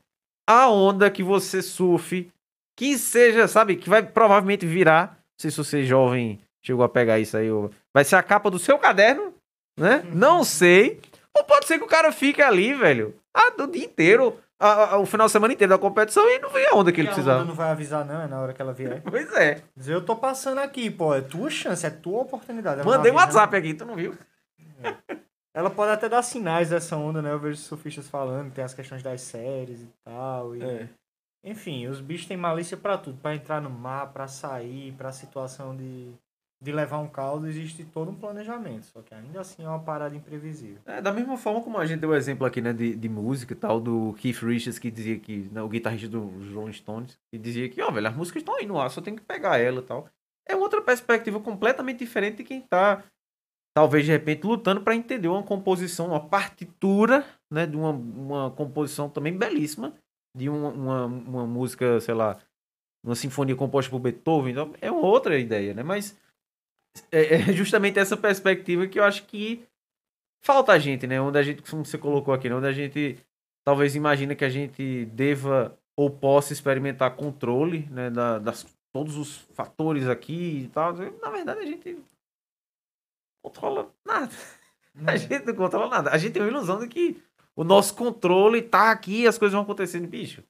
a 0.47 0.69
onda 0.69 1.11
que 1.11 1.23
você 1.23 1.61
surfe, 1.61 2.31
que 2.77 2.97
seja, 2.97 3.47
sabe, 3.47 3.75
que 3.75 3.89
vai 3.89 4.03
provavelmente 4.03 4.65
virar. 4.65 5.11
Não 5.11 5.39
sei 5.39 5.51
se 5.51 5.57
você 5.57 5.83
jovem 5.83 6.39
chegou 6.61 6.83
a 6.83 6.89
pegar 6.89 7.19
isso 7.19 7.37
aí, 7.37 7.47
vai 7.93 8.03
ser 8.03 8.17
a 8.17 8.23
capa 8.23 8.51
do 8.51 8.59
seu 8.59 8.77
caderno, 8.77 9.33
né? 9.77 10.03
Não 10.13 10.43
sei. 10.43 10.99
Ou 11.33 11.43
pode 11.45 11.65
ser 11.65 11.77
que 11.77 11.85
o 11.85 11.87
cara 11.87 12.11
fique 12.11 12.41
ali, 12.41 12.73
velho, 12.73 13.15
o 13.57 13.67
dia 13.67 13.85
inteiro, 13.85 14.37
a, 14.59 14.95
a, 14.95 14.99
o 14.99 15.05
final 15.05 15.27
de 15.27 15.31
semana 15.31 15.53
inteiro 15.53 15.69
da 15.69 15.77
competição 15.77 16.27
e 16.29 16.39
não 16.39 16.49
vê 16.49 16.67
a 16.67 16.75
onda 16.75 16.91
que 16.91 16.99
ele 16.99 17.07
precisava. 17.07 17.45
Não 17.45 17.53
vai 17.53 17.69
avisar, 17.69 18.03
não, 18.05 18.21
é 18.21 18.27
na 18.27 18.39
hora 18.39 18.53
que 18.53 18.61
ela 18.61 18.73
vier. 18.73 19.01
pois 19.07 19.31
é. 19.33 19.61
Dizer, 19.75 19.93
eu 19.93 20.03
tô 20.03 20.15
passando 20.15 20.59
aqui, 20.59 20.89
pô, 20.89 21.13
é 21.13 21.21
tua 21.21 21.49
chance, 21.49 21.85
é 21.85 21.89
tua 21.89 22.21
oportunidade. 22.21 22.81
Ela 22.81 22.97
Mandei 22.97 23.11
um 23.11 23.15
WhatsApp 23.15 23.55
aqui, 23.55 23.73
tu 23.73 23.85
não 23.85 23.95
viu? 23.95 24.17
É. 24.83 25.17
Ela 25.53 25.69
pode 25.69 25.91
até 25.91 26.07
dar 26.07 26.21
sinais 26.21 26.69
dessa 26.69 26.95
onda, 26.95 27.21
né? 27.21 27.31
Eu 27.31 27.39
vejo 27.39 27.57
surfistas 27.57 28.07
falando, 28.07 28.51
tem 28.51 28.63
as 28.63 28.73
questões 28.73 29.01
das 29.01 29.21
séries 29.21 29.81
e 29.81 29.89
tal. 30.03 30.55
E... 30.55 30.63
É. 30.63 30.89
Enfim, 31.43 31.87
os 31.87 32.01
bichos 32.01 32.27
têm 32.27 32.37
malícia 32.37 32.75
para 32.75 32.97
tudo, 32.97 33.17
para 33.19 33.35
entrar 33.35 33.61
no 33.61 33.69
mar, 33.69 34.11
para 34.11 34.27
sair, 34.27 34.91
para 34.93 35.11
situação 35.11 35.75
de, 35.75 36.11
de 36.61 36.71
levar 36.71 36.97
um 36.99 37.07
caldo, 37.07 37.47
existe 37.47 37.85
todo 37.85 38.09
um 38.09 38.15
planejamento. 38.15 38.85
Só 38.85 39.01
que 39.01 39.13
ainda 39.13 39.41
assim 39.41 39.63
é 39.63 39.67
uma 39.67 39.79
parada 39.79 40.15
imprevisível. 40.15 40.79
É, 40.85 41.01
da 41.01 41.13
mesma 41.13 41.37
forma 41.37 41.61
como 41.61 41.77
a 41.77 41.85
gente 41.85 41.99
deu 41.99 42.09
o 42.09 42.15
exemplo 42.15 42.45
aqui, 42.45 42.61
né, 42.61 42.73
de, 42.73 42.95
de 42.95 43.09
música 43.09 43.53
e 43.53 43.55
tal, 43.55 43.79
do 43.79 44.13
Keith 44.13 44.41
Richards, 44.41 44.79
que 44.79 44.89
dizia 44.89 45.19
que, 45.19 45.49
né, 45.51 45.61
o 45.61 45.69
guitarrista 45.69 46.07
do 46.09 46.21
Rolling 46.53 46.73
Stones, 46.73 47.19
que 47.31 47.37
dizia 47.37 47.69
que, 47.69 47.81
ó, 47.81 47.91
velho, 47.91 48.07
as 48.07 48.15
músicas 48.15 48.41
estão 48.41 48.55
aí 48.55 48.65
no 48.65 48.79
ar, 48.79 48.89
só 48.89 49.01
tem 49.01 49.15
que 49.15 49.21
pegar 49.21 49.59
ela 49.59 49.81
e 49.81 49.83
tal. 49.83 50.09
É 50.47 50.55
outra 50.55 50.81
perspectiva 50.81 51.39
completamente 51.39 51.99
diferente 51.99 52.37
de 52.37 52.43
quem 52.43 52.61
tá 52.61 53.03
talvez 53.75 54.05
de 54.05 54.11
repente 54.11 54.43
lutando 54.43 54.81
para 54.81 54.95
entender 54.95 55.27
uma 55.27 55.43
composição, 55.43 56.07
uma 56.07 56.19
partitura, 56.19 57.23
né, 57.51 57.67
de 57.67 57.77
uma, 57.77 57.91
uma 57.91 58.49
composição 58.49 59.07
também 59.07 59.37
belíssima 59.37 59.93
de 60.35 60.49
uma, 60.49 60.69
uma, 60.69 61.05
uma 61.05 61.45
música, 61.45 61.99
sei 61.99 62.15
lá, 62.15 62.37
uma 63.03 63.15
sinfonia 63.15 63.55
composta 63.55 63.89
por 63.91 63.99
Beethoven, 63.99 64.51
então 64.51 64.73
é 64.81 64.91
outra 64.91 65.37
ideia, 65.37 65.73
né? 65.73 65.83
Mas 65.83 66.17
é, 67.11 67.35
é 67.35 67.39
justamente 67.53 67.99
essa 67.99 68.17
perspectiva 68.17 68.87
que 68.87 68.99
eu 68.99 69.03
acho 69.03 69.25
que 69.25 69.65
falta 70.43 70.71
a 70.71 70.79
gente, 70.79 71.07
né? 71.07 71.19
Onde 71.19 71.37
a 71.37 71.43
gente, 71.43 71.61
como 71.61 71.85
você 71.85 71.97
colocou 71.97 72.33
aqui, 72.33 72.49
né? 72.49 72.55
onde 72.55 72.67
a 72.67 72.71
gente 72.71 73.17
talvez 73.65 73.95
imagina 73.95 74.33
que 74.35 74.45
a 74.45 74.49
gente 74.49 75.05
deva 75.07 75.77
ou 75.95 76.09
possa 76.09 76.53
experimentar 76.53 77.15
controle, 77.15 77.87
né, 77.89 78.09
da, 78.09 78.37
das 78.37 78.65
todos 78.93 79.17
os 79.17 79.47
fatores 79.53 80.07
aqui 80.07 80.63
e 80.63 80.67
tal. 80.69 80.93
Na 80.93 81.29
verdade, 81.29 81.59
a 81.59 81.65
gente 81.65 81.99
controla 83.43 83.91
nada. 84.05 84.31
A 85.05 85.15
gente 85.15 85.45
não 85.45 85.53
controla 85.53 85.89
nada. 85.89 86.09
A 86.09 86.17
gente 86.17 86.33
tem 86.33 86.41
uma 86.41 86.49
ilusão 86.49 86.79
de 86.79 86.87
que 86.87 87.21
o 87.55 87.63
nosso 87.63 87.93
controle 87.93 88.63
tá 88.63 88.89
aqui 88.89 89.27
as 89.27 89.37
coisas 89.37 89.53
vão 89.53 89.61
acontecendo, 89.61 90.07
bicho. 90.07 90.43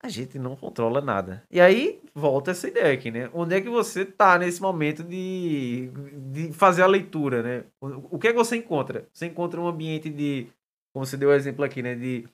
A 0.00 0.08
gente 0.08 0.38
não 0.38 0.54
controla 0.54 1.00
nada. 1.00 1.42
E 1.50 1.60
aí, 1.60 2.00
volta 2.14 2.52
essa 2.52 2.68
ideia 2.68 2.94
aqui, 2.94 3.10
né? 3.10 3.28
Onde 3.34 3.56
é 3.56 3.60
que 3.60 3.68
você 3.68 4.04
tá 4.04 4.38
nesse 4.38 4.62
momento 4.62 5.02
de, 5.02 5.90
de 6.30 6.52
fazer 6.52 6.82
a 6.82 6.86
leitura, 6.86 7.42
né? 7.42 7.64
O, 7.80 8.18
que 8.18 8.28
é 8.28 8.30
que 8.30 8.36
você 8.36 8.56
encontra? 8.56 9.08
Você 9.12 9.26
encontra 9.26 9.60
um 9.60 9.66
ambiente 9.66 10.08
de, 10.08 10.46
como 10.92 11.04
você 11.04 11.16
deu 11.16 11.30
o 11.30 11.34
exemplo 11.34 11.64
aqui, 11.64 11.82
né? 11.82 11.96
De 11.96 12.28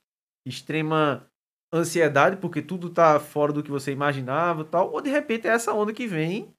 extrema 0.46 1.26
ansiedade, 1.72 2.36
porque 2.36 2.60
tudo 2.60 2.90
tá 2.90 3.18
fora 3.18 3.52
do 3.52 3.62
que 3.62 3.70
você 3.70 3.92
imaginava 3.92 4.64
tal. 4.64 4.92
Ou 4.92 5.00
de 5.00 5.10
repente 5.10 5.48
é 5.48 5.50
essa 5.50 5.72
onda 5.72 5.92
que 5.92 6.06
vem 6.06 6.54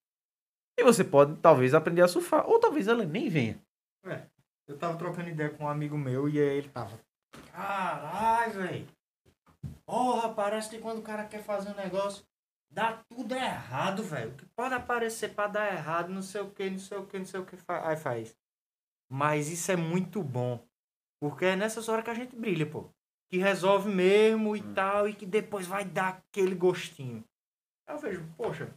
e 0.78 0.84
você 0.84 1.04
pode, 1.04 1.38
talvez, 1.38 1.76
aprender 1.76 2.02
a 2.02 2.08
surfar. 2.08 2.50
Ou 2.50 2.60
talvez 2.60 2.88
ela 2.88 3.06
nem 3.06 3.30
venha. 3.30 3.62
É. 4.06 4.24
Eu 4.68 4.78
tava 4.78 4.98
trocando 4.98 5.30
ideia 5.30 5.52
com 5.52 5.66
um 5.66 5.70
amigo 5.70 5.96
meu 5.96 6.28
e 6.28 6.40
aí 6.40 6.58
ele 6.58 6.70
tava. 6.70 7.00
Caralho, 7.52 8.54
velho. 8.54 8.88
Porra, 9.86 10.34
parece 10.34 10.70
que 10.70 10.80
quando 10.80 11.00
o 11.00 11.04
cara 11.04 11.26
quer 11.26 11.44
fazer 11.44 11.72
um 11.72 11.76
negócio, 11.76 12.26
dá 12.70 13.04
tudo 13.10 13.34
errado, 13.34 14.04
velho. 14.04 14.32
O 14.32 14.36
que 14.36 14.46
pode 14.48 14.74
aparecer 14.74 15.34
pra 15.34 15.48
dar 15.48 15.74
errado, 15.74 16.10
não 16.10 16.22
sei 16.22 16.42
o 16.42 16.50
que, 16.50 16.70
não 16.70 16.80
sei 16.80 16.98
o 16.98 17.06
que, 17.06 17.20
não 17.20 17.26
sei 17.26 17.40
o 17.40 17.46
que. 17.46 17.58
Aí 17.68 17.96
faz. 17.96 18.36
Mas 19.10 19.50
isso 19.50 19.72
é 19.72 19.76
muito 19.76 20.24
bom. 20.24 20.66
Porque 21.20 21.46
é 21.46 21.56
nessas 21.56 21.88
horas 21.88 22.04
que 22.04 22.10
a 22.10 22.16
gente 22.16 22.36
brilha, 22.36 22.66
pô. 22.66 22.90
Que 23.30 23.38
resolve 23.38 23.90
mesmo 23.90 24.56
e 24.56 24.62
hum. 24.62 24.74
tal, 24.74 25.08
e 25.08 25.14
que 25.14 25.26
depois 25.26 25.66
vai 25.66 25.86
dar 25.86 26.10
aquele 26.10 26.56
gostinho. 26.56 27.24
Eu 27.88 27.98
vejo, 27.98 28.26
poxa, 28.36 28.74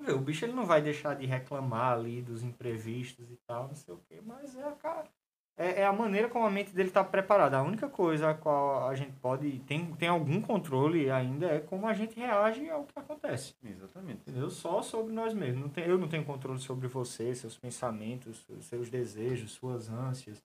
o 0.00 0.18
bicho 0.18 0.44
ele 0.44 0.52
não 0.52 0.66
vai 0.66 0.82
deixar 0.82 1.14
de 1.14 1.26
reclamar 1.26 1.92
ali 1.92 2.20
dos 2.20 2.42
imprevistos 2.42 3.30
e 3.30 3.36
tal, 3.46 3.68
não 3.68 3.74
sei 3.74 3.94
o 3.94 3.98
quê, 4.08 4.20
mas 4.22 4.54
é 4.56 4.62
a, 4.62 4.72
cara, 4.72 5.08
é, 5.56 5.82
é 5.82 5.86
a 5.86 5.92
maneira 5.92 6.28
como 6.28 6.44
a 6.44 6.50
mente 6.50 6.72
dele 6.74 6.88
está 6.88 7.04
preparada. 7.04 7.56
A 7.56 7.62
única 7.62 7.88
coisa 7.88 8.30
a 8.30 8.34
qual 8.34 8.88
a 8.88 8.94
gente 8.94 9.12
pode, 9.20 9.60
tem, 9.60 9.94
tem 9.94 10.08
algum 10.08 10.40
controle 10.40 11.10
ainda 11.10 11.46
é 11.46 11.60
como 11.60 11.86
a 11.86 11.94
gente 11.94 12.18
reage 12.18 12.68
ao 12.68 12.84
que 12.84 12.98
acontece. 12.98 13.54
Exatamente. 13.64 14.22
Entendeu? 14.22 14.50
Só 14.50 14.82
sobre 14.82 15.12
nós 15.12 15.32
mesmos. 15.32 15.62
Não 15.62 15.68
tem, 15.68 15.84
eu 15.84 15.98
não 15.98 16.08
tenho 16.08 16.24
controle 16.24 16.58
sobre 16.58 16.88
você, 16.88 17.34
seus 17.34 17.56
pensamentos, 17.56 18.44
seus 18.60 18.90
desejos, 18.90 19.52
suas 19.52 19.88
ânsias. 19.88 20.42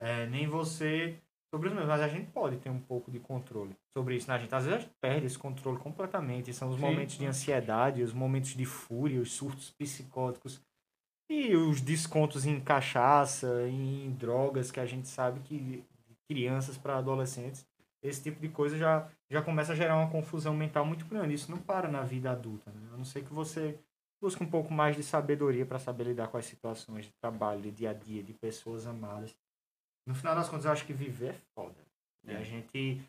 É, 0.00 0.26
nem 0.26 0.48
você 0.48 1.18
sobre 1.52 1.68
os 1.68 1.74
meus, 1.74 1.86
mas 1.86 2.00
a 2.00 2.08
gente 2.08 2.30
pode 2.30 2.56
ter 2.56 2.70
um 2.70 2.78
pouco 2.78 3.10
de 3.10 3.18
controle 3.18 3.76
sobre 3.92 4.16
isso, 4.16 4.28
né? 4.28 4.36
A 4.36 4.38
gente 4.38 4.54
às 4.54 4.64
vezes 4.64 4.78
a 4.78 4.82
gente 4.82 4.94
perde 5.00 5.26
esse 5.26 5.38
controle 5.38 5.78
completamente. 5.78 6.52
São 6.52 6.70
os 6.70 6.76
Sim. 6.76 6.82
momentos 6.82 7.18
de 7.18 7.26
ansiedade, 7.26 8.02
os 8.02 8.12
momentos 8.12 8.54
de 8.54 8.64
fúria, 8.64 9.20
os 9.20 9.32
surtos 9.32 9.70
psicóticos 9.70 10.60
e 11.30 11.56
os 11.56 11.80
descontos 11.80 12.44
em 12.44 12.60
cachaça, 12.60 13.66
em 13.68 14.10
drogas 14.12 14.70
que 14.70 14.80
a 14.80 14.84
gente 14.84 15.08
sabe 15.08 15.40
que 15.40 15.82
crianças 16.28 16.76
para 16.76 16.98
adolescentes, 16.98 17.66
esse 18.02 18.22
tipo 18.22 18.40
de 18.40 18.48
coisa 18.48 18.76
já, 18.76 19.08
já 19.30 19.40
começa 19.40 19.72
a 19.72 19.76
gerar 19.76 19.96
uma 19.96 20.10
confusão 20.10 20.54
mental 20.54 20.84
muito 20.84 21.04
grande. 21.06 21.34
Isso 21.34 21.50
não 21.50 21.58
para 21.58 21.88
na 21.88 22.02
vida 22.02 22.30
adulta, 22.30 22.70
né? 22.70 22.88
A 22.92 22.96
não 22.96 23.04
ser 23.04 23.24
que 23.24 23.32
você 23.32 23.78
busque 24.20 24.42
um 24.42 24.50
pouco 24.50 24.72
mais 24.72 24.96
de 24.96 25.02
sabedoria 25.02 25.64
para 25.64 25.78
saber 25.78 26.04
lidar 26.04 26.28
com 26.28 26.36
as 26.36 26.44
situações 26.44 27.06
de 27.06 27.12
trabalho, 27.20 27.62
de 27.62 27.70
dia 27.70 27.90
a 27.90 27.94
dia, 27.94 28.22
de 28.22 28.34
pessoas 28.34 28.86
amadas 28.86 29.34
no 30.06 30.14
final 30.14 30.34
das 30.34 30.48
contas, 30.48 30.64
eu 30.64 30.72
acho 30.72 30.86
que 30.86 30.92
viver 30.92 31.30
é 31.30 31.38
foda. 31.54 31.76
É. 32.26 32.32
E 32.32 32.36
a 32.36 32.42
gente. 32.42 33.02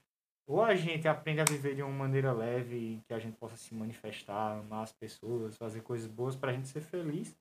Ou 0.47 0.61
a 0.63 0.75
gente 0.75 1.07
aprende 1.07 1.39
a 1.39 1.45
viver 1.45 1.75
de 1.75 1.81
uma 1.81 1.91
maneira 1.91 2.33
leve, 2.33 3.01
que 3.07 3.13
a 3.13 3.19
gente 3.19 3.37
possa 3.37 3.55
se 3.55 3.73
manifestar, 3.73 4.59
amar 4.59 4.83
as 4.83 4.91
pessoas, 4.91 5.57
fazer 5.57 5.81
coisas 5.81 6.07
boas 6.07 6.35
pra 6.35 6.51
gente 6.51 6.67
ser 6.67 6.81
feliz. 6.81 7.35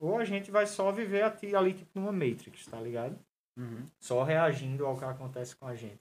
Ou 0.00 0.18
a 0.18 0.24
gente 0.24 0.50
vai 0.50 0.66
só 0.66 0.90
viver 0.90 1.22
ali, 1.54 1.74
tipo, 1.74 1.90
numa 1.94 2.10
Matrix, 2.10 2.66
tá 2.66 2.80
ligado? 2.80 3.18
Uhum. 3.56 3.84
Só 4.00 4.22
reagindo 4.22 4.86
ao 4.86 4.96
que 4.96 5.04
acontece 5.04 5.54
com 5.54 5.66
a 5.66 5.74
gente. 5.74 6.00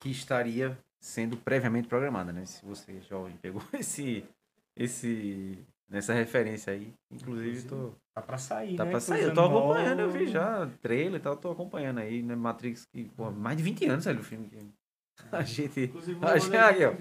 Que 0.00 0.10
estaria 0.10 0.78
sendo 1.00 1.36
previamente 1.38 1.88
programada, 1.88 2.32
né? 2.32 2.44
Se 2.44 2.64
você, 2.64 3.00
jovem, 3.00 3.34
pegou 3.38 3.62
esse, 3.72 4.24
esse 4.76 5.58
nessa 5.88 6.12
referência 6.12 6.72
aí. 6.72 6.92
Inclusive, 7.10 7.62
tô. 7.62 7.92
Tá 8.14 8.20
pra 8.20 8.36
sair, 8.36 8.76
tá 8.76 8.84
né? 8.84 8.90
pra 8.90 9.00
sair. 9.00 9.22
Eu 9.22 9.34
tô 9.34 9.40
acompanhando, 9.40 10.00
eu 10.00 10.10
vi 10.10 10.26
já 10.26 10.68
trailer 10.82 11.18
e 11.18 11.22
tal, 11.22 11.34
tô 11.34 11.50
acompanhando 11.50 11.98
aí, 11.98 12.22
né? 12.22 12.36
Matrix, 12.36 12.84
que, 12.92 13.04
pô, 13.16 13.30
mais 13.30 13.56
de 13.56 13.62
20 13.62 13.86
anos, 13.86 14.04
velho, 14.04 14.20
o 14.20 14.22
filme. 14.22 14.50
A 15.32 15.42
gente. 15.42 15.84
Inclusive, 15.84 16.18
a 16.24 16.38
gente, 16.38 16.56
aqui, 16.56 16.84
ó. 16.84 16.94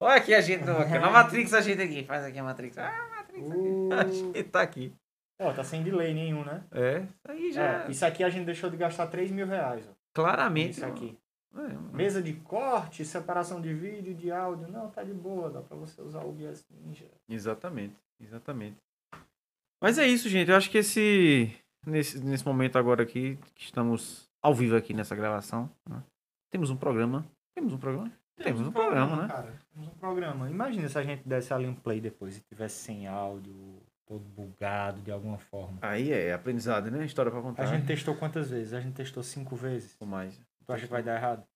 Olha 0.00 0.16
aqui 0.16 0.34
a 0.34 0.40
gente, 0.40 0.62
aqui, 0.62 0.98
na 0.98 1.10
Matrix 1.10 1.52
a 1.52 1.60
gente 1.60 1.82
aqui. 1.82 2.04
Faz 2.04 2.24
aqui 2.24 2.38
a 2.38 2.44
Matrix. 2.44 2.78
Ah, 2.78 3.08
Matrix 3.16 3.50
aqui. 3.50 3.60
Uh... 3.60 3.92
A 3.92 4.04
gente 4.04 4.42
tá 4.44 4.62
aqui. 4.62 4.92
Ó, 5.38 5.52
tá 5.52 5.62
sem 5.62 5.82
delay 5.82 6.12
nenhum, 6.12 6.44
né? 6.44 6.64
É, 6.72 7.06
aí 7.24 7.52
já. 7.52 7.84
É, 7.84 7.90
isso 7.90 8.04
aqui 8.04 8.24
a 8.24 8.28
gente 8.28 8.44
deixou 8.44 8.68
de 8.68 8.76
gastar 8.76 9.06
3 9.06 9.30
mil 9.30 9.46
reais, 9.46 9.86
ó. 9.88 9.92
Claramente. 10.12 10.72
Isso 10.72 10.86
aqui. 10.86 11.16
É, 11.54 11.96
Mesa 11.96 12.22
de 12.22 12.34
corte, 12.34 13.04
separação 13.04 13.60
de 13.60 13.72
vídeo, 13.72 14.14
de 14.14 14.30
áudio. 14.30 14.68
Não, 14.68 14.90
tá 14.90 15.02
de 15.02 15.14
boa, 15.14 15.48
dá 15.50 15.62
pra 15.62 15.76
você 15.76 16.00
usar 16.02 16.20
o 16.20 16.30
OBS 16.30 16.66
Ninja. 16.70 17.06
Exatamente. 17.28 17.94
Exatamente. 18.20 18.76
Mas 19.80 19.98
é 19.98 20.06
isso, 20.06 20.28
gente. 20.28 20.50
Eu 20.50 20.56
acho 20.56 20.70
que 20.70 20.78
esse. 20.78 21.54
Nesse, 21.86 22.18
nesse 22.18 22.44
momento 22.44 22.76
agora 22.76 23.02
aqui, 23.04 23.38
que 23.54 23.62
estamos 23.62 24.28
ao 24.42 24.52
vivo 24.52 24.76
aqui 24.76 24.92
nessa 24.92 25.14
gravação, 25.14 25.70
né? 25.88 26.02
temos 26.50 26.70
um 26.70 26.76
programa. 26.76 27.24
Temos 27.54 27.72
um 27.72 27.78
programa? 27.78 28.12
Temos, 28.36 28.60
um, 28.60 28.68
um 28.68 28.72
programa, 28.72 29.06
programa, 29.06 29.22
né? 29.22 29.28
Cara, 29.28 29.58
temos 29.72 29.88
um 29.88 29.98
programa. 29.98 30.50
Imagina 30.50 30.88
se 30.88 30.98
a 30.98 31.02
gente 31.02 31.26
desse 31.26 31.54
ali 31.54 31.66
um 31.66 31.74
play 31.74 32.00
depois 32.00 32.36
e 32.36 32.40
tivesse 32.40 32.76
sem 32.76 33.06
áudio, 33.06 33.80
todo 34.08 34.24
bugado 34.24 35.00
de 35.02 35.12
alguma 35.12 35.38
forma. 35.38 35.78
Aí 35.82 36.10
é 36.10 36.32
aprendizado, 36.32 36.90
né? 36.90 37.04
História 37.04 37.30
pra 37.30 37.42
contar. 37.42 37.62
A 37.62 37.66
gente 37.66 37.86
testou 37.86 38.16
quantas 38.16 38.50
vezes? 38.50 38.72
A 38.72 38.80
gente 38.80 38.94
testou 38.94 39.22
cinco 39.22 39.54
vezes. 39.54 39.94
Ou 40.00 40.06
mais. 40.06 40.40
Tu 40.64 40.72
acha 40.72 40.86
que 40.86 40.92
vai 40.92 41.02
dar 41.02 41.16
errado? 41.16 41.46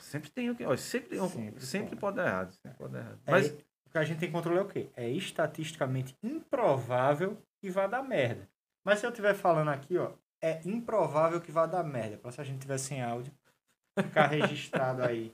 Sempre 0.00 0.30
tem 0.30 0.50
o 0.50 0.56
que. 0.56 0.64
Sempre, 0.76 1.16
sempre, 1.28 1.64
sempre 1.64 1.96
pode 1.96 2.16
dar 2.16 2.26
errado. 2.26 2.52
Sempre 2.52 2.76
pode 2.76 2.92
dar 2.92 2.98
errado. 2.98 3.20
É, 3.24 3.30
Mas 3.30 3.54
que 3.96 3.98
a 3.98 4.04
gente 4.04 4.18
tem 4.18 4.30
controle 4.30 4.58
é 4.58 4.62
o 4.62 4.68
quê? 4.68 4.90
É 4.94 5.08
estatisticamente 5.08 6.14
improvável 6.22 7.38
que 7.58 7.70
vá 7.70 7.86
dar 7.86 8.02
merda. 8.02 8.46
Mas 8.84 8.98
se 8.98 9.06
eu 9.06 9.10
estiver 9.10 9.34
falando 9.34 9.70
aqui, 9.70 9.96
ó, 9.96 10.12
é 10.42 10.60
improvável 10.66 11.40
que 11.40 11.50
vá 11.50 11.64
dar 11.66 11.82
merda. 11.82 12.18
Para 12.18 12.30
se 12.30 12.40
a 12.40 12.44
gente 12.44 12.60
tiver 12.60 12.78
sem 12.78 13.02
áudio, 13.02 13.32
ficar 13.98 14.26
registrado 14.26 15.02
aí 15.02 15.32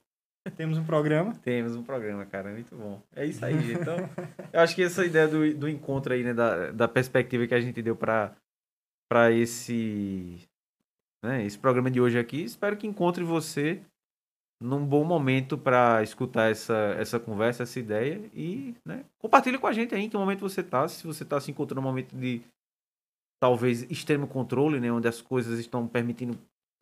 Temos 0.56 0.76
um 0.76 0.84
programa. 0.84 1.34
Temos 1.42 1.76
um 1.76 1.82
programa, 1.82 2.26
cara. 2.26 2.50
Muito 2.50 2.74
bom. 2.76 3.00
É 3.14 3.24
isso 3.24 3.44
aí. 3.44 3.54
Então, 3.72 3.96
eu 4.52 4.60
acho 4.60 4.74
que 4.74 4.82
essa 4.82 5.04
ideia 5.04 5.28
do, 5.28 5.54
do 5.54 5.68
encontro 5.68 6.12
aí, 6.12 6.22
né? 6.22 6.34
Da, 6.34 6.72
da 6.72 6.88
perspectiva 6.88 7.46
que 7.46 7.54
a 7.54 7.60
gente 7.60 7.80
deu 7.80 7.94
para 7.96 8.34
para 9.12 9.30
esse, 9.30 10.38
né, 11.22 11.44
esse 11.44 11.58
programa 11.58 11.90
de 11.90 12.00
hoje 12.00 12.18
aqui. 12.18 12.44
Espero 12.44 12.78
que 12.78 12.86
encontre 12.86 13.22
você 13.22 13.82
num 14.58 14.86
bom 14.86 15.04
momento 15.04 15.58
para 15.58 16.02
escutar 16.02 16.50
essa, 16.50 16.96
essa 16.98 17.20
conversa, 17.20 17.64
essa 17.64 17.78
ideia 17.78 18.30
e 18.32 18.74
né, 18.86 19.04
compartilhe 19.18 19.58
com 19.58 19.66
a 19.66 19.72
gente 19.74 19.94
aí 19.94 20.04
em 20.04 20.08
que 20.08 20.16
momento 20.16 20.40
você 20.40 20.62
está. 20.62 20.88
Se 20.88 21.06
você 21.06 21.24
está 21.24 21.38
se 21.38 21.50
encontrando 21.50 21.82
num 21.82 21.86
momento 21.86 22.16
de 22.16 22.40
talvez 23.38 23.82
extremo 23.90 24.26
controle, 24.26 24.80
né, 24.80 24.90
onde 24.90 25.06
as 25.06 25.20
coisas 25.20 25.58
estão 25.58 25.86
permitindo 25.86 26.38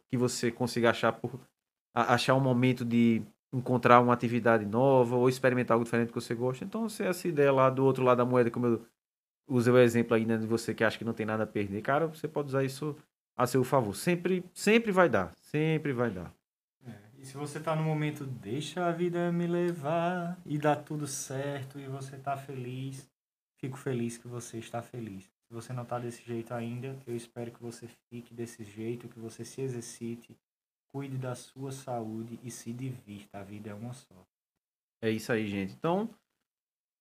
que 0.08 0.16
você 0.16 0.52
consiga 0.52 0.90
achar 0.90 1.12
por 1.12 1.40
achar 1.92 2.36
um 2.36 2.40
momento 2.40 2.84
de 2.84 3.22
encontrar 3.53 4.01
uma 4.01 4.12
atividade 4.12 4.64
nova 4.64 5.16
ou 5.16 5.28
experimentar 5.28 5.74
algo 5.74 5.84
diferente 5.84 6.09
que 6.09 6.14
você 6.14 6.34
gosta. 6.34 6.64
Então, 6.64 6.88
se 6.88 7.03
essa 7.03 7.26
ideia 7.26 7.53
lá 7.53 7.68
do 7.68 7.84
outro 7.84 8.05
lado 8.05 8.18
da 8.18 8.24
moeda, 8.24 8.51
como 8.51 8.66
eu 8.66 8.86
usei 9.48 9.72
o 9.72 9.78
exemplo 9.78 10.14
aí 10.14 10.24
né, 10.24 10.36
de 10.36 10.46
você 10.46 10.72
que 10.72 10.84
acha 10.84 10.96
que 10.96 11.05
não 11.05 11.12
tem 11.12 11.26
nada 11.26 11.42
a 11.42 11.46
perder, 11.46 11.82
cara, 11.82 12.07
você 12.07 12.28
pode 12.28 12.48
usar 12.48 12.62
isso 12.64 12.96
a 13.36 13.46
seu 13.46 13.64
favor. 13.64 13.94
Sempre, 13.94 14.44
sempre 14.53 14.92
vai 14.92 15.09
dar, 15.09 15.32
sempre 15.36 15.92
vai 15.92 16.11
dar. 16.11 16.32
É, 16.86 16.94
e 17.18 17.26
se 17.26 17.36
você 17.36 17.59
tá 17.59 17.74
no 17.74 17.82
momento, 17.82 18.24
deixa 18.24 18.86
a 18.86 18.92
vida 18.92 19.32
me 19.32 19.46
levar 19.46 20.38
e 20.46 20.57
dá 20.57 20.76
tudo 20.76 21.07
certo 21.07 21.78
e 21.78 21.86
você 21.86 22.16
tá 22.16 22.36
feliz, 22.36 23.11
fico 23.59 23.76
feliz 23.76 24.16
que 24.16 24.28
você 24.28 24.59
está 24.59 24.80
feliz. 24.80 25.24
Se 25.48 25.55
você 25.55 25.72
não 25.72 25.84
tá 25.84 25.98
desse 25.98 26.22
jeito 26.22 26.55
ainda, 26.55 26.96
eu 27.05 27.16
espero 27.16 27.51
que 27.51 27.61
você 27.61 27.88
fique 28.09 28.32
desse 28.32 28.62
jeito, 28.62 29.09
que 29.09 29.18
você 29.18 29.44
se 29.44 29.61
exercite, 29.61 30.36
cuide 30.93 31.16
da 31.16 31.34
sua 31.34 31.72
saúde 31.72 32.38
e 32.43 32.51
se 32.51 32.72
divirta. 32.72 33.38
A 33.38 33.43
vida 33.43 33.70
é 33.70 33.74
uma 33.74 33.93
só. 33.93 34.14
É 35.03 35.11
isso 35.11 35.32
aí, 35.32 35.47
gente. 35.47 35.72
Então, 35.72 36.09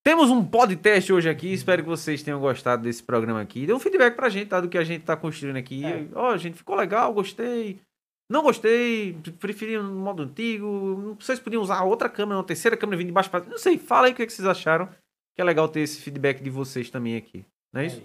temos 0.04 0.30
um 0.30 0.44
podcast 0.44 1.12
hoje 1.12 1.30
aqui. 1.30 1.52
Espero 1.52 1.84
que 1.84 1.90
vocês 1.90 2.24
tenham 2.24 2.40
gostado 2.40 2.84
desse 2.84 3.04
programa 3.04 3.42
aqui. 3.42 3.66
Dê 3.66 3.74
um 3.74 3.80
feedback 3.80 4.16
pra 4.16 4.30
gente, 4.30 4.50
tá? 4.50 4.62
Do 4.62 4.70
que 4.70 4.78
a 4.78 4.84
gente 4.84 5.04
tá 5.04 5.18
construindo 5.18 5.58
aqui. 5.58 5.84
É. 5.86 6.08
Ó, 6.16 6.36
gente, 6.38 6.58
ficou 6.58 6.76
legal, 6.76 7.14
gostei. 7.14 7.80
Não 8.32 8.44
gostei, 8.44 9.14
preferi 9.40 9.78
no 9.78 9.96
modo 9.96 10.24
antigo. 10.24 11.18
Vocês 11.20 11.40
podiam 11.40 11.64
usar 11.64 11.84
outra 11.84 12.08
câmera, 12.08 12.38
uma 12.38 12.46
terceira 12.46 12.78
câmera 12.78 12.98
vindo 12.98 13.08
de 13.08 13.14
baixo 13.14 13.30
pra. 13.30 13.40
Não 13.42 13.58
sei, 13.58 13.78
fala 13.78 14.06
aí 14.06 14.14
o 14.14 14.16
que, 14.16 14.22
é 14.22 14.26
que 14.26 14.32
vocês 14.32 14.48
acharam. 14.48 14.88
Que 15.36 15.42
é 15.42 15.44
legal 15.44 15.68
ter 15.68 15.80
esse 15.82 16.00
feedback 16.00 16.42
de 16.42 16.50
vocês 16.50 16.90
também 16.90 17.18
aqui. 17.18 17.44
Não 17.74 17.82
é 17.82 17.88
isso? 17.88 18.02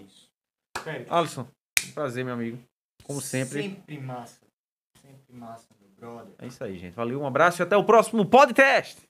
É 0.85 1.01
isso. 1.01 1.13
Alisson, 1.13 1.47
um 1.87 1.91
prazer, 1.91 2.25
meu 2.25 2.33
amigo. 2.33 2.57
Como 3.03 3.21
sempre. 3.21 3.61
Sempre 3.61 3.99
massa. 3.99 4.44
Massa, 5.35 5.67
meu 5.79 5.89
brother. 5.97 6.33
É 6.39 6.47
isso 6.47 6.63
aí, 6.63 6.77
gente. 6.77 6.93
Valeu, 6.93 7.21
um 7.21 7.27
abraço 7.27 7.61
e 7.61 7.63
até 7.63 7.75
o 7.75 7.83
próximo 7.83 8.25
podcast. 8.25 9.03